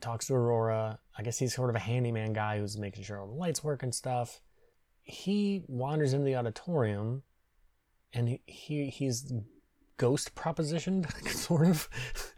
talks 0.00 0.26
to 0.26 0.34
Aurora. 0.34 0.98
I 1.16 1.22
guess 1.22 1.38
he's 1.38 1.54
sort 1.54 1.70
of 1.70 1.76
a 1.76 1.80
handyman 1.80 2.32
guy 2.32 2.58
who's 2.58 2.76
making 2.78 3.04
sure 3.04 3.20
all 3.20 3.26
the 3.28 3.34
lights 3.34 3.62
work 3.64 3.82
and 3.82 3.94
stuff. 3.94 4.40
He 5.02 5.64
wanders 5.66 6.12
into 6.12 6.24
the 6.26 6.36
auditorium, 6.36 7.22
and 8.12 8.28
he, 8.28 8.40
he 8.46 8.90
he's 8.90 9.32
ghost 9.96 10.34
propositioned, 10.34 11.10
sort 11.28 11.66
of, 11.66 11.88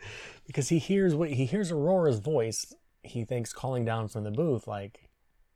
because 0.47 0.69
he 0.69 0.79
hears 0.79 1.15
what 1.15 1.31
he 1.31 1.45
hears 1.47 1.73
Aurora's 1.73 2.19
voice. 2.21 2.73
He 3.03 3.25
thinks 3.25 3.53
calling 3.53 3.85
down 3.85 4.09
from 4.09 4.23
the 4.25 4.31
booth, 4.31 4.67
like, 4.69 5.11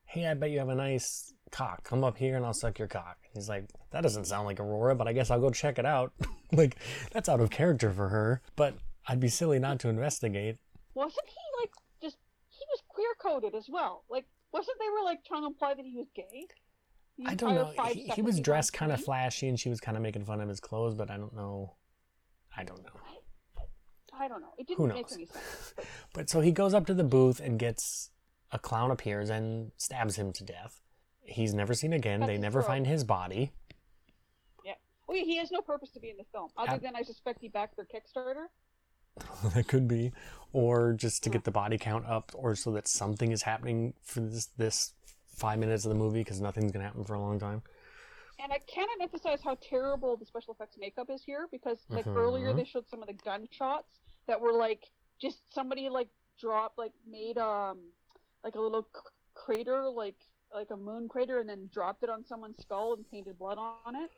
"Hey, 0.04 0.26
I 0.26 0.34
bet 0.34 0.50
you 0.50 0.58
have 0.58 0.68
a 0.68 0.74
nice 0.74 1.32
cock. 1.56 1.84
Come 1.84 2.04
up 2.04 2.16
here 2.18 2.36
and 2.36 2.44
I'll 2.44 2.52
suck 2.52 2.78
your 2.78 2.88
cock." 2.88 3.18
He's 3.34 3.48
like, 3.48 3.64
"That 3.90 4.02
doesn't 4.02 4.26
sound 4.26 4.46
like 4.46 4.60
Aurora, 4.60 4.94
but 4.94 5.08
I 5.08 5.12
guess 5.12 5.30
I'll 5.30 5.40
go 5.40 5.50
check 5.50 5.78
it 5.78 5.86
out." 5.86 6.12
like, 6.52 6.76
that's 7.12 7.28
out 7.28 7.40
of 7.40 7.50
character 7.50 7.90
for 7.90 8.08
her, 8.08 8.42
but 8.56 8.74
I'd 9.08 9.20
be 9.20 9.28
silly 9.28 9.58
not 9.58 9.78
to 9.80 9.88
investigate. 9.88 10.58
Wasn't 10.94 11.26
he 11.26 11.60
like 11.60 11.70
just? 12.02 12.16
He 12.48 12.64
was 12.70 12.82
queer 12.88 13.14
coded 13.20 13.54
as 13.54 13.66
well. 13.68 14.04
Like, 14.10 14.26
wasn't 14.52 14.78
they 14.78 14.90
were 14.90 15.04
like 15.04 15.24
trying 15.24 15.42
to 15.42 15.46
imply 15.48 15.74
that 15.74 15.84
he 15.84 15.96
was 15.96 16.06
gay? 16.14 16.46
I 17.24 17.34
don't 17.34 17.54
know. 17.54 17.72
He, 17.92 18.08
he 18.14 18.22
was 18.22 18.40
dressed 18.40 18.72
kind 18.74 18.92
of 18.92 19.02
flashy, 19.02 19.48
and 19.48 19.58
she 19.58 19.70
was 19.70 19.80
kind 19.80 19.96
of 19.96 20.02
making 20.02 20.24
fun 20.26 20.40
of 20.40 20.48
his 20.48 20.60
clothes, 20.60 20.94
but 20.94 21.10
I 21.10 21.16
don't 21.16 21.34
know. 21.34 21.76
I 22.54 22.64
don't 22.64 22.82
know. 22.82 23.00
I 24.18 24.28
don't 24.28 24.40
know. 24.40 24.52
It 24.58 24.66
Who 24.68 24.86
didn't 24.86 24.94
make 24.94 25.06
knows? 25.06 25.12
any 25.14 25.26
sense. 25.26 25.74
But 25.76 25.86
But 26.14 26.30
so 26.30 26.40
he 26.40 26.52
goes 26.52 26.74
up 26.74 26.86
to 26.86 26.94
the 26.94 27.04
booth 27.04 27.40
and 27.40 27.58
gets 27.58 28.10
a 28.52 28.58
clown 28.58 28.90
appears 28.90 29.30
and 29.30 29.72
stabs 29.76 30.16
him 30.16 30.32
to 30.32 30.44
death. 30.44 30.80
He's 31.28 31.54
never 31.54 31.74
seen 31.74 31.92
again. 31.92 32.20
Cuts 32.20 32.28
They 32.28 32.38
never 32.38 32.60
throat. 32.60 32.66
find 32.68 32.86
his 32.86 33.04
body. 33.04 33.52
Yeah. 34.64 34.74
Oh, 35.08 35.14
yeah, 35.14 35.24
he 35.24 35.36
has 35.38 35.50
no 35.50 35.60
purpose 35.60 35.90
to 35.92 36.00
be 36.00 36.10
in 36.10 36.16
the 36.16 36.24
film 36.32 36.50
other 36.56 36.72
Ab- 36.72 36.82
than 36.82 36.96
I 36.96 37.02
suspect 37.02 37.40
he 37.40 37.48
backed 37.48 37.76
their 37.76 37.86
Kickstarter. 37.86 38.46
that 39.54 39.66
could 39.68 39.88
be, 39.88 40.12
or 40.52 40.92
just 40.92 41.24
to 41.24 41.30
get 41.30 41.44
the 41.44 41.50
body 41.50 41.78
count 41.78 42.04
up, 42.06 42.32
or 42.34 42.54
so 42.54 42.72
that 42.72 42.86
something 42.86 43.32
is 43.32 43.42
happening 43.42 43.94
for 44.02 44.20
this 44.20 44.46
this 44.58 44.92
five 45.34 45.58
minutes 45.58 45.84
of 45.84 45.88
the 45.90 45.94
movie 45.94 46.20
because 46.20 46.40
nothing's 46.40 46.70
gonna 46.72 46.84
happen 46.84 47.04
for 47.04 47.14
a 47.14 47.20
long 47.20 47.38
time. 47.38 47.62
And 48.38 48.52
I 48.52 48.58
cannot 48.58 49.00
emphasize 49.00 49.40
how 49.42 49.56
terrible 49.62 50.16
the 50.18 50.26
special 50.26 50.52
effects 50.52 50.76
makeup 50.78 51.08
is 51.10 51.22
here 51.24 51.48
because, 51.50 51.86
like 51.88 52.04
Mhm. 52.04 52.14
earlier, 52.16 52.52
they 52.52 52.64
showed 52.64 52.86
some 52.88 53.00
of 53.00 53.08
the 53.08 53.14
gunshots 53.14 54.00
that 54.26 54.38
were 54.40 54.52
like 54.52 54.84
just 55.18 55.38
somebody 55.54 55.88
like 55.88 56.08
dropped 56.38 56.76
like 56.76 56.92
made 57.08 57.38
um 57.38 57.78
like 58.44 58.54
a 58.56 58.60
little 58.60 58.82
c- 58.94 59.00
crater 59.32 59.88
like 59.88 60.16
like 60.56 60.70
a 60.72 60.76
moon 60.76 61.08
crater 61.08 61.38
and 61.38 61.48
then 61.48 61.68
dropped 61.72 62.02
it 62.02 62.10
on 62.10 62.24
someone's 62.24 62.56
skull 62.60 62.94
and 62.94 63.08
painted 63.08 63.38
blood 63.38 63.58
on 63.58 63.94
it. 63.94 64.10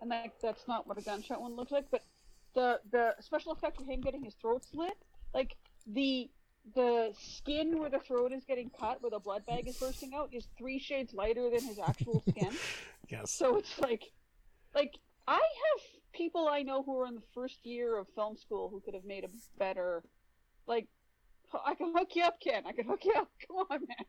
And 0.00 0.10
like 0.10 0.32
that's 0.42 0.66
not 0.66 0.88
what 0.88 0.98
a 0.98 1.02
gunshot 1.02 1.40
one 1.40 1.54
looks 1.54 1.70
like. 1.70 1.86
But 1.90 2.02
the 2.54 2.80
the 2.90 3.14
special 3.20 3.52
effect 3.52 3.80
of 3.80 3.86
him 3.86 4.00
getting 4.00 4.24
his 4.24 4.34
throat 4.34 4.64
slit, 4.64 4.96
like 5.32 5.54
the 5.86 6.28
the 6.74 7.12
skin 7.18 7.78
where 7.78 7.90
the 7.90 7.98
throat 7.98 8.32
is 8.32 8.44
getting 8.44 8.70
cut, 8.70 9.02
where 9.02 9.10
the 9.10 9.18
blood 9.18 9.44
bag 9.46 9.68
is 9.68 9.76
bursting 9.76 10.12
out, 10.14 10.30
is 10.32 10.46
three 10.56 10.78
shades 10.78 11.12
lighter 11.12 11.50
than 11.50 11.62
his 11.62 11.78
actual 11.78 12.22
skin. 12.28 12.50
Yes. 13.08 13.32
So 13.32 13.56
it's 13.56 13.78
like, 13.80 14.04
like 14.74 14.98
I 15.26 15.34
have 15.34 15.82
people 16.12 16.48
I 16.48 16.62
know 16.62 16.82
who 16.82 16.98
are 17.00 17.06
in 17.06 17.14
the 17.14 17.22
first 17.34 17.66
year 17.66 17.98
of 17.98 18.06
film 18.14 18.36
school 18.36 18.68
who 18.70 18.80
could 18.80 18.94
have 18.94 19.04
made 19.04 19.24
a 19.24 19.28
better, 19.58 20.02
like, 20.66 20.86
I 21.66 21.74
can 21.74 21.92
hook 21.96 22.08
you 22.14 22.24
up, 22.24 22.40
Ken. 22.40 22.62
I 22.66 22.72
can 22.72 22.86
hook 22.86 23.04
you 23.04 23.14
up. 23.14 23.28
Come 23.46 23.56
on, 23.70 23.80
man. 23.80 24.06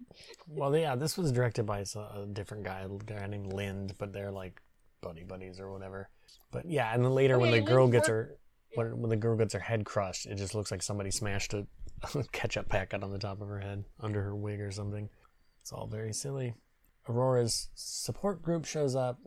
Well, 0.48 0.76
yeah, 0.76 0.96
this 0.96 1.18
was 1.18 1.32
directed 1.32 1.66
by 1.66 1.80
a 1.80 2.26
different 2.32 2.64
guy, 2.64 2.82
a 2.82 3.04
guy 3.04 3.28
named 3.28 3.54
Lind, 3.54 3.96
but 3.98 4.14
they're 4.14 4.32
like 4.32 4.62
buddy 5.02 5.24
buddies 5.24 5.60
or 5.60 5.72
whatever. 5.72 6.10
But 6.52 6.70
yeah, 6.70 6.94
and 6.94 7.04
then 7.04 7.14
later 7.14 7.36
Oh, 7.36 7.40
when 7.40 7.52
the 7.52 7.62
girl 7.62 7.88
gets 7.88 8.08
her 8.08 8.38
when, 8.76 9.00
when 9.02 9.10
the 9.10 9.16
girl 9.16 9.36
gets 9.36 9.54
her 9.54 9.60
head 9.60 9.86
crushed, 9.86 10.26
it 10.26 10.36
just 10.36 10.56
looks 10.56 10.72
like 10.72 10.82
somebody 10.82 11.12
smashed 11.12 11.54
a 11.54 11.68
ketchup 12.32 12.70
packet 12.70 13.04
on 13.04 13.12
the 13.12 13.20
top 13.20 13.42
of 13.42 13.48
her 13.48 13.60
head 13.60 13.84
under 14.00 14.22
her 14.24 14.36
wig 14.36 14.60
or 14.62 14.72
something. 14.72 15.10
It's 15.62 15.72
all 15.72 15.88
very 15.88 16.14
silly. 16.14 16.56
Aurora's 17.08 17.70
support 17.76 18.42
group 18.42 18.66
shows 18.66 18.96
up, 18.96 19.20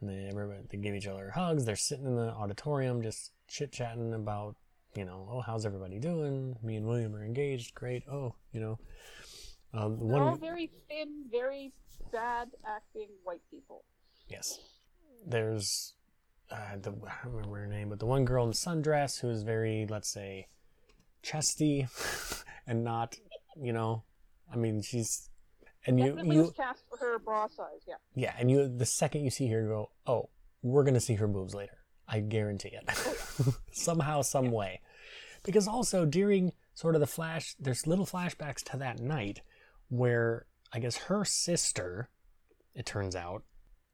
and 0.00 0.10
they 0.10 0.28
everybody 0.28 0.60
they 0.68 0.78
give 0.78 0.94
each 0.94 1.06
other 1.06 1.30
hugs. 1.30 1.64
They're 1.64 1.76
sitting 1.76 2.06
in 2.06 2.16
the 2.16 2.32
auditorium 2.32 3.02
just 3.02 3.32
chit 3.48 3.72
chatting 3.72 4.12
about 4.14 4.56
you 4.94 5.04
know 5.04 5.28
oh 5.30 5.40
how's 5.40 5.66
everybody 5.66 5.98
doing? 5.98 6.56
Me 6.62 6.76
and 6.76 6.86
William 6.86 7.14
are 7.14 7.24
engaged. 7.24 7.74
Great. 7.74 8.02
Oh 8.10 8.34
you 8.52 8.60
know. 8.60 8.78
Um, 9.74 9.98
the 9.98 10.06
They're 10.06 10.22
all 10.22 10.36
very 10.36 10.70
thin, 10.88 11.24
very 11.30 11.72
bad 12.12 12.50
acting 12.66 13.08
white 13.24 13.40
people. 13.50 13.84
Yes. 14.28 14.58
There's 15.26 15.94
uh, 16.50 16.76
the 16.80 16.90
I 16.90 17.24
don't 17.24 17.34
remember 17.34 17.58
her 17.58 17.66
name, 17.66 17.88
but 17.88 17.98
the 17.98 18.06
one 18.06 18.24
girl 18.24 18.44
in 18.44 18.50
the 18.50 18.56
sundress 18.56 19.20
who 19.20 19.30
is 19.30 19.42
very, 19.42 19.86
let's 19.88 20.08
say, 20.08 20.48
chesty, 21.22 21.86
and 22.66 22.84
not, 22.84 23.16
you 23.60 23.72
know, 23.72 24.04
I 24.52 24.56
mean, 24.56 24.82
she's 24.82 25.30
and 25.86 25.98
you 25.98 26.06
Definitely 26.06 26.36
you 26.36 26.42
was 26.42 26.52
cast 26.52 26.84
for 26.88 26.98
her 26.98 27.18
bra 27.18 27.48
size. 27.48 27.80
Yeah. 27.88 27.94
yeah, 28.14 28.34
and 28.38 28.50
you 28.50 28.68
the 28.68 28.86
second 28.86 29.24
you 29.24 29.30
see 29.30 29.48
her, 29.48 29.62
you 29.62 29.68
go, 29.68 29.90
oh, 30.06 30.28
we're 30.62 30.84
gonna 30.84 31.00
see 31.00 31.14
her 31.14 31.26
boobs 31.26 31.54
later. 31.54 31.78
I 32.12 32.20
guarantee 32.20 32.68
it. 32.68 32.84
Oh, 33.40 33.54
Somehow, 33.72 34.20
some 34.20 34.50
way, 34.50 34.80
because 35.42 35.66
also 35.66 36.04
during 36.04 36.52
sort 36.74 36.94
of 36.94 37.00
the 37.00 37.06
flash, 37.06 37.56
there's 37.58 37.86
little 37.86 38.04
flashbacks 38.04 38.62
to 38.70 38.76
that 38.76 39.00
night 39.00 39.40
where 39.88 40.46
I 40.74 40.78
guess 40.78 40.96
her 40.96 41.24
sister, 41.24 42.10
it 42.74 42.84
turns 42.84 43.16
out, 43.16 43.44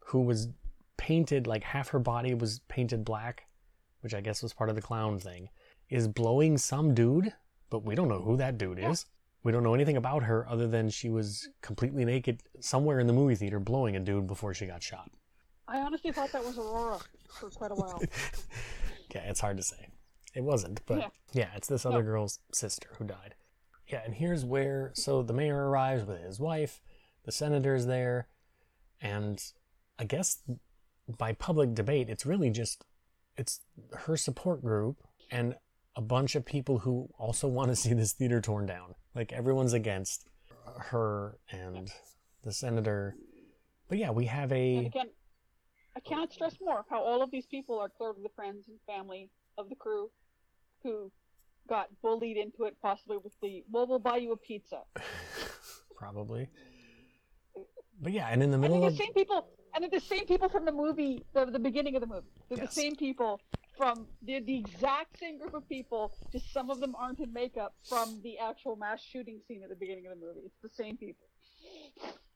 who 0.06 0.20
was 0.20 0.48
painted 0.96 1.46
like 1.46 1.62
half 1.62 1.90
her 1.90 2.00
body 2.00 2.34
was 2.34 2.60
painted 2.68 3.04
black, 3.04 3.44
which 4.00 4.14
I 4.14 4.20
guess 4.20 4.42
was 4.42 4.52
part 4.52 4.68
of 4.68 4.74
the 4.76 4.82
clown 4.82 5.20
thing, 5.20 5.48
is 5.88 6.08
blowing 6.08 6.58
some 6.58 6.94
dude, 6.94 7.32
but 7.70 7.84
we 7.84 7.94
don't 7.94 8.08
know 8.08 8.22
who 8.22 8.36
that 8.38 8.58
dude 8.58 8.80
is. 8.80 9.06
We 9.44 9.52
don't 9.52 9.62
know 9.62 9.74
anything 9.74 9.96
about 9.96 10.24
her 10.24 10.48
other 10.48 10.66
than 10.66 10.90
she 10.90 11.08
was 11.08 11.48
completely 11.62 12.04
naked 12.04 12.42
somewhere 12.58 12.98
in 12.98 13.06
the 13.06 13.12
movie 13.12 13.36
theater 13.36 13.60
blowing 13.60 13.94
a 13.94 14.00
dude 14.00 14.26
before 14.26 14.54
she 14.54 14.66
got 14.66 14.82
shot. 14.82 15.08
I 15.68 15.80
honestly 15.80 16.10
thought 16.12 16.32
that 16.32 16.44
was 16.44 16.58
Aurora 16.58 16.98
for 17.38 17.50
quite 17.50 17.70
a 17.70 17.74
while. 17.74 18.02
Yeah, 19.14 19.22
it's 19.22 19.40
hard 19.40 19.56
to 19.56 19.62
say. 19.62 19.88
It 20.34 20.42
wasn't, 20.42 20.80
but 20.84 20.98
Yeah. 20.98 21.08
yeah, 21.32 21.48
it's 21.56 21.66
this 21.66 21.86
other 21.86 22.02
No. 22.02 22.10
girl's 22.10 22.40
sister 22.52 22.90
who 22.98 23.04
died. 23.06 23.34
Yeah, 23.86 24.02
and 24.04 24.14
here's 24.14 24.44
where 24.44 24.90
so 24.94 25.22
the 25.22 25.32
mayor 25.32 25.68
arrives 25.70 26.04
with 26.04 26.20
his 26.20 26.38
wife, 26.38 26.82
the 27.24 27.32
senator's 27.32 27.86
there, 27.86 28.28
and 29.00 29.42
I 29.98 30.04
guess 30.04 30.42
by 31.08 31.32
public 31.32 31.74
debate, 31.74 32.10
it's 32.10 32.26
really 32.26 32.50
just 32.50 32.84
it's 33.38 33.60
her 34.00 34.16
support 34.18 34.60
group 34.62 34.98
and 35.30 35.56
a 35.96 36.02
bunch 36.02 36.34
of 36.34 36.44
people 36.44 36.80
who 36.80 37.08
also 37.18 37.48
want 37.58 37.70
to 37.70 37.76
see 37.76 37.94
this 37.94 38.12
theater 38.12 38.42
torn 38.42 38.66
down. 38.66 38.94
Like 39.14 39.32
everyone's 39.32 39.72
against 39.72 40.28
her 40.90 41.38
and 41.50 41.90
the 42.44 42.52
senator. 42.52 43.16
But 43.88 43.96
yeah, 43.96 44.10
we 44.10 44.26
have 44.26 44.52
And 44.52 44.84
a 44.84 44.86
again, 44.86 45.08
I 45.96 46.00
cannot 46.00 46.32
stress 46.32 46.56
more 46.60 46.84
how 46.88 47.02
all 47.02 47.22
of 47.22 47.30
these 47.30 47.46
people 47.46 47.78
are 47.78 47.88
clearly 47.88 48.22
the 48.22 48.28
friends 48.36 48.68
and 48.68 48.78
family 48.86 49.30
of 49.56 49.68
the 49.68 49.74
crew 49.74 50.10
who 50.82 51.10
got 51.68 51.88
bullied 52.02 52.36
into 52.36 52.64
it, 52.64 52.76
possibly 52.80 53.16
with 53.18 53.32
the, 53.42 53.64
well, 53.70 53.86
we'll 53.86 53.98
buy 53.98 54.16
you 54.16 54.32
a 54.32 54.36
pizza. 54.36 54.80
probably. 55.96 56.48
But 58.00 58.12
yeah, 58.12 58.28
and 58.30 58.42
in 58.42 58.50
the 58.50 58.58
middle 58.58 58.84
of 58.84 58.92
the 58.92 58.96
same 58.96 59.12
people, 59.12 59.48
And 59.74 59.82
they're 59.82 60.00
the 60.00 60.06
same 60.06 60.24
people 60.26 60.48
from 60.48 60.64
the 60.64 60.72
movie, 60.72 61.24
the, 61.34 61.46
the 61.46 61.58
beginning 61.58 61.94
of 61.96 62.00
the 62.00 62.06
movie. 62.06 62.28
They're 62.48 62.58
Yes. 62.58 62.74
the 62.74 62.80
same 62.80 62.94
people 62.96 63.40
from 63.76 64.06
the 64.22 64.40
the 64.40 64.56
exact 64.58 65.18
same 65.18 65.38
group 65.38 65.54
of 65.54 65.68
people. 65.68 66.12
Just 66.32 66.52
some 66.52 66.70
of 66.70 66.80
them 66.80 66.94
aren't 66.96 67.18
in 67.20 67.32
makeup 67.32 67.74
from 67.88 68.20
the 68.22 68.38
actual 68.38 68.76
mass 68.76 69.02
shooting 69.02 69.40
scene 69.46 69.62
at 69.62 69.68
the 69.68 69.76
beginning 69.76 70.06
of 70.06 70.18
the 70.18 70.24
movie. 70.26 70.40
It's 70.46 70.60
the 70.62 70.82
same 70.82 70.96
people. 70.96 71.26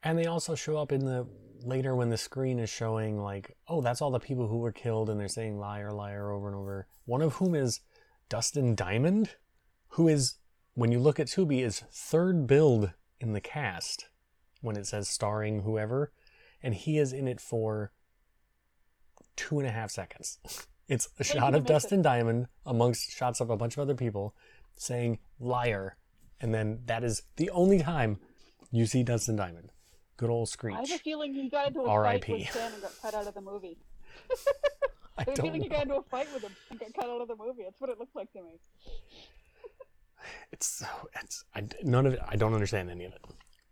And 0.02 0.18
they 0.18 0.26
also 0.26 0.54
show 0.56 0.76
up 0.76 0.90
in 0.92 1.04
the 1.04 1.26
later 1.64 1.94
when 1.94 2.10
the 2.10 2.16
screen 2.16 2.58
is 2.58 2.70
showing 2.70 3.20
like, 3.20 3.56
oh, 3.68 3.80
that's 3.80 4.02
all 4.02 4.10
the 4.10 4.20
people 4.20 4.48
who 4.48 4.58
were 4.58 4.72
killed, 4.72 5.10
and 5.10 5.20
they're 5.20 5.28
saying 5.28 5.58
liar, 5.58 5.92
liar 5.92 6.30
over 6.30 6.48
and 6.48 6.56
over. 6.56 6.86
One 7.04 7.22
of 7.22 7.34
whom 7.34 7.54
is 7.54 7.80
Dustin 8.28 8.74
Diamond, 8.74 9.36
who 9.90 10.08
is, 10.08 10.34
when 10.74 10.92
you 10.92 10.98
look 10.98 11.20
at 11.20 11.26
Tubi, 11.26 11.62
is 11.62 11.80
third 11.90 12.46
billed 12.46 12.92
in 13.20 13.32
the 13.32 13.40
cast 13.40 14.08
when 14.60 14.76
it 14.76 14.86
says 14.86 15.08
starring 15.08 15.62
whoever, 15.62 16.12
and 16.62 16.74
he 16.74 16.98
is 16.98 17.12
in 17.12 17.28
it 17.28 17.40
for 17.40 17.92
two 19.36 19.58
and 19.58 19.68
a 19.68 19.72
half 19.72 19.90
seconds. 19.90 20.38
It's 20.88 21.08
a 21.18 21.24
shot 21.24 21.54
of 21.54 21.62
miss 21.62 21.70
it. 21.70 21.72
Dustin 21.72 22.02
Diamond 22.02 22.48
amongst 22.66 23.12
shots 23.12 23.40
of 23.40 23.48
a 23.48 23.56
bunch 23.56 23.76
of 23.76 23.78
other 23.78 23.94
people 23.94 24.34
saying 24.76 25.20
liar, 25.38 25.96
and 26.40 26.52
then 26.52 26.80
that 26.84 27.02
is 27.02 27.22
the 27.36 27.48
only 27.50 27.78
time 27.78 28.18
you 28.70 28.84
see 28.84 29.02
Dustin 29.02 29.36
Diamond. 29.36 29.70
Good 30.22 30.30
old 30.30 30.48
Screech. 30.48 30.76
I 30.76 30.80
have 30.82 30.90
a 30.92 30.98
feeling 30.98 31.34
he 31.34 31.48
got 31.48 31.66
into 31.66 31.80
a 31.80 31.86
fight 31.88 32.28
with 32.28 32.48
Stan 32.48 32.72
and 32.72 32.80
got 32.80 32.92
cut 33.02 33.12
out 33.12 33.26
of 33.26 33.34
the 33.34 33.40
movie. 33.40 33.76
I 34.30 34.34
I 35.18 35.24
have 35.24 35.28
a 35.28 35.34
don't 35.34 35.46
feeling 35.46 35.62
he 35.62 35.68
know. 35.68 35.74
got 35.74 35.82
into 35.82 35.96
a 35.96 36.02
fight 36.04 36.32
with 36.32 36.44
him 36.44 36.52
and 36.70 36.78
got 36.78 36.94
cut 36.94 37.10
out 37.10 37.20
of 37.20 37.26
the 37.26 37.34
movie. 37.34 37.64
That's 37.64 37.80
what 37.80 37.90
it 37.90 37.98
looked 37.98 38.14
like 38.14 38.32
to 38.34 38.42
me. 38.44 38.60
It's 40.52 40.66
so 40.68 40.86
it's 41.20 41.44
I, 41.56 41.64
none 41.82 42.06
of 42.06 42.12
it. 42.12 42.20
I 42.28 42.36
don't 42.36 42.54
understand 42.54 42.88
any 42.88 43.04
of 43.04 43.12
it. 43.14 43.20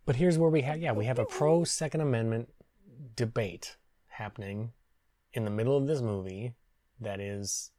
But 0.07 0.17
here's 0.17 0.39
where 0.39 0.51
we 0.51 0.63
have 0.63 0.81
yeah 0.81 0.91
we 0.91 1.05
have 1.05 1.21
a 1.21 1.25
pro 1.25 1.63
Second 1.63 2.01
Amendment 2.01 2.49
debate 3.15 3.77
happening 4.09 4.73
in 5.33 5.45
the 5.45 5.53
middle 5.53 5.77
of 5.77 5.87
this 5.87 6.01
movie 6.01 6.55
that 7.01 7.21
is 7.21 7.71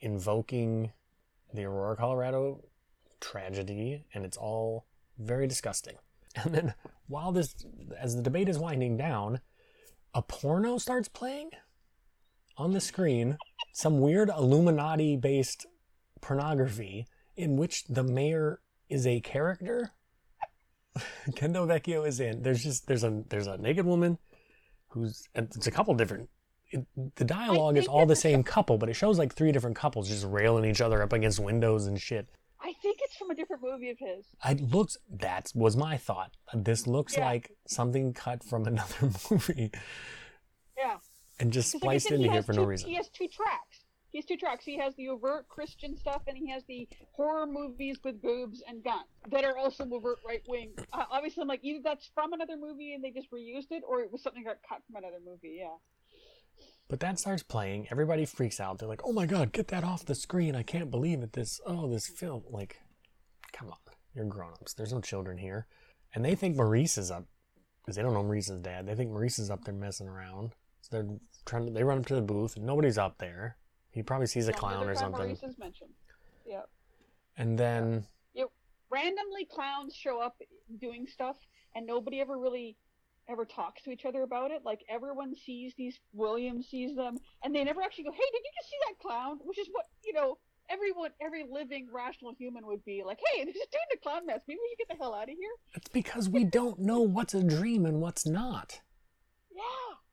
invoking 0.00 0.90
the 1.54 1.66
Aurora, 1.66 1.94
Colorado 1.94 2.64
tragedy, 3.20 4.06
and 4.12 4.24
it's 4.24 4.36
all 4.36 4.86
very 5.18 5.46
disgusting. 5.46 5.94
And 6.44 6.54
then 6.54 6.74
while 7.06 7.32
this 7.32 7.54
as 7.98 8.14
the 8.16 8.22
debate 8.22 8.48
is 8.48 8.58
winding 8.58 8.96
down, 8.96 9.40
a 10.14 10.22
porno 10.22 10.78
starts 10.78 11.08
playing 11.08 11.50
on 12.56 12.72
the 12.72 12.80
screen. 12.80 13.38
Some 13.72 14.00
weird 14.00 14.28
Illuminati 14.28 15.16
based 15.16 15.66
pornography 16.20 17.06
in 17.36 17.56
which 17.56 17.84
the 17.84 18.02
mayor 18.02 18.60
is 18.88 19.06
a 19.06 19.20
character. 19.20 19.92
Ken 21.36 21.52
Del 21.52 21.66
Vecchio 21.66 22.06
is 22.06 22.20
in. 22.20 22.42
There's 22.42 22.62
just 22.62 22.86
there's 22.86 23.04
a 23.04 23.22
there's 23.28 23.46
a 23.46 23.56
naked 23.58 23.86
woman 23.86 24.18
who's 24.88 25.28
and 25.34 25.48
it's 25.54 25.66
a 25.66 25.70
couple 25.70 25.94
different. 25.94 26.28
It, 26.70 26.86
the 27.16 27.24
dialogue 27.24 27.78
is 27.78 27.86
all 27.86 28.04
the 28.04 28.16
same 28.16 28.42
couple, 28.42 28.76
but 28.76 28.90
it 28.90 28.94
shows 28.94 29.18
like 29.18 29.34
three 29.34 29.52
different 29.52 29.76
couples 29.76 30.08
just 30.08 30.26
railing 30.26 30.66
each 30.66 30.82
other 30.82 31.02
up 31.02 31.14
against 31.14 31.40
windows 31.40 31.86
and 31.86 31.98
shit. 31.98 32.28
I 32.60 32.72
think 32.82 32.98
it's 33.02 33.16
from 33.16 33.30
a 33.30 33.34
different 33.34 33.62
movie 33.62 33.90
of 33.90 33.98
his. 33.98 34.26
It 34.44 34.60
looks 34.60 34.96
that 35.10 35.52
was 35.54 35.76
my 35.76 35.96
thought. 35.96 36.32
This 36.54 36.86
looks 36.86 37.16
Yeah. 37.16 37.26
like 37.26 37.52
something 37.66 38.12
cut 38.12 38.42
from 38.42 38.66
another 38.66 39.10
movie 39.30 39.70
Yeah. 40.76 40.98
and 41.38 41.52
just 41.52 41.74
like 41.74 41.80
spliced 41.82 42.04
said, 42.08 42.14
into 42.14 42.28
he 42.28 42.32
here 42.32 42.42
for 42.42 42.52
two, 42.52 42.60
no 42.60 42.66
reason. 42.66 42.88
He 42.88 42.96
has 42.96 43.08
two 43.08 43.28
tracks. 43.28 43.84
He 44.10 44.18
has 44.18 44.24
two 44.24 44.36
tracks. 44.38 44.64
He 44.64 44.78
has 44.78 44.94
the 44.96 45.10
overt 45.10 45.48
Christian 45.48 45.94
stuff, 45.96 46.22
and 46.26 46.36
he 46.36 46.48
has 46.50 46.64
the 46.66 46.88
horror 47.12 47.46
movies 47.46 47.98
with 48.02 48.22
boobs 48.22 48.62
and 48.66 48.82
guns 48.82 49.04
that 49.30 49.44
are 49.44 49.56
also 49.58 49.84
overt 49.92 50.18
right 50.26 50.42
wing. 50.48 50.72
Uh, 50.94 51.04
obviously, 51.10 51.42
I'm 51.42 51.48
like 51.48 51.60
either 51.62 51.80
that's 51.84 52.10
from 52.14 52.32
another 52.32 52.56
movie 52.56 52.94
and 52.94 53.04
they 53.04 53.10
just 53.10 53.30
reused 53.30 53.70
it, 53.70 53.82
or 53.86 54.00
it 54.00 54.10
was 54.10 54.22
something 54.22 54.42
that 54.44 54.62
got 54.62 54.68
cut 54.76 54.82
from 54.86 54.96
another 54.96 55.18
movie. 55.24 55.58
Yeah. 55.60 55.74
But 56.88 57.00
that 57.00 57.18
starts 57.18 57.42
playing. 57.42 57.86
Everybody 57.90 58.24
freaks 58.24 58.60
out. 58.60 58.78
They're 58.78 58.88
like, 58.88 59.02
"Oh 59.04 59.12
my 59.12 59.26
god, 59.26 59.52
get 59.52 59.68
that 59.68 59.84
off 59.84 60.06
the 60.06 60.14
screen! 60.14 60.56
I 60.56 60.62
can't 60.62 60.90
believe 60.90 61.22
it. 61.22 61.34
This, 61.34 61.60
oh, 61.66 61.88
this 61.88 62.08
film. 62.08 62.44
Like, 62.50 62.80
come 63.52 63.68
on, 63.68 63.76
you're 64.14 64.24
grown-ups. 64.24 64.74
There's 64.74 64.92
no 64.92 65.00
children 65.00 65.36
here." 65.38 65.66
And 66.14 66.24
they 66.24 66.34
think 66.34 66.56
Maurice 66.56 66.96
is 66.96 67.10
up 67.10 67.26
because 67.82 67.96
they 67.96 68.02
don't 68.02 68.14
know 68.14 68.22
Maurice's 68.22 68.60
dad. 68.60 68.86
They 68.86 68.94
think 68.94 69.10
Maurice 69.10 69.38
is 69.38 69.50
up 69.50 69.64
there 69.64 69.74
messing 69.74 70.08
around. 70.08 70.54
So 70.80 70.88
they're 70.90 71.16
trying 71.44 71.66
to. 71.66 71.72
They 71.72 71.84
run 71.84 71.98
up 71.98 72.06
to 72.06 72.14
the 72.14 72.22
booth, 72.22 72.56
and 72.56 72.64
nobody's 72.64 72.96
up 72.96 73.18
there. 73.18 73.56
He 73.90 74.02
probably 74.02 74.26
sees 74.26 74.48
a 74.48 74.52
clown 74.52 74.88
or 74.88 74.94
something. 74.94 75.26
Maurice 75.26 75.42
is 75.42 75.58
mentioned. 75.58 75.90
Yeah. 76.46 76.62
And 77.36 77.58
then, 77.58 78.06
yep. 78.34 78.48
randomly 78.90 79.44
clowns 79.44 79.94
show 79.94 80.20
up 80.20 80.40
doing 80.80 81.06
stuff 81.06 81.36
and 81.74 81.86
nobody 81.86 82.20
ever 82.20 82.36
really 82.36 82.76
ever 83.28 83.44
talks 83.44 83.82
to 83.82 83.90
each 83.90 84.04
other 84.04 84.22
about 84.22 84.50
it 84.50 84.62
like 84.64 84.80
everyone 84.88 85.34
sees 85.36 85.74
these 85.76 85.98
william 86.12 86.62
sees 86.62 86.96
them 86.96 87.16
and 87.44 87.54
they 87.54 87.64
never 87.64 87.82
actually 87.82 88.04
go 88.04 88.12
hey 88.12 88.18
did 88.32 88.42
you 88.44 88.50
just 88.58 88.70
see 88.70 88.76
that 88.88 88.98
clown 88.98 89.38
which 89.44 89.58
is 89.58 89.68
what 89.72 89.84
you 90.04 90.12
know 90.12 90.38
everyone 90.70 91.10
every 91.20 91.44
living 91.50 91.88
rational 91.92 92.34
human 92.38 92.66
would 92.66 92.84
be 92.84 93.02
like 93.04 93.18
hey 93.32 93.44
they're 93.44 93.52
just 93.54 93.70
doing 93.70 93.82
a 93.94 93.96
clown 93.98 94.26
mess 94.26 94.42
maybe 94.46 94.58
we 94.62 94.68
should 94.70 94.86
get 94.86 94.88
the 94.88 95.02
hell 95.02 95.14
out 95.14 95.22
of 95.24 95.28
here 95.28 95.50
it's 95.74 95.88
because 95.88 96.28
we 96.28 96.44
don't 96.44 96.78
know 96.78 97.00
what's 97.00 97.34
a 97.34 97.42
dream 97.42 97.86
and 97.86 98.00
what's 98.00 98.26
not. 98.26 98.80
yeah 99.54 99.62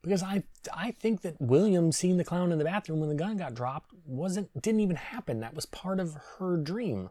Because 0.01 0.23
I, 0.23 0.43
I 0.73 0.91
think 0.91 1.21
that 1.21 1.35
William 1.39 1.91
seeing 1.91 2.17
the 2.17 2.23
clown 2.23 2.51
in 2.51 2.59
the 2.59 2.63
bathroom 2.65 2.99
when 2.99 3.09
the 3.09 3.15
gun 3.15 3.37
got 3.37 3.53
dropped 3.55 3.91
wasn't 4.05 4.49
didn't 4.61 4.81
even 4.81 4.95
happen. 4.97 5.39
That 5.39 5.55
was 5.55 5.65
part 5.65 5.99
of 5.99 6.15
her 6.37 6.57
dream. 6.57 7.09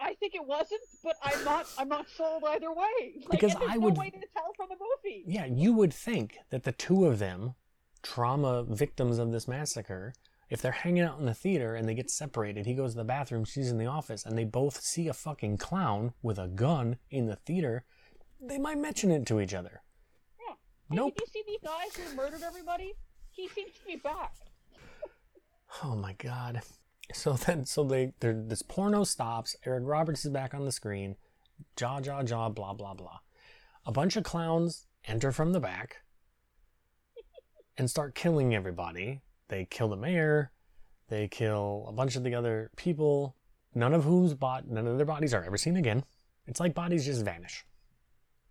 I 0.00 0.14
think 0.14 0.34
it 0.34 0.44
wasn't 0.46 0.80
but 1.02 1.16
i'm 1.22 1.44
not 1.44 1.66
i'm 1.78 1.88
not 1.88 2.06
sold 2.08 2.42
either 2.48 2.72
way 2.72 2.84
like, 3.16 3.30
Because 3.30 3.54
there's 3.54 3.70
I 3.70 3.74
no 3.74 3.80
would- 3.80 3.96
way 3.98 4.10
to 4.10 4.18
tell 4.34 4.52
from 4.56 4.68
the 4.70 4.76
movie 4.76 5.24
Yeah, 5.26 5.46
you 5.46 5.72
would 5.74 5.92
think 5.92 6.38
that 6.50 6.64
the 6.64 6.72
two 6.72 7.06
of 7.06 7.18
them, 7.18 7.54
trauma 8.02 8.64
victims 8.64 9.18
of 9.18 9.32
this 9.32 9.46
massacre, 9.48 10.12
if 10.50 10.62
they're 10.62 10.72
hanging 10.72 11.02
out 11.02 11.18
in 11.18 11.26
the 11.26 11.34
theater 11.34 11.74
and 11.74 11.88
they 11.88 11.94
get 11.94 12.10
separated, 12.10 12.64
he 12.66 12.74
goes 12.74 12.92
to 12.92 12.98
the 12.98 13.04
bathroom, 13.04 13.44
she's 13.44 13.70
in 13.70 13.78
the 13.78 13.86
office, 13.86 14.24
and 14.24 14.36
they 14.38 14.44
both 14.44 14.80
see 14.80 15.08
a 15.08 15.12
fucking 15.12 15.58
clown 15.58 16.12
with 16.22 16.38
a 16.38 16.48
gun 16.48 16.96
in 17.10 17.26
the 17.26 17.36
theater, 17.36 17.84
they 18.40 18.58
might 18.58 18.78
mention 18.78 19.10
it 19.10 19.26
to 19.26 19.40
each 19.40 19.52
other. 19.54 19.82
yeah 20.40 20.54
hey, 20.90 20.96
Nope. 20.96 21.14
did 21.16 21.22
you 21.26 21.32
see 21.32 21.42
these 21.46 21.60
guys 21.64 21.94
who 21.96 22.16
murdered 22.16 22.42
everybody 22.42 22.94
he 23.30 23.48
seems 23.48 23.72
to 23.72 23.84
be 23.86 23.96
back 23.96 24.32
Oh 25.84 25.94
my 25.94 26.14
god. 26.14 26.62
So 27.14 27.32
then, 27.32 27.64
so 27.64 27.84
they, 27.84 28.12
this 28.20 28.62
porno 28.62 29.04
stops. 29.04 29.56
Eric 29.64 29.84
Roberts 29.86 30.24
is 30.24 30.30
back 30.30 30.54
on 30.54 30.64
the 30.64 30.72
screen. 30.72 31.16
Jaw, 31.76 32.00
jaw, 32.00 32.22
jaw, 32.22 32.48
blah, 32.48 32.74
blah, 32.74 32.94
blah. 32.94 33.18
A 33.86 33.92
bunch 33.92 34.16
of 34.16 34.24
clowns 34.24 34.86
enter 35.06 35.32
from 35.32 35.52
the 35.52 35.60
back 35.60 36.02
and 37.78 37.88
start 37.88 38.14
killing 38.14 38.54
everybody. 38.54 39.22
They 39.48 39.64
kill 39.64 39.88
the 39.88 39.96
mayor. 39.96 40.52
They 41.08 41.28
kill 41.28 41.86
a 41.88 41.92
bunch 41.92 42.16
of 42.16 42.24
the 42.24 42.34
other 42.34 42.70
people. 42.76 43.36
None 43.74 43.94
of 43.94 44.04
whose 44.04 44.34
bot, 44.34 44.68
none 44.68 44.86
of 44.86 44.96
their 44.96 45.06
bodies 45.06 45.32
are 45.32 45.44
ever 45.44 45.56
seen 45.56 45.76
again. 45.76 46.04
It's 46.46 46.60
like 46.60 46.74
bodies 46.74 47.06
just 47.06 47.24
vanish. 47.24 47.64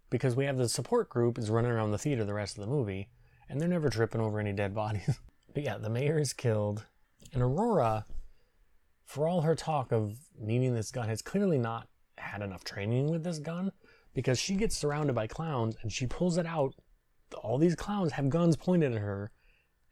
Because 0.09 0.35
we 0.35 0.45
have 0.45 0.57
the 0.57 0.69
support 0.69 1.09
group 1.09 1.37
is 1.37 1.49
running 1.49 1.71
around 1.71 1.91
the 1.91 1.97
theater 1.97 2.23
the 2.23 2.33
rest 2.33 2.57
of 2.57 2.61
the 2.61 2.69
movie, 2.69 3.09
and 3.49 3.59
they're 3.59 3.67
never 3.67 3.89
tripping 3.89 4.21
over 4.21 4.39
any 4.39 4.53
dead 4.53 4.73
bodies. 4.73 5.19
But 5.53 5.63
yeah, 5.63 5.77
the 5.79 5.89
mayor 5.89 6.19
is 6.19 6.33
killed. 6.33 6.85
And 7.33 7.41
Aurora, 7.41 8.05
for 9.07 9.27
all 9.27 9.41
her 9.41 9.55
talk 9.55 9.91
of 9.91 10.17
needing 10.37 10.75
this 10.75 10.91
gun, 10.91 11.07
has 11.07 11.21
clearly 11.21 11.57
not 11.57 11.87
had 12.17 12.41
enough 12.41 12.63
training 12.63 13.09
with 13.09 13.23
this 13.23 13.39
gun 13.39 13.71
because 14.13 14.37
she 14.37 14.55
gets 14.55 14.77
surrounded 14.77 15.15
by 15.15 15.25
clowns 15.25 15.75
and 15.81 15.91
she 15.91 16.05
pulls 16.05 16.37
it 16.37 16.45
out. 16.45 16.75
All 17.41 17.57
these 17.57 17.75
clowns 17.75 18.11
have 18.11 18.29
guns 18.29 18.55
pointed 18.57 18.93
at 18.93 18.99
her 18.99 19.31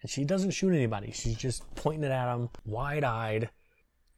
and 0.02 0.12
she 0.12 0.26
doesn't 0.26 0.52
shoot 0.52 0.74
anybody. 0.74 1.12
She's 1.12 1.38
just 1.38 1.64
pointing 1.76 2.04
it 2.04 2.12
at 2.12 2.26
them, 2.26 2.50
wide 2.66 3.06
eyed, 3.06 3.50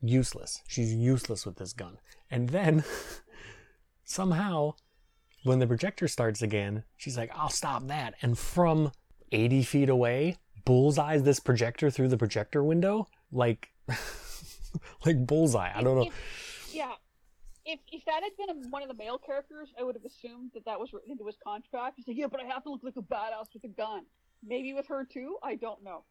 useless. 0.02 0.62
She's 0.68 0.94
useless 0.94 1.46
with 1.46 1.58
this 1.58 1.74
gun. 1.74 2.00
And 2.32 2.50
then 2.50 2.84
somehow, 4.04 4.74
when 5.44 5.60
the 5.60 5.68
projector 5.68 6.08
starts 6.08 6.42
again, 6.42 6.84
she's 6.98 7.18
like, 7.18 7.32
I'll 7.36 7.50
stop 7.50 7.88
that. 7.88 8.16
And 8.22 8.38
from 8.38 8.92
80 9.32 9.64
feet 9.64 9.90
away, 9.90 10.38
bullseyes 10.66 11.24
this 11.24 11.40
projector 11.40 11.92
through 11.92 12.10
the 12.10 12.18
projector 12.18 12.64
window 12.64 13.08
like 13.32 13.70
like 15.06 15.26
bullseye 15.26 15.72
i 15.76 15.82
don't 15.82 15.96
know 15.96 16.08
If- 16.08 16.72
yeah. 16.74 16.92
If, 17.70 17.82
if 17.92 18.06
that 18.06 18.22
had 18.24 18.32
been 18.38 18.72
one 18.72 18.82
of 18.82 18.88
the 18.88 18.94
male 18.94 19.18
characters, 19.18 19.74
I 19.78 19.84
would 19.84 19.96
have 19.96 20.06
assumed 20.06 20.52
that 20.54 20.64
that 20.64 20.80
was 20.80 20.94
written 20.94 21.12
into 21.12 21.26
his 21.26 21.36
contract. 21.44 21.96
He's 21.98 22.08
like, 22.08 22.16
yeah, 22.16 22.28
but 22.32 22.40
I 22.40 22.46
have 22.46 22.64
to 22.64 22.70
look 22.70 22.80
like 22.82 22.94
a 22.96 23.02
badass 23.02 23.48
with 23.54 23.66
a 23.66 23.68
gun. 23.68 24.04
Maybe 24.42 24.74
with 24.74 24.88
her 24.88 25.04
too. 25.04 25.36
I 25.44 25.56
don't 25.56 25.84
know. 25.84 26.06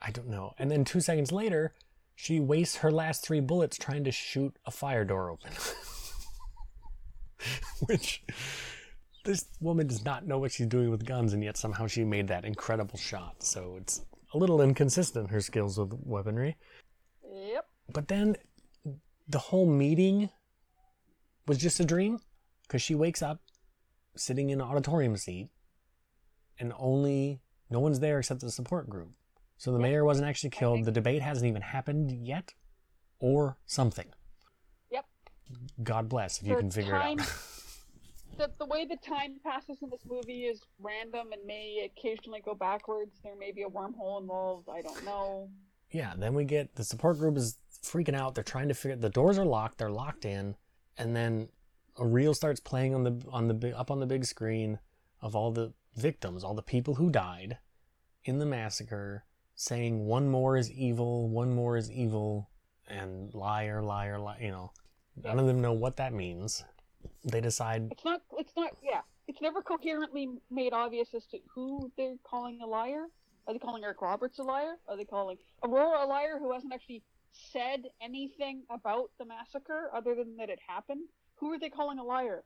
i 0.00 0.10
don't 0.10 0.28
know 0.28 0.52
and 0.58 0.70
then 0.70 0.84
two 0.84 1.00
seconds 1.00 1.32
later 1.32 1.74
she 2.14 2.40
wastes 2.40 2.76
her 2.76 2.90
last 2.90 3.24
three 3.26 3.40
bullets 3.40 3.76
trying 3.76 4.04
to 4.04 4.10
shoot 4.10 4.56
a 4.64 4.70
fire 4.70 5.04
door 5.04 5.30
open 5.30 5.52
which 7.86 8.22
this 9.24 9.44
woman 9.60 9.86
does 9.86 10.04
not 10.04 10.26
know 10.26 10.38
what 10.38 10.52
she's 10.52 10.66
doing 10.66 10.90
with 10.90 11.04
guns 11.04 11.32
and 11.32 11.42
yet 11.44 11.56
somehow 11.56 11.86
she 11.86 12.04
made 12.04 12.28
that 12.28 12.44
incredible 12.44 12.98
shot 12.98 13.42
so 13.42 13.76
it's 13.78 14.04
a 14.34 14.38
little 14.38 14.60
inconsistent 14.62 15.30
her 15.30 15.40
skills 15.40 15.78
with 15.78 15.92
weaponry 16.04 16.56
Yep. 17.32 17.66
But 17.92 18.08
then 18.08 18.36
the 19.28 19.38
whole 19.38 19.66
meeting 19.66 20.30
was 21.46 21.58
just 21.58 21.80
a 21.80 21.84
dream 21.84 22.20
because 22.62 22.82
she 22.82 22.94
wakes 22.94 23.22
up 23.22 23.40
sitting 24.16 24.50
in 24.50 24.60
an 24.60 24.66
auditorium 24.66 25.16
seat 25.16 25.48
and 26.58 26.72
only 26.78 27.40
no 27.70 27.80
one's 27.80 28.00
there 28.00 28.18
except 28.18 28.40
the 28.40 28.50
support 28.50 28.88
group. 28.88 29.10
So 29.58 29.72
the 29.72 29.78
mayor 29.78 30.04
wasn't 30.04 30.28
actually 30.28 30.50
killed. 30.50 30.84
The 30.84 30.92
debate 30.92 31.22
hasn't 31.22 31.46
even 31.46 31.62
happened 31.62 32.12
yet, 32.12 32.52
or 33.18 33.56
something. 33.66 34.06
Yep. 34.90 35.06
God 35.82 36.08
bless 36.08 36.40
if 36.40 36.46
you 36.46 36.56
can 36.56 36.70
figure 36.70 36.92
time- 36.92 37.18
it 37.18 37.22
out. 37.22 37.32
The, 38.38 38.50
the 38.58 38.66
way 38.66 38.84
the 38.84 38.98
time 38.98 39.40
passes 39.42 39.78
in 39.82 39.88
this 39.88 40.04
movie 40.06 40.44
is 40.44 40.60
random 40.78 41.32
and 41.32 41.40
may 41.46 41.90
occasionally 41.90 42.42
go 42.44 42.54
backwards. 42.54 43.18
There 43.24 43.34
may 43.34 43.50
be 43.50 43.62
a 43.62 43.66
wormhole 43.66 44.20
involved. 44.20 44.68
I 44.68 44.82
don't 44.82 45.02
know. 45.06 45.48
Yeah, 45.90 46.14
then 46.16 46.34
we 46.34 46.44
get 46.44 46.74
the 46.74 46.84
support 46.84 47.18
group 47.18 47.36
is 47.36 47.58
freaking 47.82 48.14
out. 48.14 48.34
They're 48.34 48.44
trying 48.44 48.68
to 48.68 48.74
figure 48.74 48.96
the 48.96 49.08
doors 49.08 49.38
are 49.38 49.44
locked. 49.44 49.78
They're 49.78 49.90
locked 49.90 50.24
in, 50.24 50.56
and 50.98 51.14
then 51.14 51.48
a 51.98 52.06
reel 52.06 52.34
starts 52.34 52.60
playing 52.60 52.94
on 52.94 53.04
the 53.04 53.22
on 53.30 53.48
the 53.48 53.78
up 53.78 53.90
on 53.90 54.00
the 54.00 54.06
big 54.06 54.24
screen 54.24 54.78
of 55.22 55.34
all 55.34 55.50
the 55.50 55.72
victims, 55.94 56.44
all 56.44 56.54
the 56.54 56.62
people 56.62 56.94
who 56.94 57.10
died 57.10 57.58
in 58.24 58.38
the 58.38 58.46
massacre, 58.46 59.24
saying 59.54 60.04
one 60.04 60.28
more 60.28 60.56
is 60.56 60.70
evil, 60.70 61.28
one 61.28 61.54
more 61.54 61.76
is 61.76 61.90
evil, 61.90 62.50
and 62.88 63.32
liar, 63.34 63.82
liar, 63.82 64.18
liar. 64.18 64.38
You 64.40 64.50
know, 64.50 64.72
none 65.22 65.38
of 65.38 65.46
them 65.46 65.60
know 65.60 65.72
what 65.72 65.96
that 65.96 66.12
means. 66.12 66.64
They 67.24 67.40
decide 67.40 67.88
It's 67.92 68.04
not. 68.04 68.22
It's 68.38 68.52
not. 68.56 68.72
Yeah. 68.82 69.00
It's 69.28 69.40
never 69.40 69.60
coherently 69.60 70.28
made 70.50 70.72
obvious 70.72 71.12
as 71.14 71.26
to 71.26 71.38
who 71.52 71.90
they're 71.96 72.16
calling 72.22 72.60
a 72.62 72.66
liar. 72.66 73.06
Are 73.46 73.52
they 73.52 73.58
calling 73.58 73.84
Eric 73.84 74.02
Roberts 74.02 74.38
a 74.38 74.42
liar? 74.42 74.74
Are 74.88 74.96
they 74.96 75.04
calling 75.04 75.36
Aurora 75.62 76.04
a 76.04 76.06
liar 76.06 76.38
who 76.38 76.52
hasn't 76.52 76.72
actually 76.72 77.02
said 77.32 77.82
anything 78.00 78.62
about 78.70 79.10
the 79.18 79.24
massacre 79.24 79.90
other 79.94 80.14
than 80.14 80.36
that 80.38 80.48
it 80.50 80.58
happened? 80.66 81.08
Who 81.36 81.52
are 81.52 81.58
they 81.58 81.68
calling 81.70 81.98
a 81.98 82.04
liar? 82.04 82.44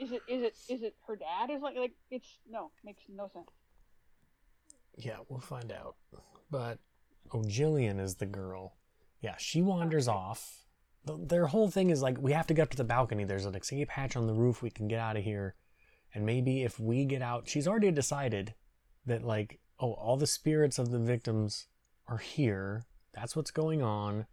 Is 0.00 0.12
it 0.12 0.22
is 0.28 0.42
it 0.42 0.56
is 0.68 0.82
it 0.82 0.94
her 1.06 1.16
dad? 1.16 1.50
Is 1.50 1.62
like 1.62 1.76
like 1.76 1.92
it's 2.10 2.38
no 2.50 2.70
makes 2.84 3.02
no 3.08 3.28
sense. 3.32 3.48
Yeah, 4.96 5.18
we'll 5.28 5.40
find 5.40 5.72
out. 5.72 5.96
But 6.50 6.78
oh, 7.32 7.42
Jillian 7.42 8.00
is 8.00 8.16
the 8.16 8.26
girl. 8.26 8.76
Yeah, 9.20 9.36
she 9.38 9.62
wanders 9.62 10.08
off. 10.08 10.64
The- 11.04 11.16
Their 11.18 11.46
whole 11.46 11.70
thing 11.70 11.90
is 11.90 12.02
like, 12.02 12.20
we 12.20 12.32
have 12.32 12.46
to 12.48 12.54
get 12.54 12.62
up 12.62 12.70
to 12.70 12.76
the 12.76 12.84
balcony. 12.84 13.24
There's 13.24 13.46
an 13.46 13.54
escape 13.54 13.88
hatch 13.90 14.16
on 14.16 14.26
the 14.26 14.34
roof. 14.34 14.60
We 14.62 14.70
can 14.70 14.88
get 14.88 14.98
out 14.98 15.16
of 15.16 15.24
here. 15.24 15.54
And 16.14 16.26
maybe 16.26 16.62
if 16.62 16.78
we 16.78 17.04
get 17.06 17.22
out, 17.22 17.48
she's 17.48 17.66
already 17.66 17.90
decided 17.90 18.54
that, 19.06 19.22
like, 19.24 19.60
oh, 19.82 19.92
all 19.94 20.16
the 20.16 20.26
spirits 20.26 20.78
of 20.78 20.90
the 20.90 20.98
victims 20.98 21.66
are 22.06 22.18
here. 22.18 22.84
That's 23.12 23.34
what's 23.36 23.50
going 23.50 23.82
on. 23.82 24.26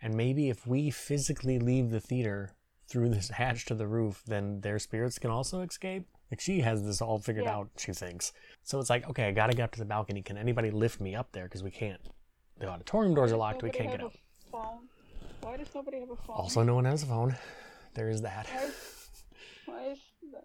And 0.00 0.14
maybe 0.14 0.48
if 0.48 0.66
we 0.66 0.90
physically 0.90 1.58
leave 1.58 1.90
the 1.90 2.00
theater 2.00 2.56
through 2.88 3.10
this 3.10 3.28
hatch 3.40 3.66
to 3.66 3.74
the 3.74 3.86
roof, 3.86 4.22
then 4.26 4.62
their 4.62 4.78
spirits 4.78 5.18
can 5.18 5.30
also 5.30 5.60
escape. 5.60 6.06
Like, 6.30 6.40
she 6.40 6.60
has 6.60 6.84
this 6.84 7.00
all 7.02 7.18
figured 7.18 7.44
Yeah. 7.44 7.56
out, 7.56 7.68
she 7.76 7.92
thinks. 7.92 8.32
So 8.64 8.80
it's 8.80 8.90
like, 8.90 9.08
okay, 9.10 9.28
I 9.28 9.30
gotta 9.30 9.52
get 9.52 9.64
up 9.64 9.72
to 9.72 9.78
the 9.78 9.84
balcony. 9.84 10.22
Can 10.22 10.38
anybody 10.38 10.70
lift 10.70 11.00
me 11.00 11.14
up 11.14 11.30
there? 11.32 11.44
Because 11.44 11.62
we 11.62 11.70
can't. 11.70 12.00
The 12.58 12.66
auditorium 12.66 13.14
doors 13.14 13.30
are 13.30 13.36
locked. 13.36 13.62
We 13.62 13.70
can't 13.70 13.90
get 13.90 14.00
out. 14.00 14.14
Phone. 14.50 14.88
Why 15.42 15.58
does 15.58 15.68
nobody 15.74 16.00
have 16.00 16.10
a 16.10 16.16
phone? 16.16 16.36
Also, 16.36 16.62
no 16.62 16.74
one 16.74 16.86
has 16.86 17.02
a 17.02 17.06
phone. 17.06 17.36
There 17.94 18.08
is 18.08 18.22
that. 18.22 18.46
Why 18.46 18.62
is, 18.64 18.74
why 19.66 19.84
is 19.90 19.98
the, 20.22 20.40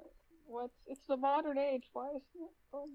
what's 0.46 0.74
it's 0.86 1.08
the 1.08 1.18
modern 1.18 1.58
age? 1.58 1.86
Why 1.94 2.10
is 2.16 2.22
phone? 2.72 2.90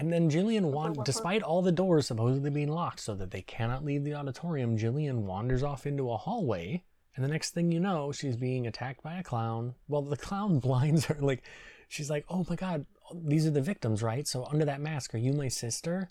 And 0.00 0.10
then 0.12 0.30
Jillian, 0.30 0.62
Whimper, 0.62 0.68
wan- 0.76 0.90
whimper. 0.92 1.04
despite 1.04 1.42
all 1.42 1.60
the 1.60 1.70
doors 1.72 2.06
supposedly 2.06 2.48
being 2.50 2.68
locked 2.72 3.00
so 3.00 3.14
that 3.16 3.30
they 3.30 3.42
cannot 3.42 3.84
leave 3.84 4.02
the 4.02 4.14
auditorium, 4.14 4.78
Jillian 4.78 5.20
wanders 5.24 5.62
off 5.62 5.86
into 5.86 6.10
a 6.10 6.16
hallway. 6.16 6.82
And 7.14 7.24
the 7.24 7.28
next 7.28 7.50
thing 7.50 7.70
you 7.70 7.80
know, 7.80 8.10
she's 8.10 8.36
being 8.36 8.66
attacked 8.66 9.02
by 9.02 9.18
a 9.18 9.22
clown. 9.22 9.74
Well, 9.88 10.00
the 10.02 10.16
clown 10.16 10.58
blinds 10.66 11.04
her. 11.06 11.16
Like, 11.20 11.42
she's 11.88 12.08
like, 12.08 12.24
oh 12.30 12.46
my 12.48 12.56
god, 12.56 12.86
these 13.14 13.46
are 13.46 13.50
the 13.50 13.60
victims, 13.60 14.02
right? 14.02 14.26
So 14.26 14.44
under 14.46 14.64
that 14.64 14.80
mask, 14.80 15.14
are 15.14 15.18
you 15.18 15.32
my 15.34 15.48
sister? 15.48 16.08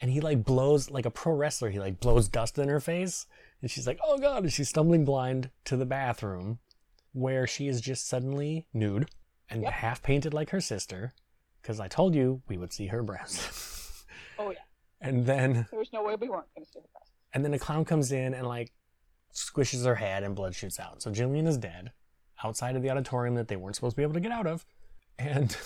And 0.00 0.12
he 0.12 0.20
like 0.20 0.44
blows, 0.44 0.88
like 0.90 1.06
a 1.06 1.10
pro 1.10 1.32
wrestler, 1.34 1.70
he 1.70 1.80
like 1.80 1.98
blows 1.98 2.28
dust 2.28 2.56
in 2.56 2.68
her 2.68 2.78
face. 2.78 3.26
And 3.62 3.68
she's 3.70 3.86
like, 3.88 3.98
oh 4.04 4.18
god. 4.18 4.44
And 4.44 4.52
she's 4.52 4.68
stumbling 4.68 5.04
blind 5.04 5.50
to 5.64 5.76
the 5.76 5.86
bathroom 5.86 6.60
where 7.12 7.48
she 7.48 7.66
is 7.66 7.80
just 7.80 8.06
suddenly 8.06 8.66
nude 8.72 9.10
and 9.50 9.62
Yep. 9.62 9.72
half 9.72 10.02
painted 10.04 10.32
like 10.32 10.50
her 10.50 10.60
sister. 10.60 11.14
Because 11.62 11.80
I 11.80 11.88
told 11.88 12.14
you 12.14 12.40
we 12.48 12.56
would 12.56 12.72
see 12.72 12.86
her 12.86 13.02
breasts. 13.02 14.04
Oh 14.40 14.50
yeah, 14.50 14.58
and 15.00 15.26
then 15.26 15.66
there 15.70 15.80
was 15.80 15.92
no 15.92 16.04
way 16.04 16.14
we 16.14 16.28
weren't 16.28 16.46
going 16.54 16.64
to 16.64 16.70
see 16.72 16.78
her 16.78 16.86
breasts. 16.92 17.10
and 17.34 17.44
then 17.44 17.52
a 17.54 17.58
clown 17.58 17.84
comes 17.84 18.12
in 18.12 18.34
and 18.34 18.46
like 18.46 18.70
squishes 19.34 19.84
her 19.84 19.96
head 19.96 20.22
and 20.22 20.36
blood 20.36 20.54
shoots 20.54 20.78
out. 20.78 21.02
So 21.02 21.10
Jillian 21.10 21.48
is 21.48 21.58
dead 21.58 21.90
outside 22.44 22.76
of 22.76 22.82
the 22.82 22.88
auditorium 22.90 23.34
that 23.34 23.48
they 23.48 23.56
weren't 23.56 23.74
supposed 23.74 23.94
to 23.94 23.96
be 23.96 24.04
able 24.04 24.14
to 24.14 24.20
get 24.20 24.30
out 24.30 24.46
of. 24.46 24.64
And 25.18 25.56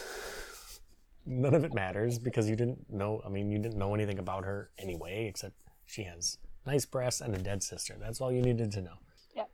none 1.27 1.53
of 1.55 1.65
it 1.65 1.75
matters 1.75 2.19
because 2.19 2.49
you 2.49 2.57
didn't 2.57 2.79
know 2.91 3.21
I 3.27 3.29
mean 3.29 3.51
you 3.51 3.59
didn't 3.59 3.77
know 3.79 3.95
anything 3.95 4.19
about 4.19 4.45
her 4.47 4.71
anyway, 4.79 5.27
except 5.27 5.55
she 5.85 6.05
has 6.05 6.39
nice 6.67 6.87
breasts 6.87 7.21
and 7.21 7.35
a 7.35 7.39
dead 7.39 7.63
sister. 7.63 7.97
That's 8.01 8.23
all 8.23 8.33
you 8.33 8.41
needed 8.41 8.73
to 8.73 8.81
know. 8.81 8.95
Yeah, 9.37 9.45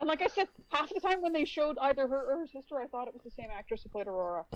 and 0.00 0.06
like 0.08 0.22
I 0.22 0.28
said, 0.28 0.46
half 0.68 0.88
the 0.94 1.00
time 1.00 1.20
when 1.20 1.32
they 1.32 1.44
showed 1.44 1.76
either 1.80 2.06
her 2.06 2.32
or 2.32 2.38
her 2.38 2.46
sister, 2.46 2.78
I 2.78 2.86
thought 2.86 3.08
it 3.08 3.14
was 3.14 3.24
the 3.24 3.30
same 3.32 3.48
actress 3.52 3.82
who 3.82 3.88
played 3.88 4.06
Aurora. 4.06 4.44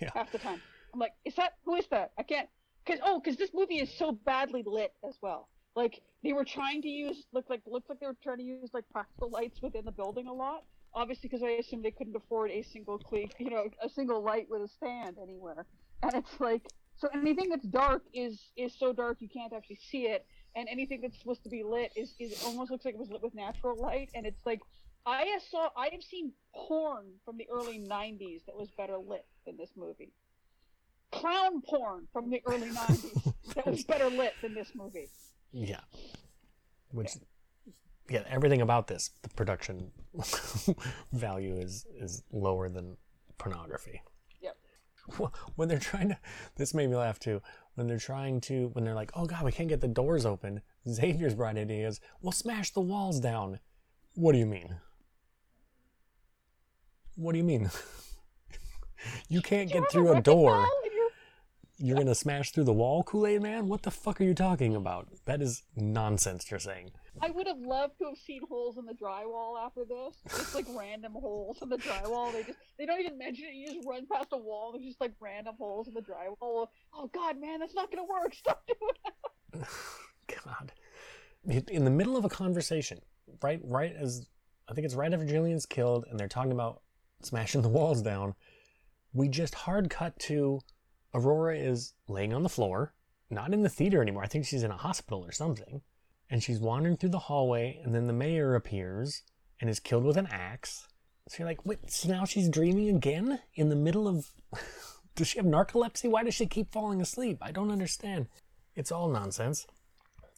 Yeah. 0.00 0.10
Half 0.14 0.32
the 0.32 0.38
time, 0.38 0.60
I'm 0.92 1.00
like, 1.00 1.12
is 1.24 1.34
that 1.36 1.54
who 1.64 1.74
is 1.76 1.86
that? 1.90 2.12
I 2.18 2.22
can't. 2.22 2.48
Cause 2.86 2.98
oh, 3.04 3.20
cause 3.20 3.36
this 3.36 3.50
movie 3.52 3.80
is 3.80 3.90
so 3.98 4.12
badly 4.12 4.62
lit 4.64 4.92
as 5.06 5.14
well. 5.20 5.48
Like 5.76 6.00
they 6.24 6.32
were 6.32 6.44
trying 6.44 6.82
to 6.82 6.88
use 6.88 7.24
look 7.32 7.44
like 7.48 7.62
looks 7.66 7.88
like 7.88 8.00
they 8.00 8.06
were 8.06 8.16
trying 8.22 8.38
to 8.38 8.42
use 8.42 8.70
like 8.72 8.84
practical 8.90 9.30
lights 9.30 9.60
within 9.62 9.84
the 9.84 9.92
building 9.92 10.26
a 10.26 10.32
lot. 10.32 10.64
Obviously, 10.94 11.28
because 11.28 11.42
I 11.42 11.50
assume 11.50 11.82
they 11.82 11.90
couldn't 11.90 12.16
afford 12.16 12.50
a 12.50 12.62
single 12.62 12.98
cle 12.98 13.26
you 13.38 13.50
know, 13.50 13.66
a 13.82 13.88
single 13.88 14.22
light 14.22 14.46
with 14.48 14.62
a 14.62 14.68
stand 14.68 15.16
anywhere. 15.22 15.66
And 16.02 16.14
it's 16.14 16.40
like 16.40 16.62
so 16.96 17.08
anything 17.14 17.48
that's 17.50 17.66
dark 17.66 18.02
is 18.12 18.40
is 18.56 18.74
so 18.78 18.92
dark 18.92 19.18
you 19.20 19.28
can't 19.28 19.52
actually 19.52 19.78
see 19.90 20.06
it, 20.06 20.26
and 20.56 20.68
anything 20.68 21.00
that's 21.00 21.18
supposed 21.18 21.44
to 21.44 21.48
be 21.48 21.62
lit 21.62 21.92
is 21.94 22.14
is 22.18 22.42
almost 22.44 22.70
looks 22.70 22.84
like 22.84 22.94
it 22.94 23.00
was 23.00 23.10
lit 23.10 23.22
with 23.22 23.34
natural 23.34 23.76
light, 23.80 24.10
and 24.14 24.26
it's 24.26 24.44
like 24.44 24.60
I 25.06 25.38
saw 25.50 25.68
I 25.76 25.90
have 25.92 26.02
seen 26.02 26.32
porn 26.54 27.06
from 27.24 27.36
the 27.36 27.48
early 27.50 27.78
'90s 27.78 28.44
that 28.46 28.56
was 28.56 28.68
better 28.76 28.98
lit 28.98 29.26
than 29.46 29.56
this 29.56 29.70
movie. 29.76 30.12
Clown 31.10 31.62
porn 31.62 32.06
from 32.12 32.30
the 32.30 32.42
early 32.46 32.68
'90s 32.68 33.34
that 33.54 33.66
was 33.66 33.84
better 33.84 34.10
lit 34.10 34.34
than 34.42 34.54
this 34.54 34.72
movie. 34.74 35.08
Yeah. 35.52 35.80
Which 36.90 37.12
yeah, 38.10 38.22
everything 38.28 38.62
about 38.62 38.86
this, 38.86 39.10
the 39.22 39.28
production 39.30 39.90
value 41.12 41.56
is 41.56 41.86
is 41.98 42.22
lower 42.32 42.68
than 42.68 42.96
pornography. 43.38 44.02
Yep. 44.42 44.56
When 45.56 45.68
they're 45.68 45.78
trying 45.78 46.10
to 46.10 46.18
this 46.56 46.74
made 46.74 46.90
me 46.90 46.96
laugh 46.96 47.18
too. 47.18 47.42
When 47.74 47.86
they're 47.86 47.98
trying 47.98 48.40
to 48.42 48.70
when 48.72 48.84
they're 48.84 48.94
like, 48.94 49.10
"Oh 49.14 49.26
god, 49.26 49.44
we 49.44 49.52
can't 49.52 49.68
get 49.68 49.80
the 49.80 49.88
doors 49.88 50.26
open." 50.26 50.62
Xavier's 50.88 51.34
bright 51.34 51.56
idea 51.56 51.86
is, 51.86 52.00
"We'll 52.20 52.32
smash 52.32 52.70
the 52.70 52.80
walls 52.80 53.20
down." 53.20 53.60
What 54.14 54.32
do 54.32 54.38
you 54.38 54.46
mean? 54.46 54.76
What 57.14 57.32
do 57.32 57.38
you 57.38 57.44
mean? 57.44 57.70
you 59.28 59.42
can't 59.42 59.70
get 59.70 59.90
through 59.90 60.12
a 60.12 60.20
door. 60.20 60.66
Ball 61.78 61.82
in 61.82 61.86
your- 61.86 61.96
You're 61.96 62.04
gonna 62.04 62.14
smash 62.14 62.50
through 62.52 62.64
the 62.64 62.72
wall, 62.72 63.02
Kool-Aid 63.02 63.42
Man? 63.42 63.68
What 63.68 63.82
the 63.82 63.90
fuck 63.90 64.20
are 64.20 64.24
you 64.24 64.34
talking 64.34 64.74
about? 64.74 65.08
That 65.26 65.40
is 65.42 65.62
nonsense 65.76 66.50
you're 66.50 66.60
saying. 66.60 66.90
I 67.20 67.30
would 67.30 67.46
have 67.46 67.58
loved 67.58 67.98
to 67.98 68.04
have 68.06 68.18
seen 68.18 68.42
holes 68.48 68.78
in 68.78 68.86
the 68.86 68.94
drywall 68.94 69.58
after 69.58 69.84
this. 69.84 70.16
Just 70.28 70.54
like 70.54 70.66
random 70.70 71.12
holes 71.12 71.58
in 71.62 71.68
the 71.68 71.78
drywall. 71.78 72.32
They 72.32 72.44
just 72.44 72.58
they 72.78 72.86
don't 72.86 73.00
even 73.00 73.18
mention 73.18 73.46
it. 73.46 73.54
You 73.54 73.66
just 73.74 73.86
run 73.88 74.06
past 74.06 74.28
a 74.32 74.38
wall. 74.38 74.72
There's 74.72 74.84
just 74.84 75.00
like 75.00 75.14
random 75.20 75.56
holes 75.58 75.88
in 75.88 75.94
the 75.94 76.02
drywall. 76.02 76.68
Oh 76.94 77.10
god, 77.12 77.40
man, 77.40 77.58
that's 77.60 77.74
not 77.74 77.90
gonna 77.90 78.04
work. 78.04 78.34
Stop 78.38 78.66
doing 78.66 79.62
it. 79.62 79.68
God. 80.44 80.72
In 81.68 81.84
the 81.84 81.90
middle 81.90 82.16
of 82.16 82.24
a 82.24 82.28
conversation, 82.28 83.00
right 83.42 83.60
right 83.64 83.94
as 83.96 84.28
I 84.68 84.74
think 84.74 84.84
it's 84.84 84.94
right 84.94 85.12
after 85.12 85.26
Jillian's 85.26 85.66
killed 85.66 86.04
and 86.10 86.18
they're 86.20 86.28
talking 86.28 86.52
about 86.52 86.82
smashing 87.22 87.62
the 87.62 87.68
walls 87.68 88.02
down, 88.02 88.34
we 89.12 89.28
just 89.28 89.54
hard 89.54 89.88
cut 89.90 90.18
to 90.20 90.60
Aurora 91.14 91.56
is 91.56 91.94
laying 92.08 92.32
on 92.32 92.42
the 92.42 92.48
floor, 92.48 92.94
not 93.30 93.52
in 93.52 93.62
the 93.62 93.68
theater 93.68 94.02
anymore. 94.02 94.22
I 94.24 94.28
think 94.28 94.46
she's 94.46 94.62
in 94.62 94.70
a 94.70 94.76
hospital 94.76 95.24
or 95.24 95.32
something. 95.32 95.82
And 96.30 96.42
she's 96.42 96.60
wandering 96.60 96.96
through 96.98 97.08
the 97.10 97.18
hallway, 97.18 97.80
and 97.82 97.94
then 97.94 98.06
the 98.06 98.12
mayor 98.12 98.54
appears 98.54 99.22
and 99.60 99.70
is 99.70 99.80
killed 99.80 100.04
with 100.04 100.18
an 100.18 100.28
axe. 100.30 100.86
So 101.28 101.36
you're 101.38 101.48
like, 101.48 101.64
wait, 101.64 101.90
so 101.90 102.08
now 102.08 102.24
she's 102.24 102.48
dreaming 102.50 102.88
again 102.94 103.40
in 103.54 103.68
the 103.70 103.76
middle 103.76 104.06
of. 104.06 104.30
does 105.14 105.28
she 105.28 105.38
have 105.38 105.46
narcolepsy? 105.46 106.10
Why 106.10 106.22
does 106.24 106.34
she 106.34 106.46
keep 106.46 106.70
falling 106.70 107.00
asleep? 107.00 107.38
I 107.40 107.50
don't 107.50 107.70
understand. 107.70 108.28
It's 108.74 108.92
all 108.92 109.08
nonsense. 109.08 109.66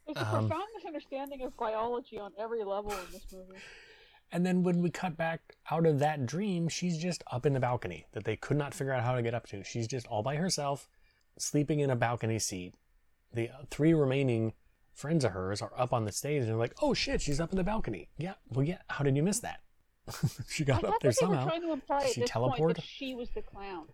There's 0.07 0.17
a 0.17 0.21
Um, 0.27 0.49
profound 0.49 0.69
misunderstanding 0.77 1.43
of 1.43 1.57
biology 1.57 2.19
on 2.19 2.33
every 2.39 2.65
level 2.65 2.93
in 2.93 3.13
this 3.13 3.27
movie. 3.33 3.61
And 4.33 4.47
then 4.47 4.63
when 4.63 4.81
we 4.81 4.91
cut 4.91 5.17
back 5.17 5.57
out 5.71 5.87
of 5.87 5.99
that 5.99 6.25
dream, 6.27 6.69
she's 6.69 6.97
just 6.99 7.25
up 7.33 7.45
in 7.47 7.53
the 7.53 7.61
balcony 7.61 8.07
that 8.13 8.25
they 8.25 8.37
could 8.37 8.57
not 8.57 8.75
figure 8.75 8.93
out 8.93 9.03
how 9.03 9.15
to 9.15 9.23
get 9.23 9.35
up 9.35 9.47
to. 9.49 9.65
She's 9.65 9.89
just 9.89 10.07
all 10.07 10.23
by 10.23 10.37
herself, 10.37 10.89
sleeping 11.39 11.81
in 11.81 11.91
a 11.91 11.97
balcony 11.97 12.39
seat. 12.39 12.75
The 13.33 13.51
three 13.71 13.93
remaining 13.93 14.53
friends 14.95 15.25
of 15.25 15.33
hers 15.33 15.61
are 15.63 15.73
up 15.77 15.93
on 15.93 16.05
the 16.05 16.13
stage 16.13 16.41
and 16.41 16.49
they're 16.49 16.57
like, 16.57 16.75
oh 16.81 16.95
shit, 16.95 17.21
she's 17.21 17.41
up 17.41 17.51
in 17.51 17.57
the 17.57 17.65
balcony. 17.65 18.09
Yeah, 18.19 18.35
well, 18.51 18.65
yeah, 18.65 18.79
how 18.89 19.03
did 19.05 19.17
you 19.17 19.23
miss 19.23 19.41
that? 19.41 19.61
she 20.49 20.65
got 20.65 20.81
thought 20.81 20.95
up 20.95 21.01
there 21.01 21.11
that 21.11 21.21
they 21.21 21.27
were 21.27 21.35
somehow. 21.35 21.49
trying 21.49 21.63
to 21.63 21.73
imply 21.73 21.99
at 21.99 22.13
she 22.13 22.21
this 22.21 22.31
point 22.31 22.83
she 22.83 23.15
was 23.15 23.31
the 23.31 23.43
clown. 23.43 23.87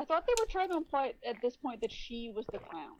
I 0.00 0.04
thought 0.04 0.24
they 0.26 0.34
were 0.40 0.46
trying 0.46 0.68
to 0.70 0.76
imply 0.76 1.14
at 1.26 1.36
this 1.42 1.56
point 1.56 1.80
that 1.80 1.90
she 1.90 2.30
was 2.34 2.46
the 2.52 2.58
clown, 2.58 2.92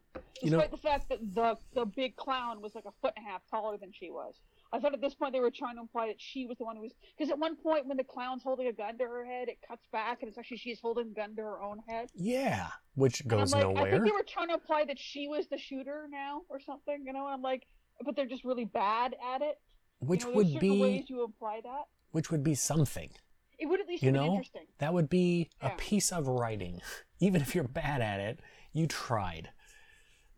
You 0.43 0.51
despite 0.51 0.70
know- 0.70 0.76
the 0.76 0.83
fact 0.83 1.09
that 1.11 1.18
the 1.35 1.57
the 1.74 1.87
big 1.87 2.16
clown 2.16 2.61
was 2.61 2.74
like 2.74 2.85
a 2.87 2.93
foot 3.01 3.14
and 3.16 3.24
a 3.26 3.29
half 3.31 3.43
taller 3.49 3.76
than 3.76 3.93
she 3.93 4.11
was. 4.11 4.35
I 4.73 4.79
thought 4.79 4.93
at 4.93 5.01
this 5.01 5.14
point 5.14 5.33
they 5.33 5.41
were 5.41 5.51
trying 5.51 5.77
to 5.77 5.81
imply 5.81 6.09
that 6.09 6.21
she 6.21 6.45
was 6.47 6.59
the 6.59 6.64
one 6.64 6.77
who 6.77 6.83
was 6.83 6.93
because 7.16 7.31
at 7.31 7.39
one 7.39 7.57
point 7.57 7.87
when 7.87 7.97
the 7.97 8.05
clown's 8.05 8.43
holding 8.43 8.66
a 8.66 8.73
gun 8.73 8.99
to 8.99 9.05
her 9.05 9.25
head, 9.25 9.49
it 9.49 9.59
cuts 9.66 9.87
back 9.93 10.19
and 10.21 10.29
it's 10.29 10.37
actually 10.37 10.59
she's 10.59 10.79
holding 10.81 11.09
a 11.09 11.14
gun 11.14 11.35
to 11.37 11.43
her 11.43 11.62
own 11.62 11.79
head. 11.89 12.11
Yeah, 12.14 12.69
which 12.95 13.27
goes 13.27 13.53
like, 13.53 13.64
I 13.64 13.91
think 13.91 14.05
they 14.05 14.11
were 14.11 14.25
trying 14.27 14.49
to 14.49 14.55
imply 14.55 14.85
that 14.85 14.99
she 14.99 15.27
was 15.27 15.47
the 15.49 15.57
shooter 15.59 16.07
now 16.11 16.43
or 16.51 16.61
something, 16.61 17.03
you 17.07 17.12
know. 17.12 17.25
And 17.25 17.35
I'm 17.35 17.43
like, 17.43 17.66
but 18.05 18.14
they're 18.14 18.27
just 18.27 18.45
really 18.45 18.66
bad 18.66 19.16
at 19.35 19.41
it. 19.43 19.59
Which 20.01 20.25
you 20.25 20.31
know, 20.31 20.37
would 20.37 20.61
be 20.61 20.81
ways 20.81 21.05
you 21.09 21.23
apply 21.25 21.61
that. 21.64 21.85
which 22.12 22.31
would 22.31 22.45
be 22.45 22.55
something. 22.55 23.11
It 23.59 23.66
would 23.66 23.81
at 23.81 23.89
least 23.89 24.03
You 24.05 24.12
know, 24.12 24.27
interesting. 24.33 24.66
that 24.79 24.93
would 24.95 25.09
be 25.09 25.49
a 25.61 25.71
piece 25.71 26.12
of 26.12 26.29
writing. 26.29 26.81
Even 27.21 27.41
if 27.43 27.55
you're 27.55 27.64
bad 27.64 28.01
at 28.01 28.21
it, 28.21 28.41
you 28.73 28.87
tried. 28.87 29.51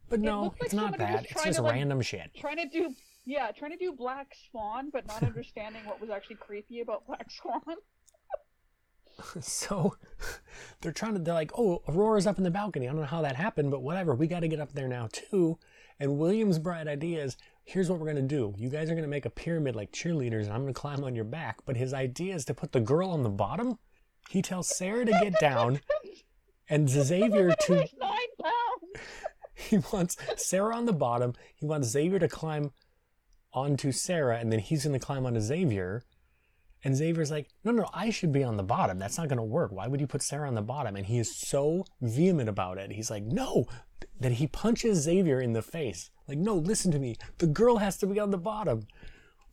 But 0.08 0.20
no, 0.20 0.44
looked 0.44 0.60
like 0.60 0.66
it's 0.66 0.74
not 0.74 0.98
that. 0.98 1.26
It's 1.30 1.44
just 1.44 1.60
like, 1.60 1.74
random 1.74 2.00
shit. 2.00 2.30
Trying 2.34 2.56
to 2.56 2.66
do 2.66 2.94
yeah, 3.24 3.50
trying 3.52 3.72
to 3.72 3.76
do 3.76 3.92
Black 3.92 4.34
Swan, 4.50 4.90
but 4.92 5.06
not 5.06 5.22
understanding 5.22 5.84
what 5.84 6.00
was 6.00 6.10
actually 6.10 6.36
creepy 6.36 6.80
about 6.80 7.06
Black 7.06 7.30
Swan. 7.30 7.62
So 9.40 9.96
they're 10.80 10.92
trying 10.92 11.14
to, 11.14 11.20
they're 11.20 11.34
like, 11.34 11.52
oh, 11.56 11.82
Aurora's 11.88 12.26
up 12.26 12.38
in 12.38 12.44
the 12.44 12.50
balcony. 12.50 12.88
I 12.88 12.92
don't 12.92 13.00
know 13.00 13.06
how 13.06 13.22
that 13.22 13.36
happened, 13.36 13.70
but 13.70 13.82
whatever. 13.82 14.14
We 14.14 14.26
got 14.26 14.40
to 14.40 14.48
get 14.48 14.60
up 14.60 14.72
there 14.72 14.88
now, 14.88 15.08
too. 15.12 15.58
And 15.98 16.18
William's 16.18 16.58
bright 16.58 16.88
idea 16.88 17.22
is 17.22 17.36
here's 17.64 17.90
what 17.90 17.98
we're 17.98 18.06
going 18.06 18.16
to 18.16 18.22
do. 18.22 18.54
You 18.56 18.70
guys 18.70 18.88
are 18.88 18.94
going 18.94 19.02
to 19.02 19.08
make 19.08 19.26
a 19.26 19.30
pyramid 19.30 19.76
like 19.76 19.92
cheerleaders, 19.92 20.44
and 20.44 20.52
I'm 20.52 20.62
going 20.62 20.74
to 20.74 20.80
climb 20.80 21.04
on 21.04 21.14
your 21.14 21.24
back. 21.24 21.58
But 21.66 21.76
his 21.76 21.92
idea 21.92 22.34
is 22.34 22.44
to 22.46 22.54
put 22.54 22.72
the 22.72 22.80
girl 22.80 23.10
on 23.10 23.22
the 23.22 23.30
bottom. 23.30 23.78
He 24.30 24.42
tells 24.42 24.74
Sarah 24.74 25.04
to 25.04 25.12
get 25.22 25.38
down 25.40 25.80
and 26.68 26.88
Xavier 26.88 27.54
to. 27.66 27.74
Nine 27.74 27.88
pounds. 28.42 29.06
he 29.54 29.78
wants 29.92 30.16
Sarah 30.36 30.76
on 30.76 30.86
the 30.86 30.92
bottom. 30.92 31.34
He 31.54 31.66
wants 31.66 31.88
Xavier 31.88 32.18
to 32.18 32.28
climb 32.28 32.72
onto 33.52 33.92
Sarah, 33.92 34.38
and 34.38 34.52
then 34.52 34.60
he's 34.60 34.84
going 34.84 34.98
to 34.98 35.04
climb 35.04 35.26
onto 35.26 35.40
Xavier. 35.40 36.04
And 36.82 36.96
Xavier's 36.96 37.30
like, 37.30 37.48
no, 37.62 37.72
no, 37.72 37.88
I 37.92 38.08
should 38.08 38.32
be 38.32 38.42
on 38.42 38.56
the 38.56 38.62
bottom. 38.62 38.98
That's 38.98 39.18
not 39.18 39.28
going 39.28 39.36
to 39.36 39.42
work. 39.42 39.70
Why 39.70 39.86
would 39.86 40.00
you 40.00 40.06
put 40.06 40.22
Sarah 40.22 40.48
on 40.48 40.54
the 40.54 40.62
bottom? 40.62 40.96
And 40.96 41.04
he 41.04 41.18
is 41.18 41.36
so 41.36 41.84
vehement 42.00 42.48
about 42.48 42.78
it. 42.78 42.92
He's 42.92 43.10
like, 43.10 43.24
no. 43.24 43.66
That 44.18 44.32
he 44.32 44.46
punches 44.46 45.02
Xavier 45.02 45.40
in 45.40 45.52
the 45.52 45.60
face. 45.60 46.10
Like, 46.26 46.38
no, 46.38 46.54
listen 46.54 46.90
to 46.92 46.98
me. 46.98 47.16
The 47.36 47.46
girl 47.46 47.78
has 47.78 47.98
to 47.98 48.06
be 48.06 48.18
on 48.18 48.30
the 48.30 48.38
bottom. 48.38 48.86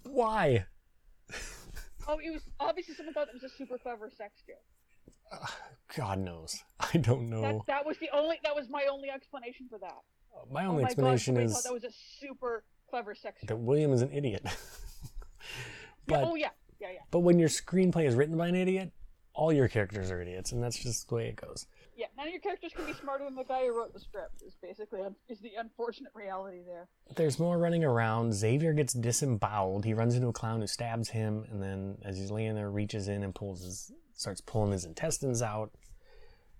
Why? 0.03 0.65
Oh, 2.09 2.19
it 2.23 2.31
was 2.31 2.43
obviously 2.57 2.95
someone 2.95 3.13
thought 3.13 3.27
it 3.27 3.33
was 3.33 3.43
a 3.43 3.53
super 3.53 3.77
clever 3.77 4.09
sex 4.09 4.41
joke. 4.47 5.49
God 5.95 6.19
knows. 6.19 6.63
I 6.79 6.97
don't 6.97 7.29
know. 7.29 7.63
that 7.67 7.85
was 7.85 7.97
the 7.97 8.09
only 8.13 8.39
that 8.43 8.55
was 8.55 8.69
my 8.69 8.85
only 8.89 9.09
explanation 9.09 9.67
for 9.69 9.77
that. 9.79 9.99
My 10.51 10.65
oh 10.65 10.69
only 10.69 10.83
my 10.83 10.87
explanation 10.87 11.35
God, 11.35 11.43
is 11.43 11.53
thought 11.53 11.63
that 11.63 11.73
was 11.73 11.83
a 11.83 11.91
super 12.19 12.63
clever 12.89 13.13
sex 13.15 13.41
that. 13.47 13.57
William 13.57 13.91
is 13.93 14.01
an 14.01 14.11
idiot. 14.11 14.45
Yeah, 16.09 16.19
but 16.21 16.23
oh 16.23 16.35
yeah, 16.35 16.49
yeah, 16.79 16.87
yeah, 16.93 16.99
But 17.11 17.19
when 17.19 17.37
your 17.37 17.49
screenplay 17.49 18.05
is 18.07 18.15
written 18.15 18.37
by 18.37 18.47
an 18.47 18.55
idiot, 18.55 18.91
all 19.33 19.51
your 19.51 19.67
characters 19.67 20.09
are 20.09 20.21
idiots, 20.21 20.53
and 20.53 20.63
that's 20.63 20.77
just 20.79 21.09
the 21.09 21.15
way 21.15 21.27
it 21.27 21.35
goes. 21.35 21.67
yeah. 21.97 22.05
None 22.17 22.27
of 22.27 22.31
your 22.31 22.39
characters 22.41 22.71
can 22.73 22.85
be 22.85 22.93
smarter 22.93 23.25
than 23.25 23.35
the 23.35 23.43
guy 23.43 23.65
who 23.65 23.77
wrote 23.77 23.93
the 23.93 23.99
script. 23.99 24.41
Is 24.45 24.55
basically 24.61 25.01
is 25.27 25.39
the 25.41 25.51
unfortunate 25.59 26.13
reality 26.15 26.59
there. 26.65 26.87
There's 27.15 27.39
more 27.39 27.57
running 27.57 27.83
around. 27.83 28.33
Xavier 28.33 28.71
gets 28.73 28.93
disemboweled. 28.93 29.83
He 29.83 29.93
runs 29.93 30.15
into 30.15 30.29
a 30.29 30.33
clown 30.33 30.61
who 30.61 30.67
stabs 30.67 31.09
him, 31.09 31.45
and 31.51 31.61
then 31.61 31.97
as 32.05 32.17
he's 32.17 32.31
laying 32.31 32.55
there, 32.55 32.71
reaches 32.71 33.09
in 33.09 33.23
and 33.23 33.35
pulls 33.35 33.63
his, 33.65 33.91
starts 34.13 34.39
pulling 34.39 34.71
his 34.71 34.85
intestines 34.85 35.41
out. 35.41 35.71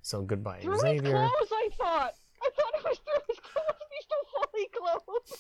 So 0.01 0.21
goodbye, 0.23 0.59
Through 0.59 0.73
his 0.73 0.81
clothes, 1.01 1.51
I 1.53 1.69
thought. 1.77 2.13
I 2.43 2.49
thought 2.55 2.73
it 2.79 2.83
was 2.83 2.97
through 2.99 3.23
his 3.29 3.39
clothes. 3.39 3.87
He's 3.95 4.03
still 4.03 4.25
fully 4.35 4.67
clothed. 4.77 5.39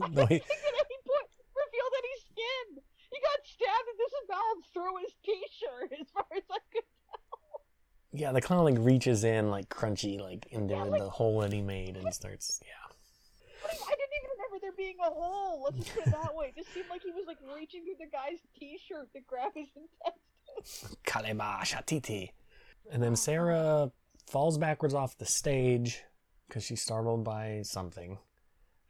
No, 0.12 0.26
he- 0.26 0.36
at 0.36 0.74
any 0.76 0.98
point 1.06 1.28
revealed 1.54 1.94
any 1.98 2.14
skin. 2.24 2.82
He 3.10 3.18
got 3.20 3.38
stabbed 3.44 3.88
and 3.90 3.98
disemboweled 3.98 4.64
through 4.72 4.96
his 5.02 5.12
t-shirt, 5.24 5.92
as 6.00 6.06
far 6.14 6.24
as 6.36 6.42
I 6.50 6.58
could. 6.72 6.82
tell. 7.10 7.60
yeah, 8.12 8.32
the 8.32 8.40
clown 8.40 8.64
like 8.64 8.78
reaches 8.78 9.24
in 9.24 9.50
like 9.50 9.68
crunchy 9.68 10.20
like 10.20 10.46
into 10.50 10.74
Yeah, 10.74 10.84
like- 10.84 11.00
the 11.02 11.10
hole 11.10 11.40
that 11.40 11.52
he 11.52 11.60
made 11.62 11.96
and 11.96 12.12
starts 12.14 12.60
yeah. 12.62 12.68
I 13.62 13.68
didn't 13.68 14.16
even 14.18 14.30
remember 14.36 14.58
there 14.62 14.72
being 14.76 14.96
a 15.00 15.10
hole. 15.10 15.62
Let's 15.64 15.76
just 15.84 15.94
put 15.94 16.06
it 16.06 16.10
that 16.22 16.34
way. 16.34 16.46
It 16.48 16.56
just 16.56 16.72
seemed 16.74 16.86
like 16.90 17.02
he 17.02 17.10
was 17.10 17.24
like 17.26 17.36
reaching 17.54 17.84
through 17.84 18.04
the 18.04 18.10
guy's 18.10 18.38
t-shirt 18.58 19.12
to 19.12 19.20
grab 19.20 19.52
his 19.54 19.68
intestines. 19.76 20.96
Kalema 21.06 21.60
Shatiti. 21.60 22.30
And 22.90 23.02
then 23.02 23.14
Sarah 23.16 23.92
falls 24.28 24.58
backwards 24.58 24.94
off 24.94 25.16
the 25.18 25.26
stage 25.26 26.02
because 26.48 26.64
she's 26.64 26.80
startled 26.82 27.22
by 27.24 27.60
something. 27.64 28.18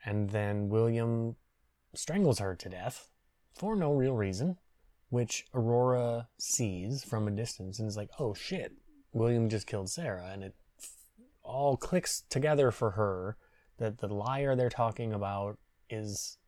And 0.04 0.30
then 0.30 0.68
William 0.68 1.36
strangles 1.94 2.38
her 2.38 2.54
to 2.56 2.68
death 2.68 3.10
for 3.52 3.76
no 3.76 3.92
real 3.92 4.14
reason, 4.14 4.56
which 5.08 5.44
Aurora 5.54 6.28
sees 6.38 7.04
from 7.04 7.28
a 7.28 7.32
distance 7.32 7.78
and 7.78 7.88
is 7.88 7.96
like, 7.96 8.10
oh 8.18 8.34
shit, 8.34 8.72
William 9.12 9.48
just 9.48 9.66
killed 9.66 9.90
Sarah. 9.90 10.30
And 10.32 10.42
it 10.42 10.54
all 11.42 11.76
clicks 11.76 12.22
together 12.30 12.70
for 12.70 12.92
her 12.92 13.36
that 13.78 13.98
the 13.98 14.08
liar 14.08 14.54
they're 14.54 14.68
talking 14.68 15.12
about 15.12 15.58
is 15.88 16.38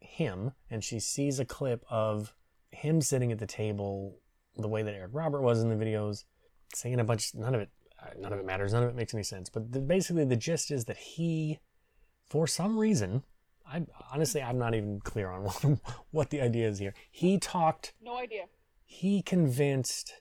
him. 0.00 0.52
And 0.70 0.84
she 0.84 1.00
sees 1.00 1.38
a 1.38 1.44
clip 1.44 1.84
of 1.90 2.34
him 2.70 3.00
sitting 3.00 3.32
at 3.32 3.38
the 3.38 3.46
table 3.46 4.18
the 4.56 4.68
way 4.68 4.82
that 4.82 4.94
Eric 4.94 5.10
Robert 5.12 5.42
was 5.42 5.62
in 5.62 5.68
the 5.68 5.84
videos, 5.84 6.24
saying 6.74 7.00
a 7.00 7.04
bunch. 7.04 7.34
None 7.34 7.54
of 7.54 7.60
it, 7.60 7.70
uh, 8.00 8.10
none 8.18 8.32
of 8.32 8.38
it 8.38 8.46
matters. 8.46 8.72
None 8.72 8.82
of 8.82 8.90
it 8.90 8.96
makes 8.96 9.14
any 9.14 9.22
sense. 9.22 9.48
But 9.48 9.72
the, 9.72 9.80
basically, 9.80 10.24
the 10.24 10.36
gist 10.36 10.70
is 10.70 10.84
that 10.86 10.98
he, 10.98 11.58
for 12.28 12.46
some 12.46 12.78
reason, 12.78 13.22
I 13.66 13.86
honestly 14.12 14.42
I'm 14.42 14.58
not 14.58 14.74
even 14.74 15.00
clear 15.00 15.30
on 15.30 15.42
what, 15.62 15.78
what 16.10 16.30
the 16.30 16.40
idea 16.40 16.68
is 16.68 16.78
here. 16.78 16.94
He 17.10 17.38
talked. 17.38 17.94
No 18.02 18.16
idea. 18.18 18.44
He 18.84 19.22
convinced 19.22 20.14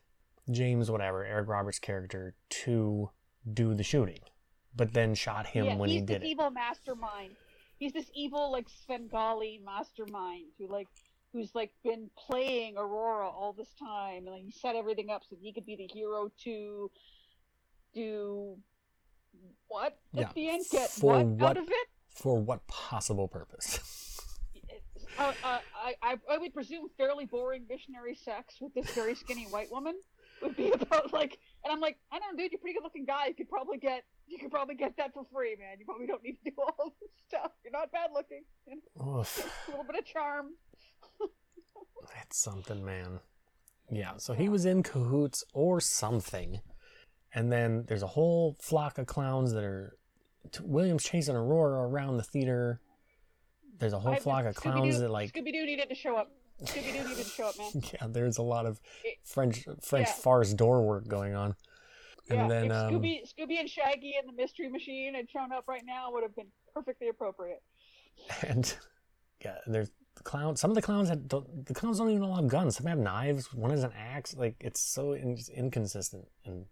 James, 0.50 0.90
whatever 0.90 1.26
Eric 1.26 1.48
Roberts' 1.48 1.80
character, 1.80 2.36
to 2.50 3.10
do 3.52 3.74
the 3.74 3.84
shooting, 3.84 4.20
but 4.76 4.94
then 4.94 5.16
shot 5.16 5.48
him 5.48 5.66
yeah, 5.66 5.76
when 5.76 5.90
he 5.90 6.00
did 6.00 6.10
it. 6.10 6.14
He's 6.14 6.22
this 6.22 6.32
evil 6.32 6.52
mastermind. 6.52 7.36
He's 7.78 7.94
this 7.94 8.12
evil 8.14 8.52
like 8.52 8.68
Svengali 8.70 9.60
mastermind 9.64 10.46
who 10.58 10.68
like 10.68 10.88
who's 11.34 11.56
like 11.56 11.72
been 11.84 12.10
playing 12.18 12.78
Aurora 12.78 13.28
all 13.28 13.54
this 13.54 13.74
time, 13.74 14.28
and 14.28 14.32
like, 14.32 14.44
he 14.44 14.52
set 14.52 14.76
everything 14.76 15.10
up 15.10 15.24
so 15.30 15.36
he 15.40 15.52
could 15.52 15.66
be 15.66 15.76
the 15.76 15.88
hero 15.88 16.32
to 16.44 16.92
do 17.94 18.58
what 19.68 19.98
at 20.16 20.20
Yeah, 20.20 20.30
the 20.36 20.50
end? 20.50 20.66
Get 20.72 20.90
for 20.90 21.14
what, 21.18 21.26
what- 21.26 21.50
out 21.52 21.58
of 21.58 21.70
it? 21.70 21.88
For 22.10 22.38
what 22.40 22.66
possible 22.68 23.28
purpose? 23.28 23.80
Uh, 25.20 25.34
uh, 25.44 25.60
I, 25.76 25.96
I 26.02 26.16
I 26.30 26.38
would 26.38 26.54
presume 26.54 26.88
fairly 26.98 27.26
boring 27.26 27.66
missionary 27.70 28.16
sex 28.16 28.56
with 28.62 28.74
this 28.74 28.90
very 28.92 29.14
skinny 29.16 29.44
white 29.46 29.70
woman 29.72 29.96
would 30.42 30.56
be 30.56 30.72
about 30.80 31.12
like, 31.14 31.38
and 31.64 31.72
I'm 31.72 31.80
like, 31.82 31.98
I 32.12 32.20
don't 32.20 32.36
know, 32.36 32.42
dude, 32.44 32.52
you're 32.54 32.60
a 32.60 32.62
pretty 32.62 32.76
good 32.76 32.84
looking 32.84 33.06
guy. 33.06 33.28
You 33.28 33.34
could 33.36 33.50
probably 33.50 33.78
get 33.78 34.04
you 34.28 34.38
could 34.40 34.52
probably 34.52 34.76
get 34.76 34.96
that 34.98 35.14
for 35.14 35.26
free, 35.34 35.56
man. 35.60 35.78
You 35.80 35.86
probably 35.86 36.08
don't 36.08 36.24
need 36.24 36.38
to 36.44 36.52
do 36.52 36.56
all 36.60 36.94
this 37.02 37.10
stuff. 37.28 37.52
You're 37.64 37.74
not 37.74 37.92
bad 37.92 38.12
looking. 38.14 38.44
You 38.68 38.82
know, 38.98 39.20
Oof. 39.20 39.68
a 39.68 39.72
little 39.72 39.86
bit 39.86 40.00
of 40.00 40.06
charm. 40.06 40.48
That's 42.16 42.38
something, 42.38 42.84
man. 42.84 43.20
Yeah, 43.92 44.14
so 44.18 44.34
he 44.34 44.48
was 44.50 44.66
in 44.66 44.84
cahoots 44.84 45.44
or 45.54 45.82
something. 45.82 46.62
And 47.34 47.52
then 47.52 47.86
there's 47.88 48.04
a 48.04 48.08
whole 48.08 48.58
flock 48.60 48.98
of 48.98 49.06
clowns 49.08 49.54
that 49.54 49.64
are. 49.64 49.98
T- 50.52 50.64
Williams 50.64 51.04
chasing 51.04 51.36
Aurora 51.36 51.88
around 51.88 52.18
the 52.18 52.24
theater. 52.24 52.82
There's 53.78 53.94
a 53.94 54.00
whole 54.00 54.14
I- 54.14 54.20
flock 54.20 54.46
of 54.46 54.56
clowns 54.56 55.00
that, 55.00 55.10
like. 55.10 55.34
Scooby 55.34 55.54
Doo 55.54 55.66
needed 55.66 55.90
to 55.90 55.96
show 55.96 56.16
up. 56.18 56.32
Scooby 56.64 56.94
Doo 56.94 57.08
needed 57.08 57.24
to 57.24 57.30
show 57.30 57.48
up, 57.48 57.58
man. 57.58 57.72
Yeah, 57.94 58.08
there's 58.10 58.38
a 58.38 58.44
lot 58.44 58.66
of 58.66 58.80
French 59.24 59.66
French 59.82 60.08
yeah. 60.08 60.14
farce 60.14 60.54
door 60.54 60.84
work 60.84 61.08
going 61.08 61.36
on. 61.36 61.56
And 62.30 62.40
yeah, 62.40 62.48
then 62.48 62.72
um, 62.72 62.94
Scooby 62.94 63.22
Scooby 63.24 63.60
and 63.60 63.70
Shaggy 63.70 64.16
and 64.20 64.28
the 64.28 64.34
Mystery 64.34 64.70
Machine 64.70 65.16
had 65.16 65.30
shown 65.30 65.52
up 65.52 65.66
right 65.68 65.84
now, 65.86 66.12
would 66.12 66.24
have 66.24 66.36
been 66.36 66.48
perfectly 66.74 67.10
appropriate. 67.10 67.62
and 68.48 68.76
yeah, 69.44 69.58
there's 69.68 69.90
the 70.16 70.24
clown. 70.24 70.56
Some 70.56 70.72
of 70.72 70.76
the 70.76 70.82
clowns 70.82 71.10
had 71.10 71.28
don't- 71.28 71.66
the 71.66 71.74
clowns 71.74 71.98
don't 71.98 72.10
even 72.10 72.24
all 72.24 72.36
have 72.36 72.48
guns. 72.48 72.78
Some 72.78 72.88
have 72.88 73.00
knives. 73.00 73.54
One 73.54 73.72
has 73.72 73.84
an 73.84 73.94
axe. 73.98 74.36
Like 74.36 74.56
it's 74.60 74.82
so 74.82 75.14
in, 75.14 75.38
inconsistent. 75.56 76.28
And 76.46 76.66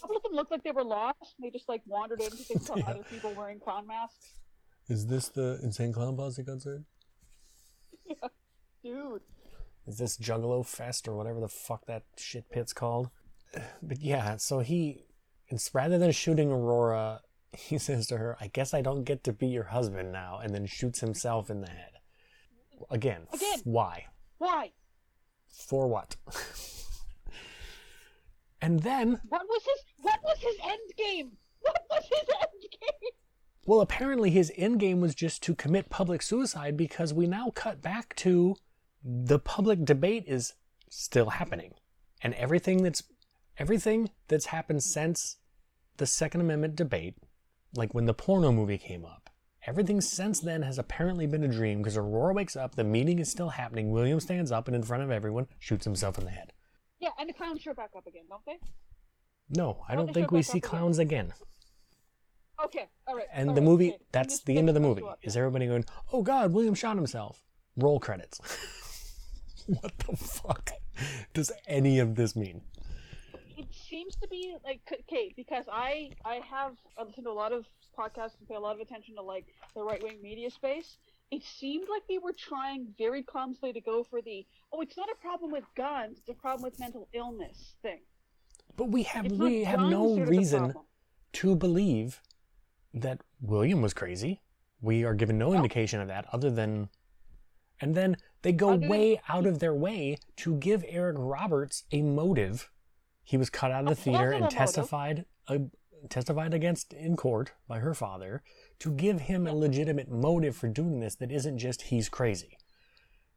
couple 0.00 0.16
of 0.16 0.22
them 0.22 0.32
looked 0.32 0.50
like 0.50 0.62
they 0.64 0.72
were 0.72 0.84
lost. 0.84 1.34
They 1.40 1.50
just 1.50 1.68
like 1.68 1.82
wandered 1.86 2.20
in 2.20 2.30
because 2.30 2.48
they 2.48 2.58
saw 2.58 2.76
Yeah. 2.76 2.84
other 2.88 3.02
people 3.10 3.32
wearing 3.34 3.60
clown 3.60 3.86
masks. 3.86 4.30
is 4.88 5.06
this 5.06 5.28
the 5.28 5.58
insane 5.62 5.92
clown 5.92 6.16
posse 6.16 6.44
concert? 6.44 6.84
yeah, 8.06 8.28
Dude. 8.82 9.22
Is 9.86 9.98
this 9.98 10.16
Juggalo 10.18 10.64
Fest 10.66 11.06
or 11.08 11.16
whatever 11.16 11.40
the 11.40 11.48
fuck 11.48 11.86
that 11.86 12.02
shit 12.16 12.50
pit's 12.50 12.72
called? 12.72 13.10
But 13.82 14.00
yeah, 14.00 14.36
so 14.36 14.58
he, 14.60 15.04
it's 15.48 15.72
rather 15.74 15.96
than 15.98 16.10
shooting 16.12 16.50
Aurora, 16.50 17.20
he 17.52 17.78
says 17.78 18.06
to 18.08 18.18
her, 18.18 18.36
"I 18.40 18.48
guess 18.48 18.74
I 18.74 18.82
don't 18.82 19.04
get 19.04 19.24
to 19.24 19.32
be 19.32 19.46
your 19.46 19.64
husband 19.64 20.12
now," 20.12 20.40
and 20.42 20.52
then 20.54 20.66
shoots 20.66 21.00
himself 21.00 21.48
in 21.50 21.60
the 21.62 21.68
head. 21.70 21.92
Again, 22.90 23.22
f- 23.32 23.40
Again. 23.40 23.60
why? 23.64 24.06
Why? 24.38 24.72
For 25.48 25.86
what? 25.88 26.16
And 28.60 28.80
then, 28.80 29.20
What 29.28 29.42
was 29.48 29.62
his 29.64 29.84
What 30.00 30.20
was 30.22 30.38
his 30.38 30.56
end 30.62 30.90
game? 30.96 31.32
What 31.60 31.82
was 31.90 32.04
his 32.04 32.28
end 32.28 32.62
game? 32.70 33.10
well, 33.66 33.80
apparently 33.80 34.30
his 34.30 34.52
end 34.56 34.80
game 34.80 35.00
was 35.00 35.14
just 35.14 35.42
to 35.44 35.54
commit 35.54 35.90
public 35.90 36.22
suicide 36.22 36.76
because 36.76 37.12
we 37.12 37.26
now 37.26 37.50
cut 37.54 37.82
back 37.82 38.14
to 38.16 38.56
the 39.02 39.38
public 39.38 39.84
debate 39.84 40.24
is 40.26 40.54
still 40.88 41.30
happening. 41.30 41.74
And 42.22 42.34
everything 42.34 42.82
that's 42.82 43.02
everything 43.58 44.10
that's 44.28 44.46
happened 44.46 44.82
since 44.82 45.36
the 45.96 46.06
Second 46.06 46.40
Amendment 46.42 46.76
debate, 46.76 47.16
like 47.74 47.94
when 47.94 48.06
the 48.06 48.14
porno 48.14 48.52
movie 48.52 48.78
came 48.78 49.04
up, 49.04 49.30
everything 49.66 50.00
since 50.00 50.40
then 50.40 50.62
has 50.62 50.78
apparently 50.78 51.26
been 51.26 51.44
a 51.44 51.48
dream 51.48 51.78
because 51.78 51.96
Aurora 51.96 52.34
wakes 52.34 52.56
up, 52.56 52.74
the 52.74 52.84
meeting 52.84 53.18
is 53.18 53.30
still 53.30 53.50
happening, 53.50 53.90
William 53.90 54.20
stands 54.20 54.52
up 54.52 54.66
and 54.66 54.76
in 54.76 54.82
front 54.82 55.02
of 55.02 55.10
everyone 55.10 55.46
shoots 55.58 55.84
himself 55.84 56.18
in 56.18 56.24
the 56.24 56.30
head. 56.30 56.52
And 57.18 57.28
the 57.28 57.32
clowns 57.32 57.60
show 57.62 57.74
back 57.74 57.90
up 57.96 58.06
again, 58.06 58.24
don't 58.28 58.44
they? 58.46 58.58
No, 59.48 59.84
I 59.88 59.94
Oh, 59.94 59.96
don't 59.96 60.12
think 60.12 60.30
we 60.30 60.42
see 60.42 60.50
up 60.52 60.56
again. 60.56 60.70
clowns 60.70 60.98
again. 60.98 61.32
Okay, 62.64 62.88
all 63.06 63.14
right. 63.14 63.26
And 63.32 63.50
all 63.50 63.54
the 63.54 63.60
right, 63.60 63.66
movie, 63.66 63.88
okay. 63.94 64.02
that's 64.12 64.40
the 64.40 64.56
end 64.58 64.68
of 64.68 64.74
the 64.74 64.80
movie. 64.80 65.02
Is 65.22 65.36
everybody 65.36 65.66
going, 65.66 65.84
oh 66.12 66.22
God, 66.22 66.52
William 66.52 66.74
shot 66.74 66.96
himself? 66.96 67.44
Roll 67.76 68.00
credits. 68.00 68.40
what 69.66 69.92
the 69.98 70.16
fuck 70.16 70.70
does 71.34 71.52
any 71.66 71.98
of 71.98 72.14
this 72.14 72.34
mean? 72.36 72.62
it 73.58 73.66
seems 73.72 74.14
to 74.16 74.28
be 74.28 74.54
like 74.64 74.80
okay 74.92 75.32
because 75.34 75.64
I 75.72 76.10
I 76.24 76.40
have 76.50 76.72
I 76.98 77.04
listen 77.04 77.24
to 77.24 77.30
a 77.30 77.32
lot 77.32 77.52
of 77.52 77.64
podcasts 77.98 78.38
and 78.38 78.46
pay 78.46 78.54
a 78.54 78.60
lot 78.60 78.74
of 78.74 78.80
attention 78.82 79.14
to 79.16 79.22
like 79.22 79.46
the 79.74 79.82
right 79.82 80.02
wing 80.02 80.18
media 80.22 80.50
space. 80.50 80.98
It 81.30 81.42
seemed 81.42 81.88
like 81.90 82.02
they 82.08 82.18
were 82.18 82.32
trying 82.32 82.94
very 82.96 83.22
clumsily 83.22 83.72
to 83.72 83.80
go 83.80 84.04
for 84.04 84.22
the 84.22 84.46
oh 84.72 84.80
it's 84.80 84.96
not 84.96 85.08
a 85.10 85.16
problem 85.20 85.50
with 85.50 85.64
guns 85.76 86.18
it's 86.18 86.28
a 86.28 86.34
problem 86.34 86.62
with 86.62 86.78
mental 86.78 87.08
illness 87.12 87.74
thing. 87.82 88.00
But 88.76 88.88
we 88.90 89.02
have 89.04 89.26
It's 89.26 89.34
we 89.34 89.64
have 89.64 89.80
no 89.80 90.14
that 90.14 90.22
are 90.22 90.24
the 90.26 90.30
reason 90.30 90.74
to 91.34 91.56
believe 91.56 92.20
that 92.94 93.20
William 93.40 93.82
was 93.82 93.92
crazy. 93.92 94.40
We 94.80 95.04
are 95.04 95.14
given 95.14 95.36
no 95.38 95.50
No. 95.50 95.56
indication 95.56 96.00
of 96.00 96.08
that 96.08 96.26
other 96.32 96.50
than 96.50 96.88
and 97.80 97.94
then 97.94 98.16
they 98.42 98.52
go 98.52 98.70
Other 98.70 98.78
than- 98.78 98.88
way 98.88 99.20
out 99.28 99.44
of 99.46 99.58
their 99.58 99.74
way 99.74 100.18
to 100.36 100.56
give 100.56 100.84
Eric 100.88 101.16
Roberts 101.18 101.84
a 101.92 102.00
motive. 102.02 102.70
He 103.24 103.36
was 103.36 103.50
cut 103.50 103.70
out 103.72 103.82
of 103.84 103.88
the 103.90 103.96
theater 103.96 104.30
and 104.30 104.48
testified 104.48 105.26
uh, 105.48 105.58
testified 106.08 106.54
against 106.54 106.92
in 106.92 107.16
court 107.16 107.52
by 107.66 107.80
her 107.80 107.92
father 107.94 108.42
to 108.80 108.90
give 108.90 109.20
him 109.22 109.46
a 109.46 109.54
legitimate 109.54 110.10
motive 110.10 110.56
for 110.56 110.68
doing 110.68 111.00
this 111.00 111.14
that 111.16 111.30
isn't 111.32 111.58
just 111.58 111.82
he's 111.82 112.08
crazy. 112.08 112.56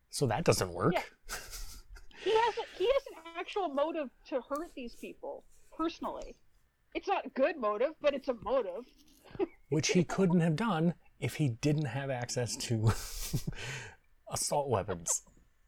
So 0.09 0.25
that 0.27 0.43
doesn't 0.43 0.73
work. 0.73 0.93
Yeah. 0.95 1.01
He 2.21 2.31
has 2.31 2.57
a, 2.57 2.77
he 2.77 2.85
has 2.85 3.03
an 3.07 3.13
actual 3.39 3.69
motive 3.69 4.09
to 4.27 4.41
hurt 4.49 4.71
these 4.75 4.93
people 4.93 5.45
personally. 5.75 6.35
It's 6.93 7.07
not 7.07 7.25
a 7.25 7.29
good 7.29 7.55
motive, 7.55 7.91
but 8.01 8.13
it's 8.13 8.27
a 8.27 8.33
motive. 8.43 8.83
which 9.69 9.89
he 9.89 10.03
couldn't 10.03 10.41
have 10.41 10.57
done 10.57 10.95
if 11.21 11.35
he 11.35 11.47
didn't 11.61 11.85
have 11.85 12.09
access 12.09 12.57
to 12.57 12.91
assault 14.33 14.69
weapons. 14.69 15.07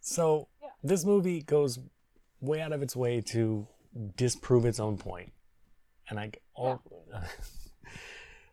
So 0.02 0.50
Yeah. 0.62 0.70
this 0.84 1.06
movie 1.06 1.42
goes 1.42 1.80
way 2.42 2.60
out 2.60 2.74
of 2.74 2.82
its 2.82 2.98
way 2.98 3.22
to 3.32 3.66
disprove 4.18 4.66
its 4.66 4.82
own 4.82 4.98
point. 4.98 5.32
And 6.10 6.20
I 6.20 6.32
all 6.54 6.82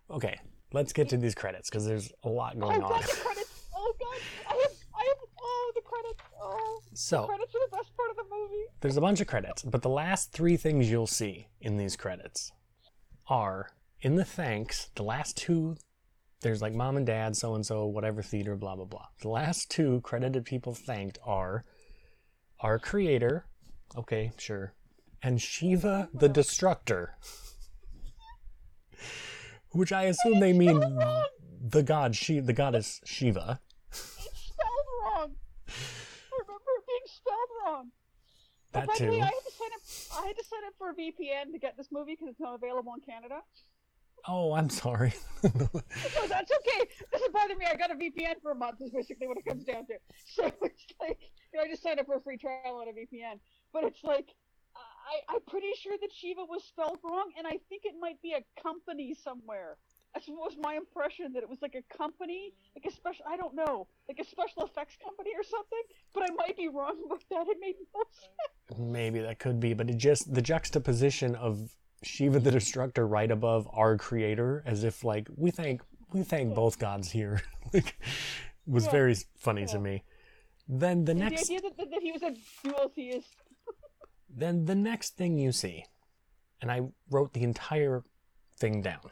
Okay, 0.08 0.38
let's 0.72 0.92
get 0.92 1.08
to 1.10 1.16
these 1.16 1.34
credits 1.34 1.70
because 1.70 1.86
there's 1.86 2.12
a 2.24 2.28
lot 2.28 2.58
going 2.58 2.80
god, 2.80 2.92
on. 2.92 3.00
the 3.00 3.06
credits! 3.08 3.62
Oh 3.74 3.94
god, 3.98 4.20
I 4.50 4.54
have 4.62 4.72
I 4.94 5.04
have 5.08 5.16
oh 5.40 5.72
the 5.74 5.80
credits! 5.82 6.22
Oh, 6.40 6.80
So 6.94 7.26
credits 7.26 7.54
are 7.54 7.60
the 7.70 7.76
best 7.76 7.96
part 7.96 8.10
of 8.10 8.16
the 8.16 8.24
movie. 8.30 8.64
there's 8.80 8.96
a 8.96 9.00
bunch 9.00 9.20
of 9.20 9.26
credits, 9.26 9.62
but 9.62 9.82
the 9.82 9.88
last 9.88 10.32
three 10.32 10.56
things 10.56 10.90
you'll 10.90 11.06
see 11.06 11.48
in 11.60 11.76
these 11.76 11.96
credits 11.96 12.52
are 13.28 13.70
in 14.00 14.14
the 14.14 14.24
thanks, 14.24 14.90
the 14.94 15.02
last 15.02 15.36
two, 15.36 15.76
there's 16.40 16.62
like 16.62 16.72
mom 16.74 16.96
and 16.96 17.06
dad, 17.06 17.36
so 17.36 17.54
and 17.54 17.66
so, 17.66 17.84
whatever 17.86 18.22
theater, 18.22 18.54
blah, 18.56 18.76
blah, 18.76 18.84
blah. 18.84 19.06
The 19.22 19.28
last 19.28 19.70
two 19.70 20.00
credited 20.02 20.44
people 20.44 20.72
thanked 20.74 21.18
are 21.24 21.64
our 22.60 22.78
creator, 22.78 23.46
okay, 23.96 24.30
sure, 24.36 24.72
and 25.22 25.40
Shiva 25.42 26.08
the 26.14 26.28
Destructor. 26.28 27.16
Which 29.78 29.92
I 29.92 30.06
assume 30.06 30.40
they 30.40 30.52
mean 30.52 30.80
the 30.80 31.84
god 31.84 32.16
Shiva, 32.16 32.44
the 32.44 32.52
goddess 32.52 33.00
Shiva. 33.04 33.60
It's 33.92 34.00
spelled 34.00 34.88
wrong. 35.04 35.36
I 35.68 36.38
remember 36.40 36.72
being 36.84 37.06
spelled 37.06 37.50
wrong. 37.64 37.90
That 38.72 38.92
too. 38.96 39.12
I 39.12 39.26
had 39.26 39.30
to 39.30 39.52
sign 39.56 39.68
up. 39.72 40.20
I 40.20 40.26
had 40.26 40.36
to 40.36 40.44
sign 40.44 40.64
up 40.66 40.74
for 40.78 40.90
a 40.90 40.94
VPN 40.94 41.52
to 41.52 41.60
get 41.60 41.76
this 41.76 41.92
movie 41.92 42.14
because 42.14 42.26
it's 42.26 42.40
not 42.40 42.56
available 42.56 42.92
in 42.94 43.02
Canada. 43.02 43.38
Oh, 44.26 44.52
I'm 44.52 44.68
sorry. 44.68 45.14
no, 45.44 45.50
that's 45.52 46.50
okay. 46.50 46.90
Doesn't 47.12 47.32
bother 47.32 47.54
me. 47.54 47.66
I 47.70 47.76
got 47.76 47.92
a 47.92 47.94
VPN 47.94 48.42
for 48.42 48.50
a 48.50 48.56
month. 48.56 48.82
Is 48.82 48.90
basically 48.90 49.28
what 49.28 49.38
it 49.38 49.46
comes 49.46 49.62
down 49.62 49.86
to. 49.86 49.94
So 50.26 50.46
it's 50.60 50.92
like 51.00 51.20
you 51.52 51.60
know, 51.60 51.66
I 51.66 51.68
just 51.68 51.84
signed 51.84 52.00
up 52.00 52.06
for 52.06 52.16
a 52.16 52.20
free 52.20 52.36
trial 52.36 52.82
on 52.82 52.88
a 52.88 52.92
VPN. 52.92 53.38
But 53.72 53.84
it's 53.84 54.02
like 54.02 54.26
I, 55.08 55.34
I'm 55.34 55.40
pretty 55.48 55.72
sure 55.80 55.96
that 56.00 56.12
Shiva 56.12 56.42
was 56.44 56.62
spelled 56.64 56.98
wrong, 57.02 57.30
and 57.38 57.46
I 57.46 57.58
think 57.68 57.82
it 57.84 57.94
might 57.98 58.20
be 58.22 58.34
a 58.34 58.62
company 58.62 59.14
somewhere. 59.14 59.76
That 60.14 60.22
was 60.28 60.56
my 60.60 60.74
impression 60.74 61.32
that 61.34 61.42
it 61.42 61.48
was 61.48 61.60
like 61.62 61.74
a 61.74 61.96
company, 61.96 62.52
like 62.74 62.84
a 62.90 62.94
special. 62.94 63.24
I 63.28 63.36
don't 63.36 63.54
know, 63.54 63.86
like 64.08 64.18
a 64.18 64.24
special 64.24 64.64
effects 64.64 64.96
company 65.02 65.30
or 65.36 65.42
something. 65.44 65.82
But 66.14 66.24
I 66.24 66.34
might 66.34 66.56
be 66.56 66.68
wrong 66.68 66.96
about 67.06 67.22
that. 67.30 67.46
It 67.48 67.58
made 67.60 67.74
no 67.94 68.02
sense. 68.10 68.80
Maybe 68.80 69.20
that 69.20 69.38
could 69.38 69.60
be, 69.60 69.74
but 69.74 69.88
it 69.90 69.96
just 69.98 70.32
the 70.32 70.42
juxtaposition 70.42 71.34
of 71.36 71.70
Shiva 72.02 72.40
the 72.40 72.50
Destructor 72.50 73.06
right 73.06 73.30
above 73.30 73.68
our 73.72 73.96
creator, 73.96 74.62
as 74.66 74.82
if 74.84 75.04
like 75.04 75.28
we 75.36 75.50
thank 75.50 75.82
we 76.12 76.22
thank 76.22 76.54
both 76.54 76.78
gods 76.78 77.10
here, 77.10 77.42
like 77.72 77.98
was 78.66 78.86
Yeah. 78.86 78.90
very 78.90 79.14
funny 79.36 79.66
to 79.66 79.78
me. 79.78 80.02
Then 80.68 81.04
the 81.04 81.14
The 81.14 81.20
next 81.20 81.44
idea 81.44 81.60
that, 81.62 81.76
that, 81.78 81.90
that 81.90 82.02
he 82.02 82.12
was 82.12 82.22
a 82.22 82.34
dual 82.62 82.88
theist. 82.94 83.36
Then 84.38 84.66
the 84.66 84.76
next 84.76 85.16
thing 85.16 85.36
you 85.36 85.50
see, 85.50 85.84
and 86.62 86.70
I 86.70 86.82
wrote 87.10 87.32
the 87.32 87.42
entire 87.42 88.04
thing 88.56 88.82
down. 88.82 89.10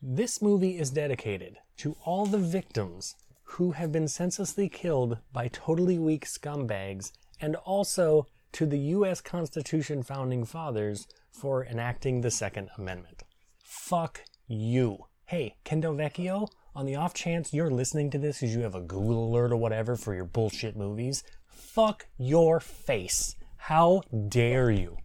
This 0.00 0.40
movie 0.40 0.78
is 0.78 0.90
dedicated 0.90 1.56
to 1.78 1.96
all 2.04 2.26
the 2.26 2.38
victims 2.38 3.16
who 3.42 3.72
have 3.72 3.90
been 3.90 4.06
senselessly 4.06 4.68
killed 4.68 5.18
by 5.32 5.48
totally 5.48 5.98
weak 5.98 6.26
scumbags, 6.26 7.10
and 7.40 7.56
also 7.56 8.28
to 8.52 8.64
the 8.64 8.78
U.S. 8.78 9.20
Constitution 9.20 10.04
founding 10.04 10.44
fathers 10.44 11.08
for 11.32 11.64
enacting 11.64 12.20
the 12.20 12.30
Second 12.30 12.70
Amendment. 12.78 13.24
Fuck 13.64 14.20
you. 14.46 15.06
Hey, 15.24 15.56
Ken 15.64 15.80
Del 15.80 15.94
Vecchio, 15.94 16.46
on 16.76 16.86
the 16.86 16.94
off 16.94 17.14
chance 17.14 17.52
you're 17.52 17.70
listening 17.70 18.10
to 18.10 18.18
this 18.18 18.38
because 18.38 18.54
you 18.54 18.62
have 18.62 18.76
a 18.76 18.80
Google 18.80 19.28
alert 19.28 19.50
or 19.50 19.56
whatever 19.56 19.96
for 19.96 20.14
your 20.14 20.24
bullshit 20.24 20.76
movies, 20.76 21.24
fuck 21.48 22.06
your 22.16 22.60
face. 22.60 23.34
How 23.62 24.02
dare 24.28 24.72
you? 24.72 24.96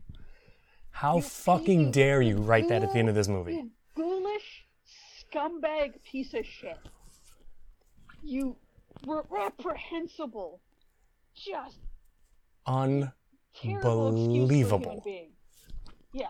How 0.89 1.19
fucking 1.19 1.91
dare 1.91 2.23
you 2.23 2.37
write 2.37 2.69
that 2.69 2.81
at 2.81 2.91
the 2.91 2.97
end 2.97 3.07
of 3.07 3.13
this 3.13 3.27
movie? 3.27 3.53
You 3.53 3.69
ghoulish 3.95 4.65
scumbag 5.21 6.01
piece 6.01 6.33
of 6.33 6.43
shit. 6.43 6.79
You 8.23 8.55
re- 9.05 9.21
reprehensible, 9.29 10.59
just 11.35 11.77
terrible 12.65 13.13
excuse 13.53 13.81
for 13.83 13.89
a 13.89 14.11
human 14.11 14.41
Unbelievable. 14.41 15.01
being. 15.05 15.33
Yeah. 16.11 16.25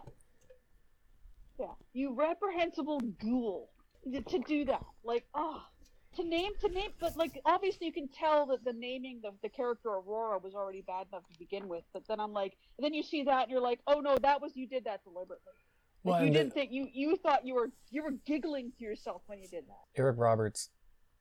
Yeah. 1.58 1.76
You 1.94 2.14
reprehensible 2.14 3.00
ghoul. 3.24 3.70
To 4.12 4.22
to 4.22 4.40
do 4.40 4.66
that. 4.66 4.84
Like, 5.06 5.26
ah. 5.34 5.66
To 6.18 6.24
name, 6.24 6.52
to 6.62 6.70
name, 6.70 6.90
but 7.00 7.16
like, 7.16 7.40
obviously 7.46 7.86
you 7.86 7.94
can 7.94 8.08
tell 8.08 8.48
that 8.48 8.66
the 8.66 8.74
naming 8.74 9.22
of 9.24 9.36
the 9.44 9.50
character 9.50 9.90
Aurora 9.90 10.40
was 10.40 10.56
already 10.56 10.82
bad 10.82 11.06
enough 11.12 11.28
to 11.32 11.38
begin 11.38 11.68
with. 11.68 11.84
But 11.94 12.08
then 12.08 12.20
I'm 12.20 12.34
like, 12.34 12.58
and 12.78 12.84
then 12.84 12.96
you 12.96 13.04
see 13.04 13.24
that 13.24 13.44
and 13.44 13.52
you're 13.52 13.62
like, 13.62 13.82
oh 13.86 14.00
no, 14.00 14.18
that 14.24 14.42
was, 14.42 14.54
you 14.56 14.68
did 14.68 14.86
that 14.86 15.04
deliberately. 15.04 15.54
Like, 16.04 16.14
Well, 16.14 16.26
you 16.26 16.32
didn't 16.32 16.54
think, 16.54 16.72
you, 16.72 16.88
you 16.92 17.18
thought 17.18 17.46
you 17.46 17.54
were, 17.54 17.70
you 17.92 18.04
were 18.04 18.14
giggling 18.26 18.72
to 18.80 18.84
yourself 18.84 19.22
when 19.28 19.40
you 19.40 19.48
did 19.48 19.66
that. 19.68 19.84
Eric 19.96 20.18
Roberts' 20.18 20.70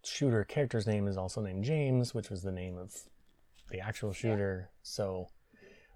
shooter 0.02 0.44
character's 0.44 0.86
name 0.86 1.08
is 1.08 1.18
also 1.18 1.42
named 1.42 1.64
James, 1.64 2.14
which 2.14 2.30
was 2.30 2.42
the 2.42 2.52
name 2.52 2.78
of 2.78 2.94
the 3.70 3.80
actual 3.80 4.14
shooter. 4.14 4.70
So, 4.82 5.26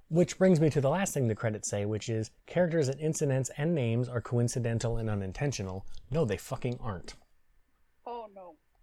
which 0.09 0.37
brings 0.37 0.61
me 0.61 0.69
to 0.71 0.81
the 0.83 0.91
last 0.91 1.15
thing 1.15 1.27
the 1.29 1.35
credits 1.35 1.71
say, 1.71 1.87
which 1.87 2.11
is 2.11 2.31
characters 2.47 2.89
and 2.89 3.01
incidents 3.01 3.51
and 3.57 3.75
names 3.75 4.11
are 4.11 4.21
coincidental 4.21 4.99
and 4.99 5.09
unintentional. 5.09 5.87
No, 6.11 6.27
they 6.27 6.37
fucking 6.37 6.79
aren't. 6.83 7.15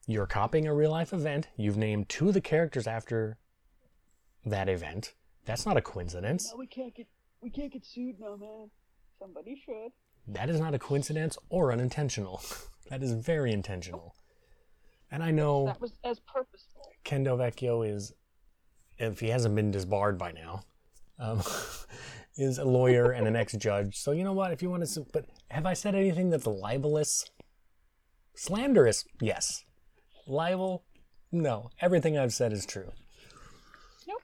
No. 0.08 0.14
You're 0.14 0.28
copying 0.28 0.68
a 0.68 0.74
real 0.74 0.91
life 0.91 1.14
event. 1.14 1.47
You've 1.58 1.78
named 1.78 2.10
two 2.10 2.30
of 2.30 2.34
the 2.34 2.41
characters 2.41 2.88
after 2.88 3.38
that 4.45 4.70
event. 4.70 5.14
That's 5.45 5.66
not 5.66 5.78
a 5.78 5.82
coincidence. 5.82 6.49
No, 6.51 6.58
we 6.58 6.68
can't 6.68 6.93
get, 6.95 7.08
we 7.41 7.49
can't 7.49 7.72
get 7.72 7.86
sued 7.86 8.20
now, 8.20 8.36
man. 8.36 8.70
Somebody 9.20 9.62
should. 9.64 9.91
That 10.28 10.49
is 10.49 10.60
not 10.60 10.74
a 10.74 10.80
coincidence 10.80 11.38
or 11.49 11.72
unintentional. 11.72 12.41
that 12.89 13.01
is 13.01 13.14
very 13.14 13.51
intentional. 13.51 14.16
And 15.12 15.24
I 15.24 15.32
know 15.32 15.66
That 15.66 15.82
was 15.82 15.93
as 16.03 16.20
purposeful. 16.20 16.91
Ken 17.03 17.24
Del 17.24 17.38
Vecchio 17.38 17.88
is, 17.88 18.14
if 18.97 19.20
he 19.20 19.30
hasn't 19.30 19.55
been 19.55 19.72
disbarred 19.72 20.18
by 20.18 20.32
now, 20.34 20.64
um, 21.20 21.41
is 22.38 22.58
a 22.58 22.66
lawyer 22.66 23.12
and 23.12 23.28
an 23.28 23.36
ex-judge. 23.36 23.97
So 23.97 24.12
you 24.12 24.24
know 24.24 24.34
what? 24.34 24.51
If 24.51 24.62
you 24.62 24.70
want 24.70 24.86
to, 24.86 25.05
but 25.14 25.26
have 25.49 25.66
I 25.66 25.74
said 25.74 25.95
anything 25.95 26.30
that's 26.30 26.45
libelous? 26.45 27.26
Slanderous? 28.36 29.05
Yes. 29.22 29.64
Libel? 30.28 30.84
No. 31.32 31.69
Everything 31.82 32.17
I've 32.17 32.34
said 32.34 32.53
is 32.53 32.65
true. 32.65 32.91
Nope. 34.07 34.21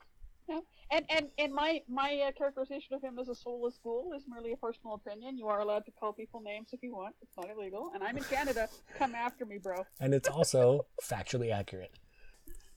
No. 0.48 0.64
And 0.90 1.04
and 1.08 1.28
and 1.38 1.52
my 1.52 1.82
my 1.88 2.20
uh, 2.28 2.32
characterization 2.32 2.94
of 2.94 3.02
him 3.02 3.18
as 3.18 3.28
a 3.28 3.34
soulless 3.34 3.78
ghoul 3.82 4.12
is 4.16 4.24
merely 4.28 4.52
a 4.52 4.56
personal 4.56 4.94
opinion. 4.94 5.36
You 5.36 5.48
are 5.48 5.60
allowed 5.60 5.84
to 5.86 5.90
call 5.92 6.12
people 6.12 6.40
names 6.40 6.68
if 6.72 6.82
you 6.82 6.94
want. 6.94 7.14
It's 7.22 7.36
not 7.36 7.48
illegal. 7.50 7.90
And 7.94 8.02
I'm 8.02 8.16
in 8.16 8.24
Canada. 8.24 8.68
Come 8.98 9.14
after 9.14 9.44
me, 9.44 9.58
bro. 9.58 9.86
and 10.00 10.14
it's 10.14 10.28
also 10.28 10.86
factually 11.02 11.52
accurate. 11.52 11.92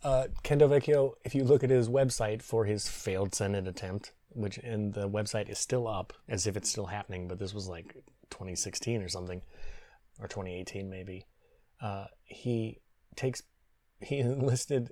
Uh, 0.04 0.28
Ken 0.44 0.60
Del 0.60 0.70
Vecchio, 0.70 1.14
if 1.26 1.34
you 1.34 1.44
look 1.44 1.64
at 1.64 1.70
his 1.72 1.90
website 1.90 2.42
for 2.42 2.66
his 2.66 2.88
failed 2.88 3.34
Senate 3.34 3.68
attempt, 3.68 4.12
which 4.30 4.58
and 4.60 4.94
the 4.94 5.10
website 5.10 5.50
is 5.50 5.58
still 5.58 5.88
up 5.88 6.14
as 6.30 6.46
if 6.46 6.56
it's 6.56 6.70
still 6.70 6.86
happening, 6.86 7.28
but 7.28 7.40
this 7.40 7.54
was 7.54 7.68
like 7.68 7.96
2016 8.30 9.02
or 9.02 9.10
something, 9.10 9.42
or 10.20 10.28
2018 10.28 10.90
maybe. 10.90 11.26
Uh, 11.82 12.06
he 12.26 12.80
takes 13.18 13.42
he 14.00 14.20
enlisted 14.20 14.92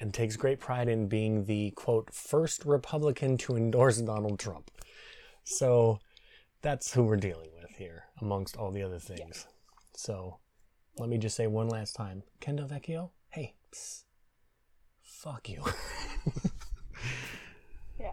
and 0.00 0.12
takes 0.14 0.36
great 0.36 0.60
pride 0.60 0.88
in 0.88 1.08
being 1.08 1.44
the 1.44 1.70
quote 1.72 2.12
first 2.12 2.64
Republican 2.64 3.36
to 3.38 3.56
endorse 3.56 3.98
Donald 3.98 4.38
Trump. 4.38 4.70
So 5.44 5.98
that's 6.60 6.92
who 6.94 7.02
we're 7.04 7.16
dealing 7.16 7.50
with 7.60 7.70
here, 7.76 8.04
amongst 8.20 8.56
all 8.56 8.70
the 8.70 8.82
other 8.82 8.98
things. 8.98 9.46
So 9.94 10.38
let 10.98 11.08
me 11.08 11.18
just 11.18 11.36
say 11.36 11.46
one 11.46 11.68
last 11.68 11.94
time, 11.94 12.22
Ken 12.40 12.56
Del 12.56 12.68
Vecchio, 12.68 13.10
hey, 13.30 13.54
psst, 13.74 14.04
fuck 15.02 15.48
you. 15.48 15.62
Yeah. 17.98 18.12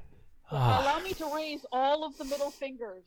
Ah, 0.51 0.81
Allow 0.81 1.03
me 1.03 1.13
to 1.13 1.35
raise 1.35 1.65
all 1.71 2.03
of 2.03 2.17
the 2.17 2.25
middle 2.25 2.51
fingers 2.51 3.03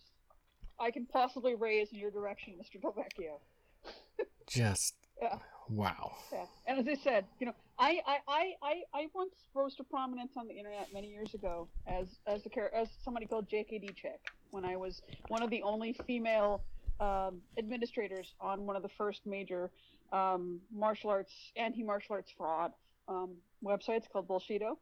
I 0.81 0.91
can 0.91 1.07
possibly 1.07 1.55
raise 1.55 1.93
in 1.93 1.99
your 1.99 2.11
direction, 2.11 2.55
Mr. 2.55 2.81
Del 2.81 2.93
Vecchio. 2.93 3.39
just 4.49 4.95
Yeah. 5.21 5.39
wow. 5.69 6.13
Yeah. 6.33 6.45
And 6.67 6.79
as 6.81 6.87
I 6.89 7.01
said, 7.03 7.25
you 7.41 7.47
know, 7.47 7.55
I, 7.79 8.01
I, 8.07 8.17
I, 8.29 8.53
I, 8.63 8.83
I 8.95 9.07
once 9.15 9.33
rose 9.55 9.75
to 9.77 9.85
prominence 9.85 10.33
on 10.37 10.47
the 10.47 10.55
internet 10.55 10.89
many 10.93 11.09
years 11.09 11.35
ago 11.35 11.69
as 11.87 12.07
as 12.27 12.43
the 12.43 12.51
char- 12.51 12.71
as 12.75 12.89
somebody 13.05 13.27
called 13.27 13.49
JKD 13.49 13.95
Chick 13.97 14.21
when 14.51 14.65
I 14.65 14.77
was 14.77 15.03
one 15.29 15.43
of 15.43 15.51
the 15.51 15.63
only 15.63 15.97
female 16.07 16.63
um, 17.01 17.41
administrators 17.59 18.35
on 18.41 18.67
one 18.67 18.77
of 18.77 18.83
the 18.83 18.91
first 18.91 19.23
major 19.27 19.71
um, 20.13 20.61
martial 20.73 21.11
arts 21.11 21.33
anti 21.57 21.83
martial 21.83 22.15
arts 22.15 22.31
fraud 22.37 22.73
um, 23.09 23.35
websites 23.65 24.05
called 24.13 24.29
Bullshido. 24.29 24.77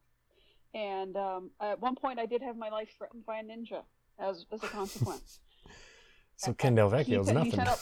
And 0.74 1.16
um, 1.16 1.50
at 1.60 1.80
one 1.80 1.96
point, 1.96 2.18
I 2.18 2.26
did 2.26 2.42
have 2.42 2.56
my 2.56 2.68
life 2.68 2.88
threatened 2.98 3.24
by 3.26 3.38
a 3.38 3.42
ninja 3.42 3.82
as 4.18 4.44
as 4.52 4.62
a 4.62 4.68
consequence. 4.68 5.38
So 6.36 6.54
Kendo 6.54 6.88
He 7.04 7.12
Vecchio's 7.12 7.26
sent- 7.26 7.38
he 7.44 7.50
nothing. 7.50 7.60
out- 7.60 7.78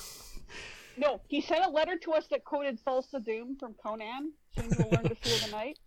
no, 0.99 1.21
he 1.29 1.41
sent 1.41 1.65
a 1.65 1.69
letter 1.69 1.97
to 1.97 2.13
us 2.13 2.27
that 2.29 2.45
quoted 2.45 2.79
Thulsa 2.85 3.25
Doom 3.25 3.57
from 3.59 3.75
Conan, 3.75 4.33
soon 4.57 4.71
you'll 4.79 4.91
learn 4.91 5.05
to 5.05 5.15
fear 5.21 5.39
the 5.47 5.53
night. 5.53 5.79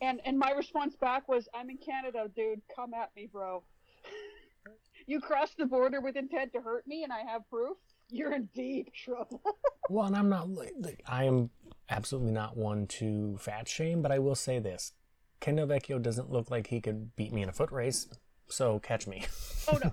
And 0.00 0.20
and 0.24 0.38
my 0.38 0.50
response 0.50 0.96
back 0.96 1.28
was, 1.28 1.48
I'm 1.54 1.70
in 1.70 1.78
Canada, 1.78 2.28
dude. 2.34 2.60
Come 2.74 2.92
at 2.94 3.10
me, 3.14 3.28
bro. 3.32 3.62
you 5.06 5.20
crossed 5.20 5.58
the 5.58 5.66
border 5.66 6.00
with 6.00 6.16
intent 6.16 6.52
to 6.54 6.60
hurt 6.60 6.86
me, 6.86 7.04
and 7.04 7.12
I 7.12 7.20
have 7.20 7.48
proof. 7.48 7.76
You're 8.10 8.32
in 8.32 8.48
deep 8.54 8.92
trouble. 8.94 9.40
Well, 9.90 10.06
and 10.06 10.16
I'm 10.16 10.28
not 10.28 10.48
like 10.48 11.02
I 11.06 11.24
am 11.24 11.50
absolutely 11.90 12.30
not 12.30 12.56
one 12.56 12.86
to 12.86 13.36
fat 13.38 13.68
shame, 13.68 14.00
but 14.00 14.12
I 14.12 14.20
will 14.20 14.36
say 14.36 14.60
this: 14.60 14.92
Ken 15.40 15.56
Del 15.56 15.66
Vecchio 15.66 16.00
doesn't 16.00 16.30
look 16.30 16.50
like 16.52 16.68
he 16.68 16.80
could 16.80 17.14
beat 17.16 17.32
me 17.32 17.42
in 17.42 17.48
a 17.48 17.52
foot 17.52 17.72
race. 17.72 18.06
So 18.48 18.78
catch 18.78 19.08
me. 19.08 19.24
oh 19.68 19.78
no. 19.82 19.92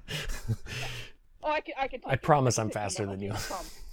Oh, 1.42 1.52
I 1.52 1.62
can. 1.62 1.76
I 1.78 1.88
can. 1.88 2.02
I 2.06 2.16
promise. 2.16 2.60
I'm 2.60 2.68
I 2.68 2.70
can 2.70 2.74
take 2.74 2.82
faster 2.84 3.06
than 3.06 3.22
you. 3.22 3.34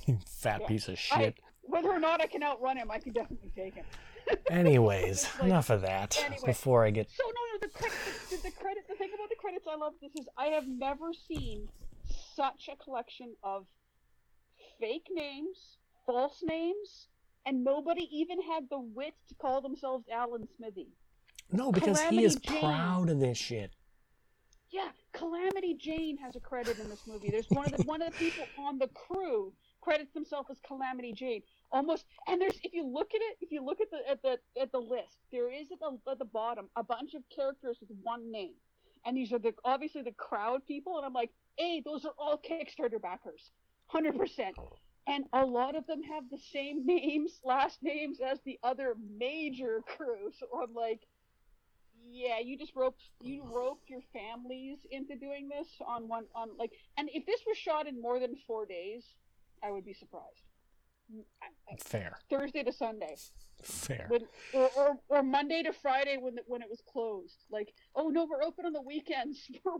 No 0.09 0.15
problem. 0.15 0.19
you 0.23 0.27
fat 0.27 0.61
Yeah. 0.63 0.67
piece 0.69 0.89
of 0.89 0.93
I- 0.95 0.97
shit. 0.97 1.39
Whether 1.63 1.91
or 1.91 1.99
not 1.99 2.21
I 2.21 2.27
can 2.27 2.43
outrun 2.45 2.77
him, 2.77 2.91
I 2.91 2.99
can 3.01 3.13
definitely 3.13 3.51
take 3.57 3.75
him. 3.75 3.85
Anyways, 4.51 5.29
like- 5.35 5.45
enough 5.45 5.71
of 5.71 5.83
that. 5.83 6.17
Anyway. 6.25 6.43
Before 6.47 6.85
I 6.85 6.91
get 6.91 7.11
So 7.11 7.25
no, 7.25 7.31
no, 7.53 7.59
the 7.61 7.69
credit, 7.69 7.99
the, 8.31 8.37
the 8.37 8.51
credit, 8.53 8.85
the 8.89 8.95
thing 8.95 9.11
about 9.15 9.29
the 9.29 9.37
credits 9.37 9.67
I 9.71 9.77
love 9.77 9.95
this 10.01 10.13
is 10.15 10.29
I 10.37 10.47
have 10.47 10.67
never 10.69 11.13
seen 11.13 11.69
such 12.35 12.69
a 12.73 12.77
collection 12.77 13.35
of 13.43 13.67
fake 14.81 15.07
names, 15.11 15.79
false 16.07 16.43
names, 16.45 17.09
and 17.47 17.65
nobody 17.65 18.09
even 18.13 18.41
had 18.43 18.69
the 18.71 18.79
wit 18.79 19.15
to 19.29 19.35
call 19.35 19.61
themselves 19.61 20.05
Alan 20.13 20.47
Smithee. 20.57 20.89
no, 21.53 21.71
because 21.73 22.01
he 22.03 22.25
is 22.25 22.37
Jane. 22.37 22.61
proud 22.61 23.09
of 23.09 23.19
this 23.21 23.39
shit. 23.39 23.73
Yeah, 24.71 24.89
Calamity 25.13 25.75
Jane 25.75 26.17
has 26.19 26.35
a 26.37 26.41
credit 26.41 26.79
in 26.79 26.89
this 26.89 27.07
movie. 27.07 27.31
There's 27.31 27.49
one 27.51 27.67
of 27.67 27.77
the 27.77 27.83
one 27.85 28.03
of 28.03 28.13
the 28.13 28.19
people 28.19 28.45
on 28.59 28.79
the 28.79 28.89
crew 28.89 29.53
credits 29.87 30.13
himself 30.13 30.47
as 30.51 30.59
Calamity 30.67 31.13
Jane. 31.13 31.43
Almost, 31.71 32.05
and 32.27 32.41
there's 32.41 32.59
if 32.63 32.73
you 32.75 32.85
look 32.85 33.11
at 33.15 33.21
it, 33.21 33.39
if 33.41 33.53
you 33.53 33.65
look 33.65 33.81
at 33.81 33.89
the 33.91 34.11
at 34.11 34.21
the 34.23 34.61
at 34.61 34.73
the 34.73 34.79
list, 34.79 35.19
there 35.31 35.53
is 35.53 35.71
at 35.71 35.79
the 35.79 36.11
at 36.11 36.19
the 36.19 36.25
bottom 36.25 36.69
a 36.77 36.83
bunch 36.83 37.15
of 37.15 37.23
characters 37.35 37.79
with 37.81 37.91
one 38.03 38.31
name, 38.31 38.55
and 39.05 39.17
these 39.17 39.33
are 39.33 39.39
the 39.39 39.55
obviously 39.65 40.03
the 40.03 40.13
crowd 40.13 40.67
people. 40.67 40.97
And 40.97 41.07
I'm 41.07 41.13
like, 41.13 41.31
hey, 41.57 41.83
those 41.85 42.05
are 42.05 42.13
all 42.19 42.39
Kickstarter 42.39 43.01
backers, 43.01 43.51
hundred 43.87 44.17
percent. 44.17 44.57
And 45.09 45.25
a 45.33 45.45
lot 45.45 45.77
of 45.77 45.87
them 45.87 46.03
have 46.03 46.25
the 46.31 46.39
same 46.53 46.85
names, 46.95 47.41
last 47.45 47.79
names 47.83 48.19
as 48.21 48.41
the 48.45 48.59
other 48.65 48.97
major 49.19 49.83
crew. 49.97 50.33
So 50.39 50.47
I'm 50.61 50.75
like, 50.75 51.01
yeah, 52.11 52.41
you 52.41 52.59
just 52.59 52.75
roped 52.75 53.03
you 53.21 53.43
roped 53.53 53.89
your 53.89 54.03
families 54.13 54.79
into 54.91 55.17
doing 55.17 55.49
this 55.49 55.69
on 55.87 56.09
one 56.09 56.25
on 56.35 56.51
like 56.59 56.73
and 56.97 57.09
if 57.13 57.25
this 57.27 57.41
was 57.47 57.57
shot 57.57 57.87
in 57.87 58.01
more 58.01 58.19
than 58.21 58.37
four 58.47 58.67
days, 58.67 59.05
I 59.67 59.71
would 59.71 59.85
be 59.85 59.95
surprised. 59.95 60.45
Fair. 61.79 62.17
Thursday 62.29 62.63
to 62.65 62.73
Sunday, 62.73 63.15
Fair. 63.63 64.07
when, 64.09 64.23
or, 64.53 64.69
or 64.77 64.99
or 65.09 65.23
Monday 65.23 65.63
to 65.63 65.73
Friday 65.73 66.17
when 66.19 66.35
the, 66.35 66.43
when 66.47 66.63
it 66.63 66.69
was 66.69 66.81
closed. 66.93 67.45
Like, 67.51 67.73
oh 67.95 68.09
no, 68.09 68.25
we're 68.29 68.43
open 68.43 68.67
on 68.67 68.73
the 68.73 68.83
weekends. 68.83 69.39
We're, 69.65 69.73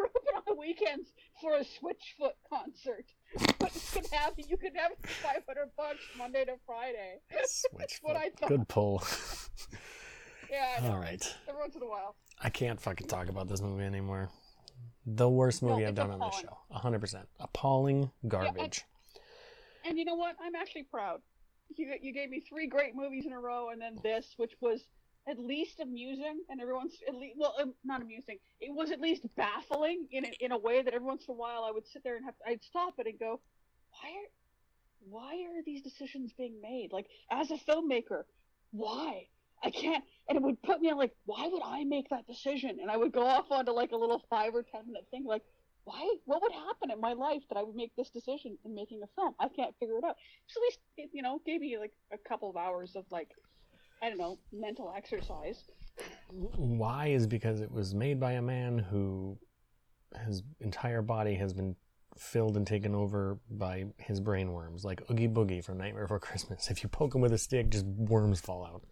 we're 0.00 0.06
open 0.06 0.34
on 0.36 0.42
the 0.46 0.54
weekends 0.54 1.12
for 1.40 1.54
a 1.56 1.60
Switchfoot 1.60 2.32
concert. 2.48 3.04
But 3.58 3.74
you 3.74 3.80
could 3.92 4.06
have 4.12 4.32
you 4.38 4.56
could 4.56 4.72
have 4.74 4.92
five 5.22 5.42
hundred 5.46 5.70
bucks 5.76 6.00
Monday 6.16 6.44
to 6.46 6.54
Friday. 6.66 7.18
Switch 7.44 7.98
what 8.02 8.16
I 8.16 8.30
thought. 8.30 8.48
Good 8.48 8.66
pull. 8.68 9.02
Yeah. 10.50 10.80
All 10.90 10.98
right. 10.98 11.22
every 11.48 11.60
once 11.60 11.76
in 11.76 11.82
a 11.82 11.86
while. 11.86 12.16
I 12.42 12.50
can't 12.50 12.80
fucking 12.80 13.06
talk 13.06 13.28
about 13.28 13.48
this 13.48 13.60
movie 13.60 13.84
anymore. 13.84 14.30
The 15.06 15.28
worst 15.28 15.62
movie 15.62 15.82
No, 15.82 15.88
I've 15.88 15.94
done 15.94 16.10
on 16.10 16.18
this 16.20 16.42
appalling. 16.72 16.98
show. 17.12 17.16
100%. 17.18 17.26
Appalling 17.40 18.10
garbage. 18.28 18.84
And 19.84 19.98
you 19.98 20.04
know 20.04 20.14
what? 20.14 20.36
I'm 20.40 20.54
actually 20.54 20.84
proud. 20.84 21.20
You 21.76 21.94
you 22.00 22.12
gave 22.12 22.30
me 22.30 22.40
three 22.40 22.66
great 22.66 22.94
movies 22.94 23.24
in 23.26 23.32
a 23.32 23.40
row, 23.40 23.70
and 23.70 23.80
then 23.80 23.96
this, 24.02 24.34
which 24.36 24.52
was 24.60 24.86
at 25.28 25.38
least 25.38 25.80
amusing, 25.80 26.40
and 26.48 26.60
everyone's 26.60 26.96
at 27.08 27.14
least 27.14 27.36
well, 27.38 27.54
um, 27.60 27.74
not 27.84 28.02
amusing. 28.02 28.38
It 28.60 28.74
was 28.74 28.90
at 28.90 29.00
least 29.00 29.22
baffling 29.36 30.06
in 30.10 30.26
a, 30.26 30.32
in 30.40 30.52
a 30.52 30.58
way 30.58 30.82
that 30.82 30.92
every 30.92 31.06
once 31.06 31.24
in 31.28 31.32
a 31.32 31.36
while 31.36 31.64
I 31.64 31.70
would 31.70 31.86
sit 31.86 32.02
there 32.04 32.16
and 32.16 32.24
have 32.24 32.34
I'd 32.46 32.62
stop 32.62 32.94
it 32.98 33.06
and 33.06 33.18
go, 33.18 33.40
why 33.90 34.10
are 34.10 34.28
why 35.08 35.34
are 35.34 35.62
these 35.64 35.82
decisions 35.82 36.32
being 36.36 36.60
made? 36.60 36.92
Like 36.92 37.06
as 37.30 37.50
a 37.50 37.56
filmmaker, 37.56 38.24
why? 38.72 39.28
I 39.64 39.70
can't, 39.70 40.02
and 40.28 40.36
it 40.36 40.42
would 40.42 40.60
put 40.62 40.80
me 40.80 40.90
on 40.90 40.98
like, 40.98 41.14
why 41.24 41.46
would 41.46 41.62
I 41.64 41.84
make 41.84 42.08
that 42.10 42.26
decision? 42.26 42.78
And 42.80 42.90
I 42.90 42.96
would 42.96 43.12
go 43.12 43.22
off 43.24 43.50
onto 43.50 43.70
like 43.70 43.92
a 43.92 43.96
little 43.96 44.20
five 44.28 44.54
or 44.54 44.64
ten 44.64 44.86
minute 44.86 45.06
thing, 45.10 45.24
like, 45.24 45.42
why? 45.84 46.16
What 46.26 46.42
would 46.42 46.52
happen 46.52 46.90
in 46.90 47.00
my 47.00 47.12
life 47.12 47.42
that 47.48 47.58
I 47.58 47.62
would 47.62 47.74
make 47.74 47.94
this 47.96 48.10
decision 48.10 48.56
in 48.64 48.74
making 48.74 49.00
a 49.02 49.08
film? 49.16 49.34
I 49.40 49.48
can't 49.48 49.74
figure 49.80 49.98
it 49.98 50.04
out. 50.04 50.16
So 50.46 50.60
at 50.60 50.62
least, 50.62 50.78
it, 50.96 51.10
you 51.12 51.22
know, 51.22 51.40
gave 51.44 51.60
me 51.60 51.78
like 51.78 51.92
a 52.12 52.28
couple 52.28 52.50
of 52.50 52.56
hours 52.56 52.94
of 52.96 53.04
like, 53.10 53.28
I 54.02 54.08
don't 54.08 54.18
know, 54.18 54.38
mental 54.52 54.92
exercise. 54.96 55.64
Why 56.30 57.08
is 57.08 57.26
because 57.26 57.60
it 57.60 57.70
was 57.70 57.94
made 57.94 58.20
by 58.20 58.32
a 58.32 58.42
man 58.42 58.78
who 58.78 59.38
his 60.26 60.42
entire 60.60 61.02
body 61.02 61.34
has 61.34 61.52
been 61.52 61.76
filled 62.18 62.56
and 62.56 62.66
taken 62.66 62.94
over 62.94 63.38
by 63.50 63.86
his 63.98 64.20
brain 64.20 64.52
worms, 64.52 64.84
like 64.84 65.02
Oogie 65.10 65.28
Boogie 65.28 65.64
from 65.64 65.78
Nightmare 65.78 66.04
Before 66.04 66.20
Christmas. 66.20 66.70
If 66.70 66.82
you 66.82 66.88
poke 66.88 67.14
him 67.14 67.20
with 67.20 67.32
a 67.32 67.38
stick, 67.38 67.70
just 67.70 67.86
worms 67.86 68.40
fall 68.40 68.64
out. 68.64 68.82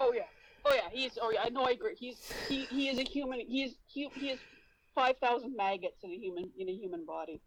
Oh 0.00 0.12
yeah, 0.12 0.22
oh 0.64 0.74
yeah, 0.74 0.88
he's. 0.92 1.18
Oh 1.20 1.30
yeah, 1.30 1.48
no, 1.50 1.62
I 1.62 1.70
agree. 1.70 1.94
He's 1.96 2.32
he 2.48 2.64
he 2.64 2.88
is 2.88 2.98
a 2.98 3.04
human. 3.04 3.40
He 3.40 3.62
is 3.62 3.74
he 3.86 4.08
he 4.14 4.30
is 4.30 4.40
five 4.94 5.16
thousand 5.18 5.56
maggots 5.56 6.02
in 6.02 6.10
a 6.10 6.16
human 6.16 6.50
in 6.58 6.68
a 6.68 6.72
human 6.72 7.04
body. 7.04 7.40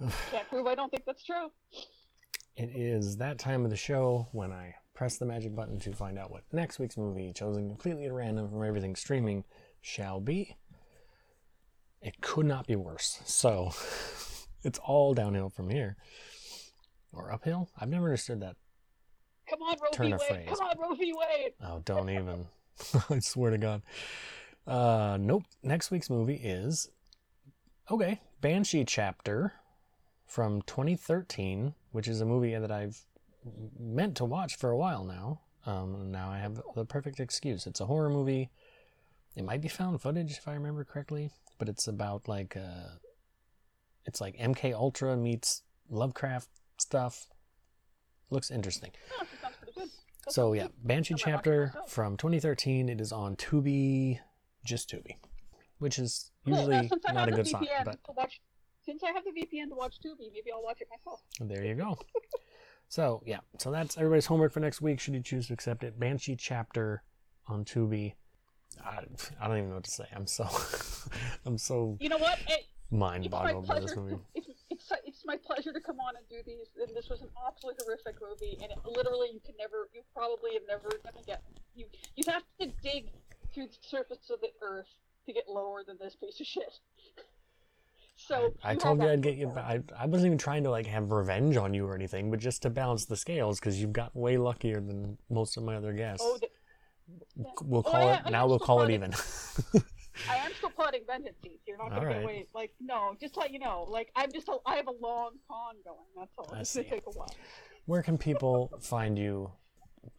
Can't 0.30 0.48
prove 0.48 0.66
I 0.66 0.74
don't 0.74 0.90
think 0.90 1.04
that's 1.04 1.24
true. 1.24 1.50
It 2.56 2.70
is 2.74 3.16
that 3.16 3.38
time 3.38 3.64
of 3.64 3.70
the 3.70 3.76
show 3.76 4.28
when 4.32 4.52
I 4.52 4.74
press 4.94 5.16
the 5.16 5.24
magic 5.26 5.54
button 5.56 5.78
to 5.80 5.92
find 5.92 6.18
out 6.18 6.30
what 6.30 6.42
next 6.52 6.78
week's 6.78 6.96
movie, 6.98 7.32
chosen 7.32 7.68
completely 7.68 8.06
at 8.06 8.12
random 8.12 8.50
from 8.50 8.62
everything 8.62 8.94
streaming, 8.94 9.44
shall 9.80 10.20
be. 10.20 10.56
It 12.02 12.20
could 12.20 12.46
not 12.46 12.66
be 12.66 12.76
worse. 12.76 13.20
So, 13.24 13.70
it's 14.64 14.78
all 14.80 15.14
downhill 15.14 15.48
from 15.48 15.70
here. 15.70 15.96
Or 17.12 17.32
uphill? 17.32 17.68
I've 17.78 17.88
never 17.88 18.06
understood 18.06 18.40
that. 18.40 18.56
Come 19.48 19.62
on, 19.62 19.76
Roe 19.82 19.90
Turn 19.92 20.06
v. 20.06 20.12
Wade. 20.12 20.20
phrase. 20.28 20.48
Come 20.48 20.66
on, 20.66 20.78
Roe 20.78 20.94
v. 20.94 21.12
Wade. 21.12 21.52
Oh, 21.62 21.82
don't 21.84 22.10
even. 22.10 22.46
I 23.10 23.18
swear 23.20 23.50
to 23.50 23.58
God. 23.58 23.82
Uh, 24.66 25.18
nope. 25.20 25.44
Next 25.62 25.90
week's 25.90 26.10
movie 26.10 26.40
is 26.42 26.90
okay. 27.90 28.20
Banshee 28.40 28.84
Chapter 28.84 29.54
from 30.26 30.62
2013, 30.62 31.74
which 31.90 32.08
is 32.08 32.20
a 32.20 32.24
movie 32.24 32.56
that 32.56 32.70
I've 32.70 33.00
meant 33.78 34.16
to 34.16 34.24
watch 34.24 34.56
for 34.56 34.70
a 34.70 34.76
while 34.76 35.04
now. 35.04 35.40
Um, 35.66 36.10
now 36.10 36.30
I 36.30 36.38
have 36.38 36.60
the 36.74 36.84
perfect 36.84 37.20
excuse. 37.20 37.66
It's 37.66 37.80
a 37.80 37.86
horror 37.86 38.10
movie. 38.10 38.50
It 39.36 39.44
might 39.44 39.60
be 39.60 39.68
found 39.68 40.00
footage 40.02 40.32
if 40.32 40.48
I 40.48 40.54
remember 40.54 40.84
correctly, 40.84 41.30
but 41.58 41.68
it's 41.68 41.86
about 41.86 42.28
like 42.28 42.56
uh, 42.56 42.96
it's 44.04 44.20
like 44.20 44.36
MK 44.36 44.74
Ultra 44.74 45.16
meets 45.16 45.62
Lovecraft 45.88 46.48
stuff. 46.78 47.28
Looks 48.30 48.50
interesting. 48.50 48.90
She 48.92 49.16
sounds 49.40 49.56
pretty 49.56 49.80
good. 49.80 49.90
That 50.24 50.32
So 50.32 50.52
yeah. 50.52 50.68
Banshee 50.82 51.14
I 51.14 51.16
might 51.16 51.20
watch 51.20 51.20
it 51.20 51.30
Chapter 51.30 51.74
from 51.86 52.16
2013. 52.16 52.88
It 52.88 53.00
is 53.00 53.12
on 53.12 53.36
Tubi, 53.36 54.18
just 54.64 54.90
Tubi, 54.90 55.16
which 55.78 55.98
is 55.98 56.30
usually 56.44 56.76
I 56.76 57.12
not 57.12 57.28
a 57.28 57.32
good 57.32 57.46
sign. 57.46 57.66
But 57.84 57.98
watch, 58.16 58.40
since 58.84 59.02
I 59.02 59.12
have 59.12 59.24
the 59.24 59.30
VPN 59.30 59.68
to 59.68 59.74
watch 59.74 59.96
Tubi, 60.04 60.32
maybe 60.32 60.52
I'll 60.52 60.62
watch 60.62 60.80
it 60.80 60.88
myself. 60.90 61.20
there 61.40 61.64
you 61.64 61.74
go. 61.74 61.98
so 62.88 63.22
yeah, 63.24 63.40
so 63.58 63.70
that's 63.70 63.96
everybody's 63.96 64.26
homework 64.26 64.52
for 64.52 64.60
next 64.60 64.80
week. 64.80 65.00
Should 65.00 65.14
you 65.14 65.22
choose 65.22 65.48
to 65.48 65.52
accept 65.54 65.84
it, 65.84 65.98
Banshee 65.98 66.36
Chapter 66.36 67.02
on 67.46 67.64
Tubi. 67.64 68.14
I, 68.84 69.02
I 69.40 69.48
don't 69.48 69.58
even 69.58 69.68
know 69.70 69.76
what 69.76 69.84
to 69.84 69.90
say. 69.90 70.06
I'm 70.14 70.26
so 70.26 70.48
I'm 71.46 71.58
so 71.58 71.96
You 72.00 72.08
know 72.08 72.18
what? 72.18 72.38
It, 72.48 72.64
mind 72.90 73.30
boggled 73.30 73.66
by 73.66 73.80
this 73.80 73.96
movie. 73.96 74.16
It's, 74.34 74.88
it's 74.88 74.92
it's 75.06 75.24
my 75.26 75.36
pleasure 75.36 75.72
to 75.72 75.80
come 75.80 76.00
on 76.00 76.16
and 76.16 76.24
do 76.28 76.42
these. 76.44 76.66
And 76.80 76.96
this 76.96 77.08
was 77.08 77.20
an 77.22 77.28
absolutely 77.46 77.84
horrific 77.84 78.16
movie, 78.20 78.58
and 78.62 78.72
it, 78.72 78.78
literally 78.84 79.28
you 79.32 79.40
can 79.44 79.54
never, 79.58 79.88
you 79.94 80.02
probably 80.14 80.54
have 80.54 80.62
never 80.66 80.88
gonna 81.04 81.24
get. 81.26 81.42
You 81.76 81.86
you 82.16 82.24
have 82.26 82.42
to 82.60 82.66
dig 82.82 83.10
through 83.54 83.66
the 83.68 83.76
surface 83.80 84.30
of 84.30 84.40
the 84.40 84.48
earth 84.62 84.88
to 85.26 85.32
get 85.32 85.44
lower 85.48 85.82
than 85.86 85.96
this 86.00 86.16
piece 86.16 86.40
of 86.40 86.46
shit. 86.46 86.64
So 88.14 88.54
I 88.62 88.72
you 88.72 88.78
told 88.78 89.02
you 89.02 89.08
I'd 89.08 89.22
get 89.22 89.36
you. 89.36 89.50
I, 89.56 89.80
I 89.98 90.06
wasn't 90.06 90.26
even 90.26 90.38
trying 90.38 90.62
to 90.64 90.70
like 90.70 90.86
have 90.86 91.10
revenge 91.10 91.56
on 91.56 91.72
you 91.74 91.86
or 91.86 91.94
anything, 91.94 92.30
but 92.30 92.38
just 92.40 92.62
to 92.62 92.70
balance 92.70 93.06
the 93.06 93.16
scales 93.16 93.58
because 93.58 93.80
you've 93.80 93.92
got 93.94 94.14
way 94.14 94.36
luckier 94.36 94.80
than 94.80 95.16
most 95.30 95.56
of 95.56 95.64
my 95.64 95.74
other 95.76 95.92
guests. 95.92 96.22
Oh, 96.24 96.38
the, 96.38 96.48
we'll 97.64 97.80
Oh, 97.80 97.90
call 97.90 98.00
yeah, 98.04 98.18
it 98.18 98.22
I 98.26 98.30
now. 98.30 98.46
We'll 98.46 98.58
call 98.60 98.82
it 98.82 98.90
even. 98.90 99.12
I 100.30 100.36
am 100.36 100.52
still 100.54 100.70
plotting 100.70 101.00
vengeance. 101.06 101.36
You're 101.66 101.78
not 101.78 101.88
gonna 101.88 102.00
Alright. 102.02 102.16
get 102.16 102.22
away. 102.22 102.46
Like 102.54 102.74
no, 102.80 103.16
just 103.20 103.36
let 103.38 103.50
you 103.50 103.58
know. 103.58 103.86
Like 103.88 104.12
I'm 104.14 104.30
just. 104.30 104.46
A, 104.48 104.58
I 104.66 104.76
have 104.76 104.86
a 104.88 104.92
long 105.00 105.30
con 105.48 105.76
going. 105.84 105.98
That's 106.16 106.32
all. 106.38 106.52
I 106.54 106.60
It's 106.60 106.76
gonna 106.76 106.88
take 106.90 107.06
a 107.06 107.10
while. 107.10 107.34
Where 107.86 108.02
can 108.02 108.18
people 108.18 108.70
find 108.80 109.18
you? 109.18 109.50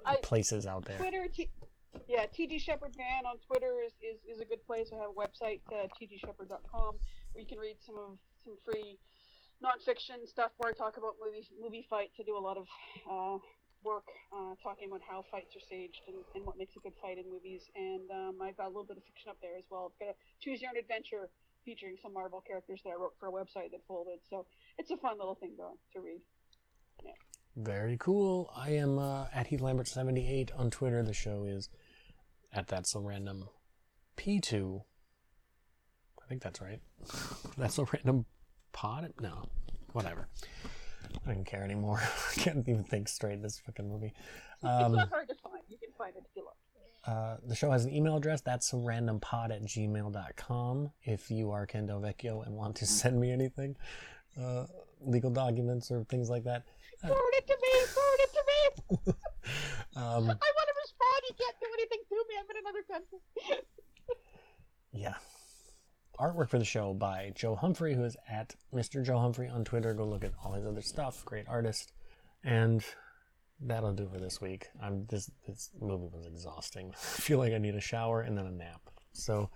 I- 0.06 0.18
Places 0.24 0.66
out 0.66 0.84
there. 0.86 0.98
Twitter, 0.98 1.28
T- 1.32 1.52
yeah, 2.08 2.26
TG 2.26 2.60
Shepherd 2.60 2.96
Van 2.98 3.26
on 3.26 3.38
Twitter 3.46 3.82
is, 3.86 3.94
is, 4.02 4.20
is 4.26 4.42
a 4.42 4.46
good 4.46 4.66
place. 4.66 4.90
I 4.94 4.98
have 5.02 5.12
a 5.12 5.18
website, 5.18 5.62
uh, 5.72 5.88
tgshepherd.com, 5.94 6.96
where 7.34 7.42
you 7.42 7.48
can 7.48 7.60
read 7.60 7.78
some 7.86 7.96
of 7.98 8.18
some 8.44 8.58
free 8.66 8.98
nonfiction 9.64 10.28
stuff 10.28 10.52
where 10.58 10.72
I 10.72 10.74
talk 10.74 10.98
about 10.98 11.16
movies, 11.24 11.48
movie 11.62 11.86
fights. 11.90 12.20
I 12.20 12.24
do 12.24 12.38
a 12.38 12.44
lot 12.44 12.58
of 12.58 12.68
uh, 13.10 13.38
work 13.84 14.08
uh, 14.36 14.56
talking 14.62 14.88
about 14.90 15.02
how 15.08 15.24
fights 15.32 15.56
are 15.56 15.64
staged 15.64 16.02
and, 16.08 16.18
and 16.36 16.46
what 16.46 16.58
makes 16.58 16.76
a 16.76 16.80
good 16.80 16.94
fight 17.02 17.18
in 17.18 17.30
movies. 17.30 17.64
And 17.76 18.10
um, 18.12 18.36
I've 18.42 18.58
got 18.58 18.68
a 18.68 18.74
little 18.74 18.88
bit 18.88 18.98
of 18.98 19.04
fiction 19.04 19.30
up 19.30 19.38
there 19.42 19.56
as 19.58 19.64
well. 19.70 19.92
I've 19.92 20.00
got 20.00 20.12
a 20.12 20.18
Choose 20.42 20.62
Your 20.62 20.72
Own 20.72 20.78
Adventure 20.78 21.30
featuring 21.64 21.96
some 22.02 22.14
Marvel 22.14 22.44
characters 22.46 22.82
that 22.84 22.92
I 22.92 22.96
wrote 23.00 23.16
for 23.20 23.28
a 23.28 23.32
website 23.32 23.72
that 23.72 23.82
folded. 23.88 24.20
So 24.30 24.46
it's 24.78 24.92
a 24.92 24.98
fun 24.98 25.18
little 25.18 25.36
thing 25.36 25.56
to, 25.58 25.72
to 25.96 26.04
read. 26.04 26.20
Yeah. 27.04 27.12
Very 27.56 27.98
cool. 28.00 28.52
I 28.56 28.72
am 28.72 28.98
uh, 28.98 29.28
at 29.34 29.48
Heath 29.48 29.62
Lambert 29.62 29.88
seventy 29.88 30.28
eight 30.28 30.52
on 30.58 30.72
Twitter. 30.72 31.04
The 31.04 31.14
show 31.14 31.44
is 31.44 31.70
at 32.54 32.68
that 32.68 32.88
so 32.88 33.00
random 33.00 33.50
P 34.16 34.40
two. 34.40 34.84
I 36.24 36.28
think 36.28 36.42
that's 36.42 36.62
right. 36.62 36.80
that's 37.58 37.76
so 37.76 37.88
random 37.92 38.26
pod. 38.72 39.12
No, 39.20 39.50
whatever. 39.92 40.28
I 41.28 41.34
don't 41.34 41.46
care 41.46 41.64
anymore. 41.64 42.02
I 42.32 42.40
can't 42.40 42.68
even 42.68 42.84
think 42.84 43.08
straight. 43.08 43.42
This 43.42 43.60
fucking 43.60 43.88
movie. 43.90 44.14
it's 44.56 44.64
Um, 44.64 44.94
not 44.94 45.10
hard 45.10 45.28
to 45.30 45.36
find. 45.36 45.62
You 45.70 45.78
can 45.78 45.90
find 45.98 46.16
it 46.16 46.24
if 46.30 46.36
you 46.36 46.44
look. 46.44 46.56
Uh, 47.06 47.36
the 47.46 47.54
show 47.56 47.70
has 47.70 47.84
an 47.86 47.94
email 47.94 48.16
address. 48.16 48.40
That's 48.42 48.66
some 48.70 48.86
random 48.86 49.20
pod 49.20 49.52
at 49.52 49.62
gmail.com. 49.64 50.92
If 51.04 51.30
you 51.30 51.52
are 51.52 51.66
Ken 51.66 51.86
Vecchio 51.88 52.46
and 52.46 52.56
want 52.56 52.78
to 52.78 52.86
send 52.88 53.20
me 53.20 53.30
anything, 53.32 53.76
uh, 54.42 54.66
legal 55.02 55.30
documents 55.30 55.92
or 55.92 56.06
things 56.06 56.30
like 56.30 56.46
that. 56.46 56.64
Forward 57.02 57.34
it 57.34 57.48
to 57.48 57.58
me. 57.62 57.86
Forward 57.88 58.20
it 58.20 58.32
to 58.34 58.44
me. 59.08 59.14
Um, 59.96 60.24
I 60.24 60.52
want 60.56 60.63
You 61.30 61.36
can't 61.38 61.56
do 61.60 61.68
anything 61.74 62.00
to 62.10 62.16
me. 62.30 62.36
I'm 62.40 62.50
in 62.50 62.58
another 62.66 62.84
country. 62.92 63.20
yeah. 64.92 65.14
Artwork 66.20 66.50
for 66.50 66.60
the 66.60 66.66
show 66.66 66.94
by 66.94 67.32
Joe 67.36 67.56
Humphrey, 67.56 67.96
who 67.96 68.04
is 68.04 68.16
at 68.30 68.56
Mr. 68.74 69.04
Joe 69.04 69.18
Humphrey 69.20 69.48
on 69.50 69.64
Twitter. 69.64 69.94
Go 69.94 70.06
look 70.06 70.24
at 70.24 70.34
all 70.44 70.54
his 70.54 70.66
other 70.66 70.82
stuff. 70.82 71.26
Great 71.26 71.48
artist. 71.48 71.92
And 72.44 72.84
that'll 73.60 73.94
do 73.94 74.08
for 74.08 74.20
this 74.20 74.42
week. 74.42 74.68
I'm 74.82 75.06
this 75.08 75.32
this 75.48 75.72
movie 75.80 76.10
was 76.14 76.26
exhausting. 76.28 76.90
I 76.94 76.96
feel 76.98 77.40
like 77.40 77.54
I 77.54 77.58
need 77.58 77.76
a 77.76 77.82
shower 77.82 78.22
and 78.22 78.38
then 78.38 78.46
a 78.46 78.52
nap. 78.52 78.82
So 79.14 79.50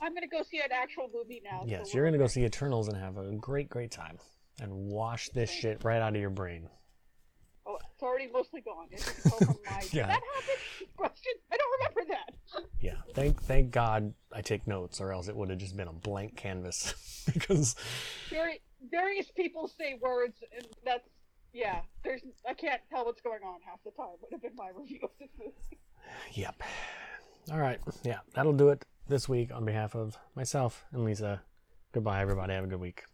I'm 0.00 0.14
gonna 0.14 0.26
go 0.26 0.42
see 0.42 0.58
an 0.58 0.72
actual 0.72 1.08
movie 1.14 1.42
now. 1.44 1.64
yes, 1.66 1.92
we're 1.94 2.00
you're 2.00 2.06
gonna 2.06 2.18
go 2.18 2.26
see 2.26 2.44
Eternals 2.44 2.88
and 2.88 2.96
have 2.96 3.16
a 3.16 3.32
great, 3.32 3.68
great 3.68 3.90
time. 3.90 4.18
And 4.60 4.72
wash 4.72 5.28
this 5.30 5.50
shit 5.50 5.84
right 5.84 6.00
out 6.00 6.14
of 6.14 6.20
your 6.20 6.30
brain. 6.30 6.68
It's 7.96 8.02
already 8.02 8.28
mostly 8.30 8.60
gone. 8.60 8.88
As 8.92 9.06
you 9.06 9.12
can 9.14 9.30
tell 9.30 9.38
from 9.38 9.56
my. 9.64 9.80
Yeah. 9.90 10.02
Did 10.02 10.10
that 10.10 10.10
happen? 10.10 10.86
Question. 10.98 11.32
I 11.50 11.56
don't 11.56 11.72
remember 11.78 12.12
that. 12.12 12.62
Yeah, 12.78 12.96
thank 13.14 13.42
thank 13.42 13.70
God 13.70 14.12
I 14.30 14.42
take 14.42 14.66
notes, 14.66 15.00
or 15.00 15.12
else 15.12 15.28
it 15.28 15.36
would 15.36 15.48
have 15.48 15.58
just 15.58 15.78
been 15.78 15.88
a 15.88 15.94
blank 15.94 16.36
canvas. 16.36 17.24
because 17.32 17.74
Very, 18.28 18.60
various 18.90 19.30
people 19.30 19.66
say 19.66 19.98
words, 19.98 20.36
and 20.54 20.66
that's 20.84 21.08
yeah. 21.54 21.80
There's 22.04 22.20
I 22.46 22.52
can't 22.52 22.82
tell 22.90 23.06
what's 23.06 23.22
going 23.22 23.40
on 23.42 23.60
half 23.66 23.82
the 23.82 23.92
time. 23.92 24.08
Would 24.20 24.32
have 24.32 24.42
been 24.42 24.56
my 24.56 24.68
review 24.74 25.00
of 25.02 25.10
this 25.18 25.30
movie. 25.38 25.78
Yep. 26.34 26.62
All 27.50 27.58
right. 27.58 27.80
Yeah, 28.04 28.18
that'll 28.34 28.52
do 28.52 28.68
it 28.68 28.84
this 29.08 29.26
week 29.26 29.54
on 29.54 29.64
behalf 29.64 29.94
of 29.94 30.18
myself 30.34 30.84
and 30.92 31.02
Lisa. 31.02 31.40
Goodbye, 31.92 32.20
everybody. 32.20 32.52
Have 32.52 32.64
a 32.64 32.66
good 32.66 32.80
week. 32.80 33.04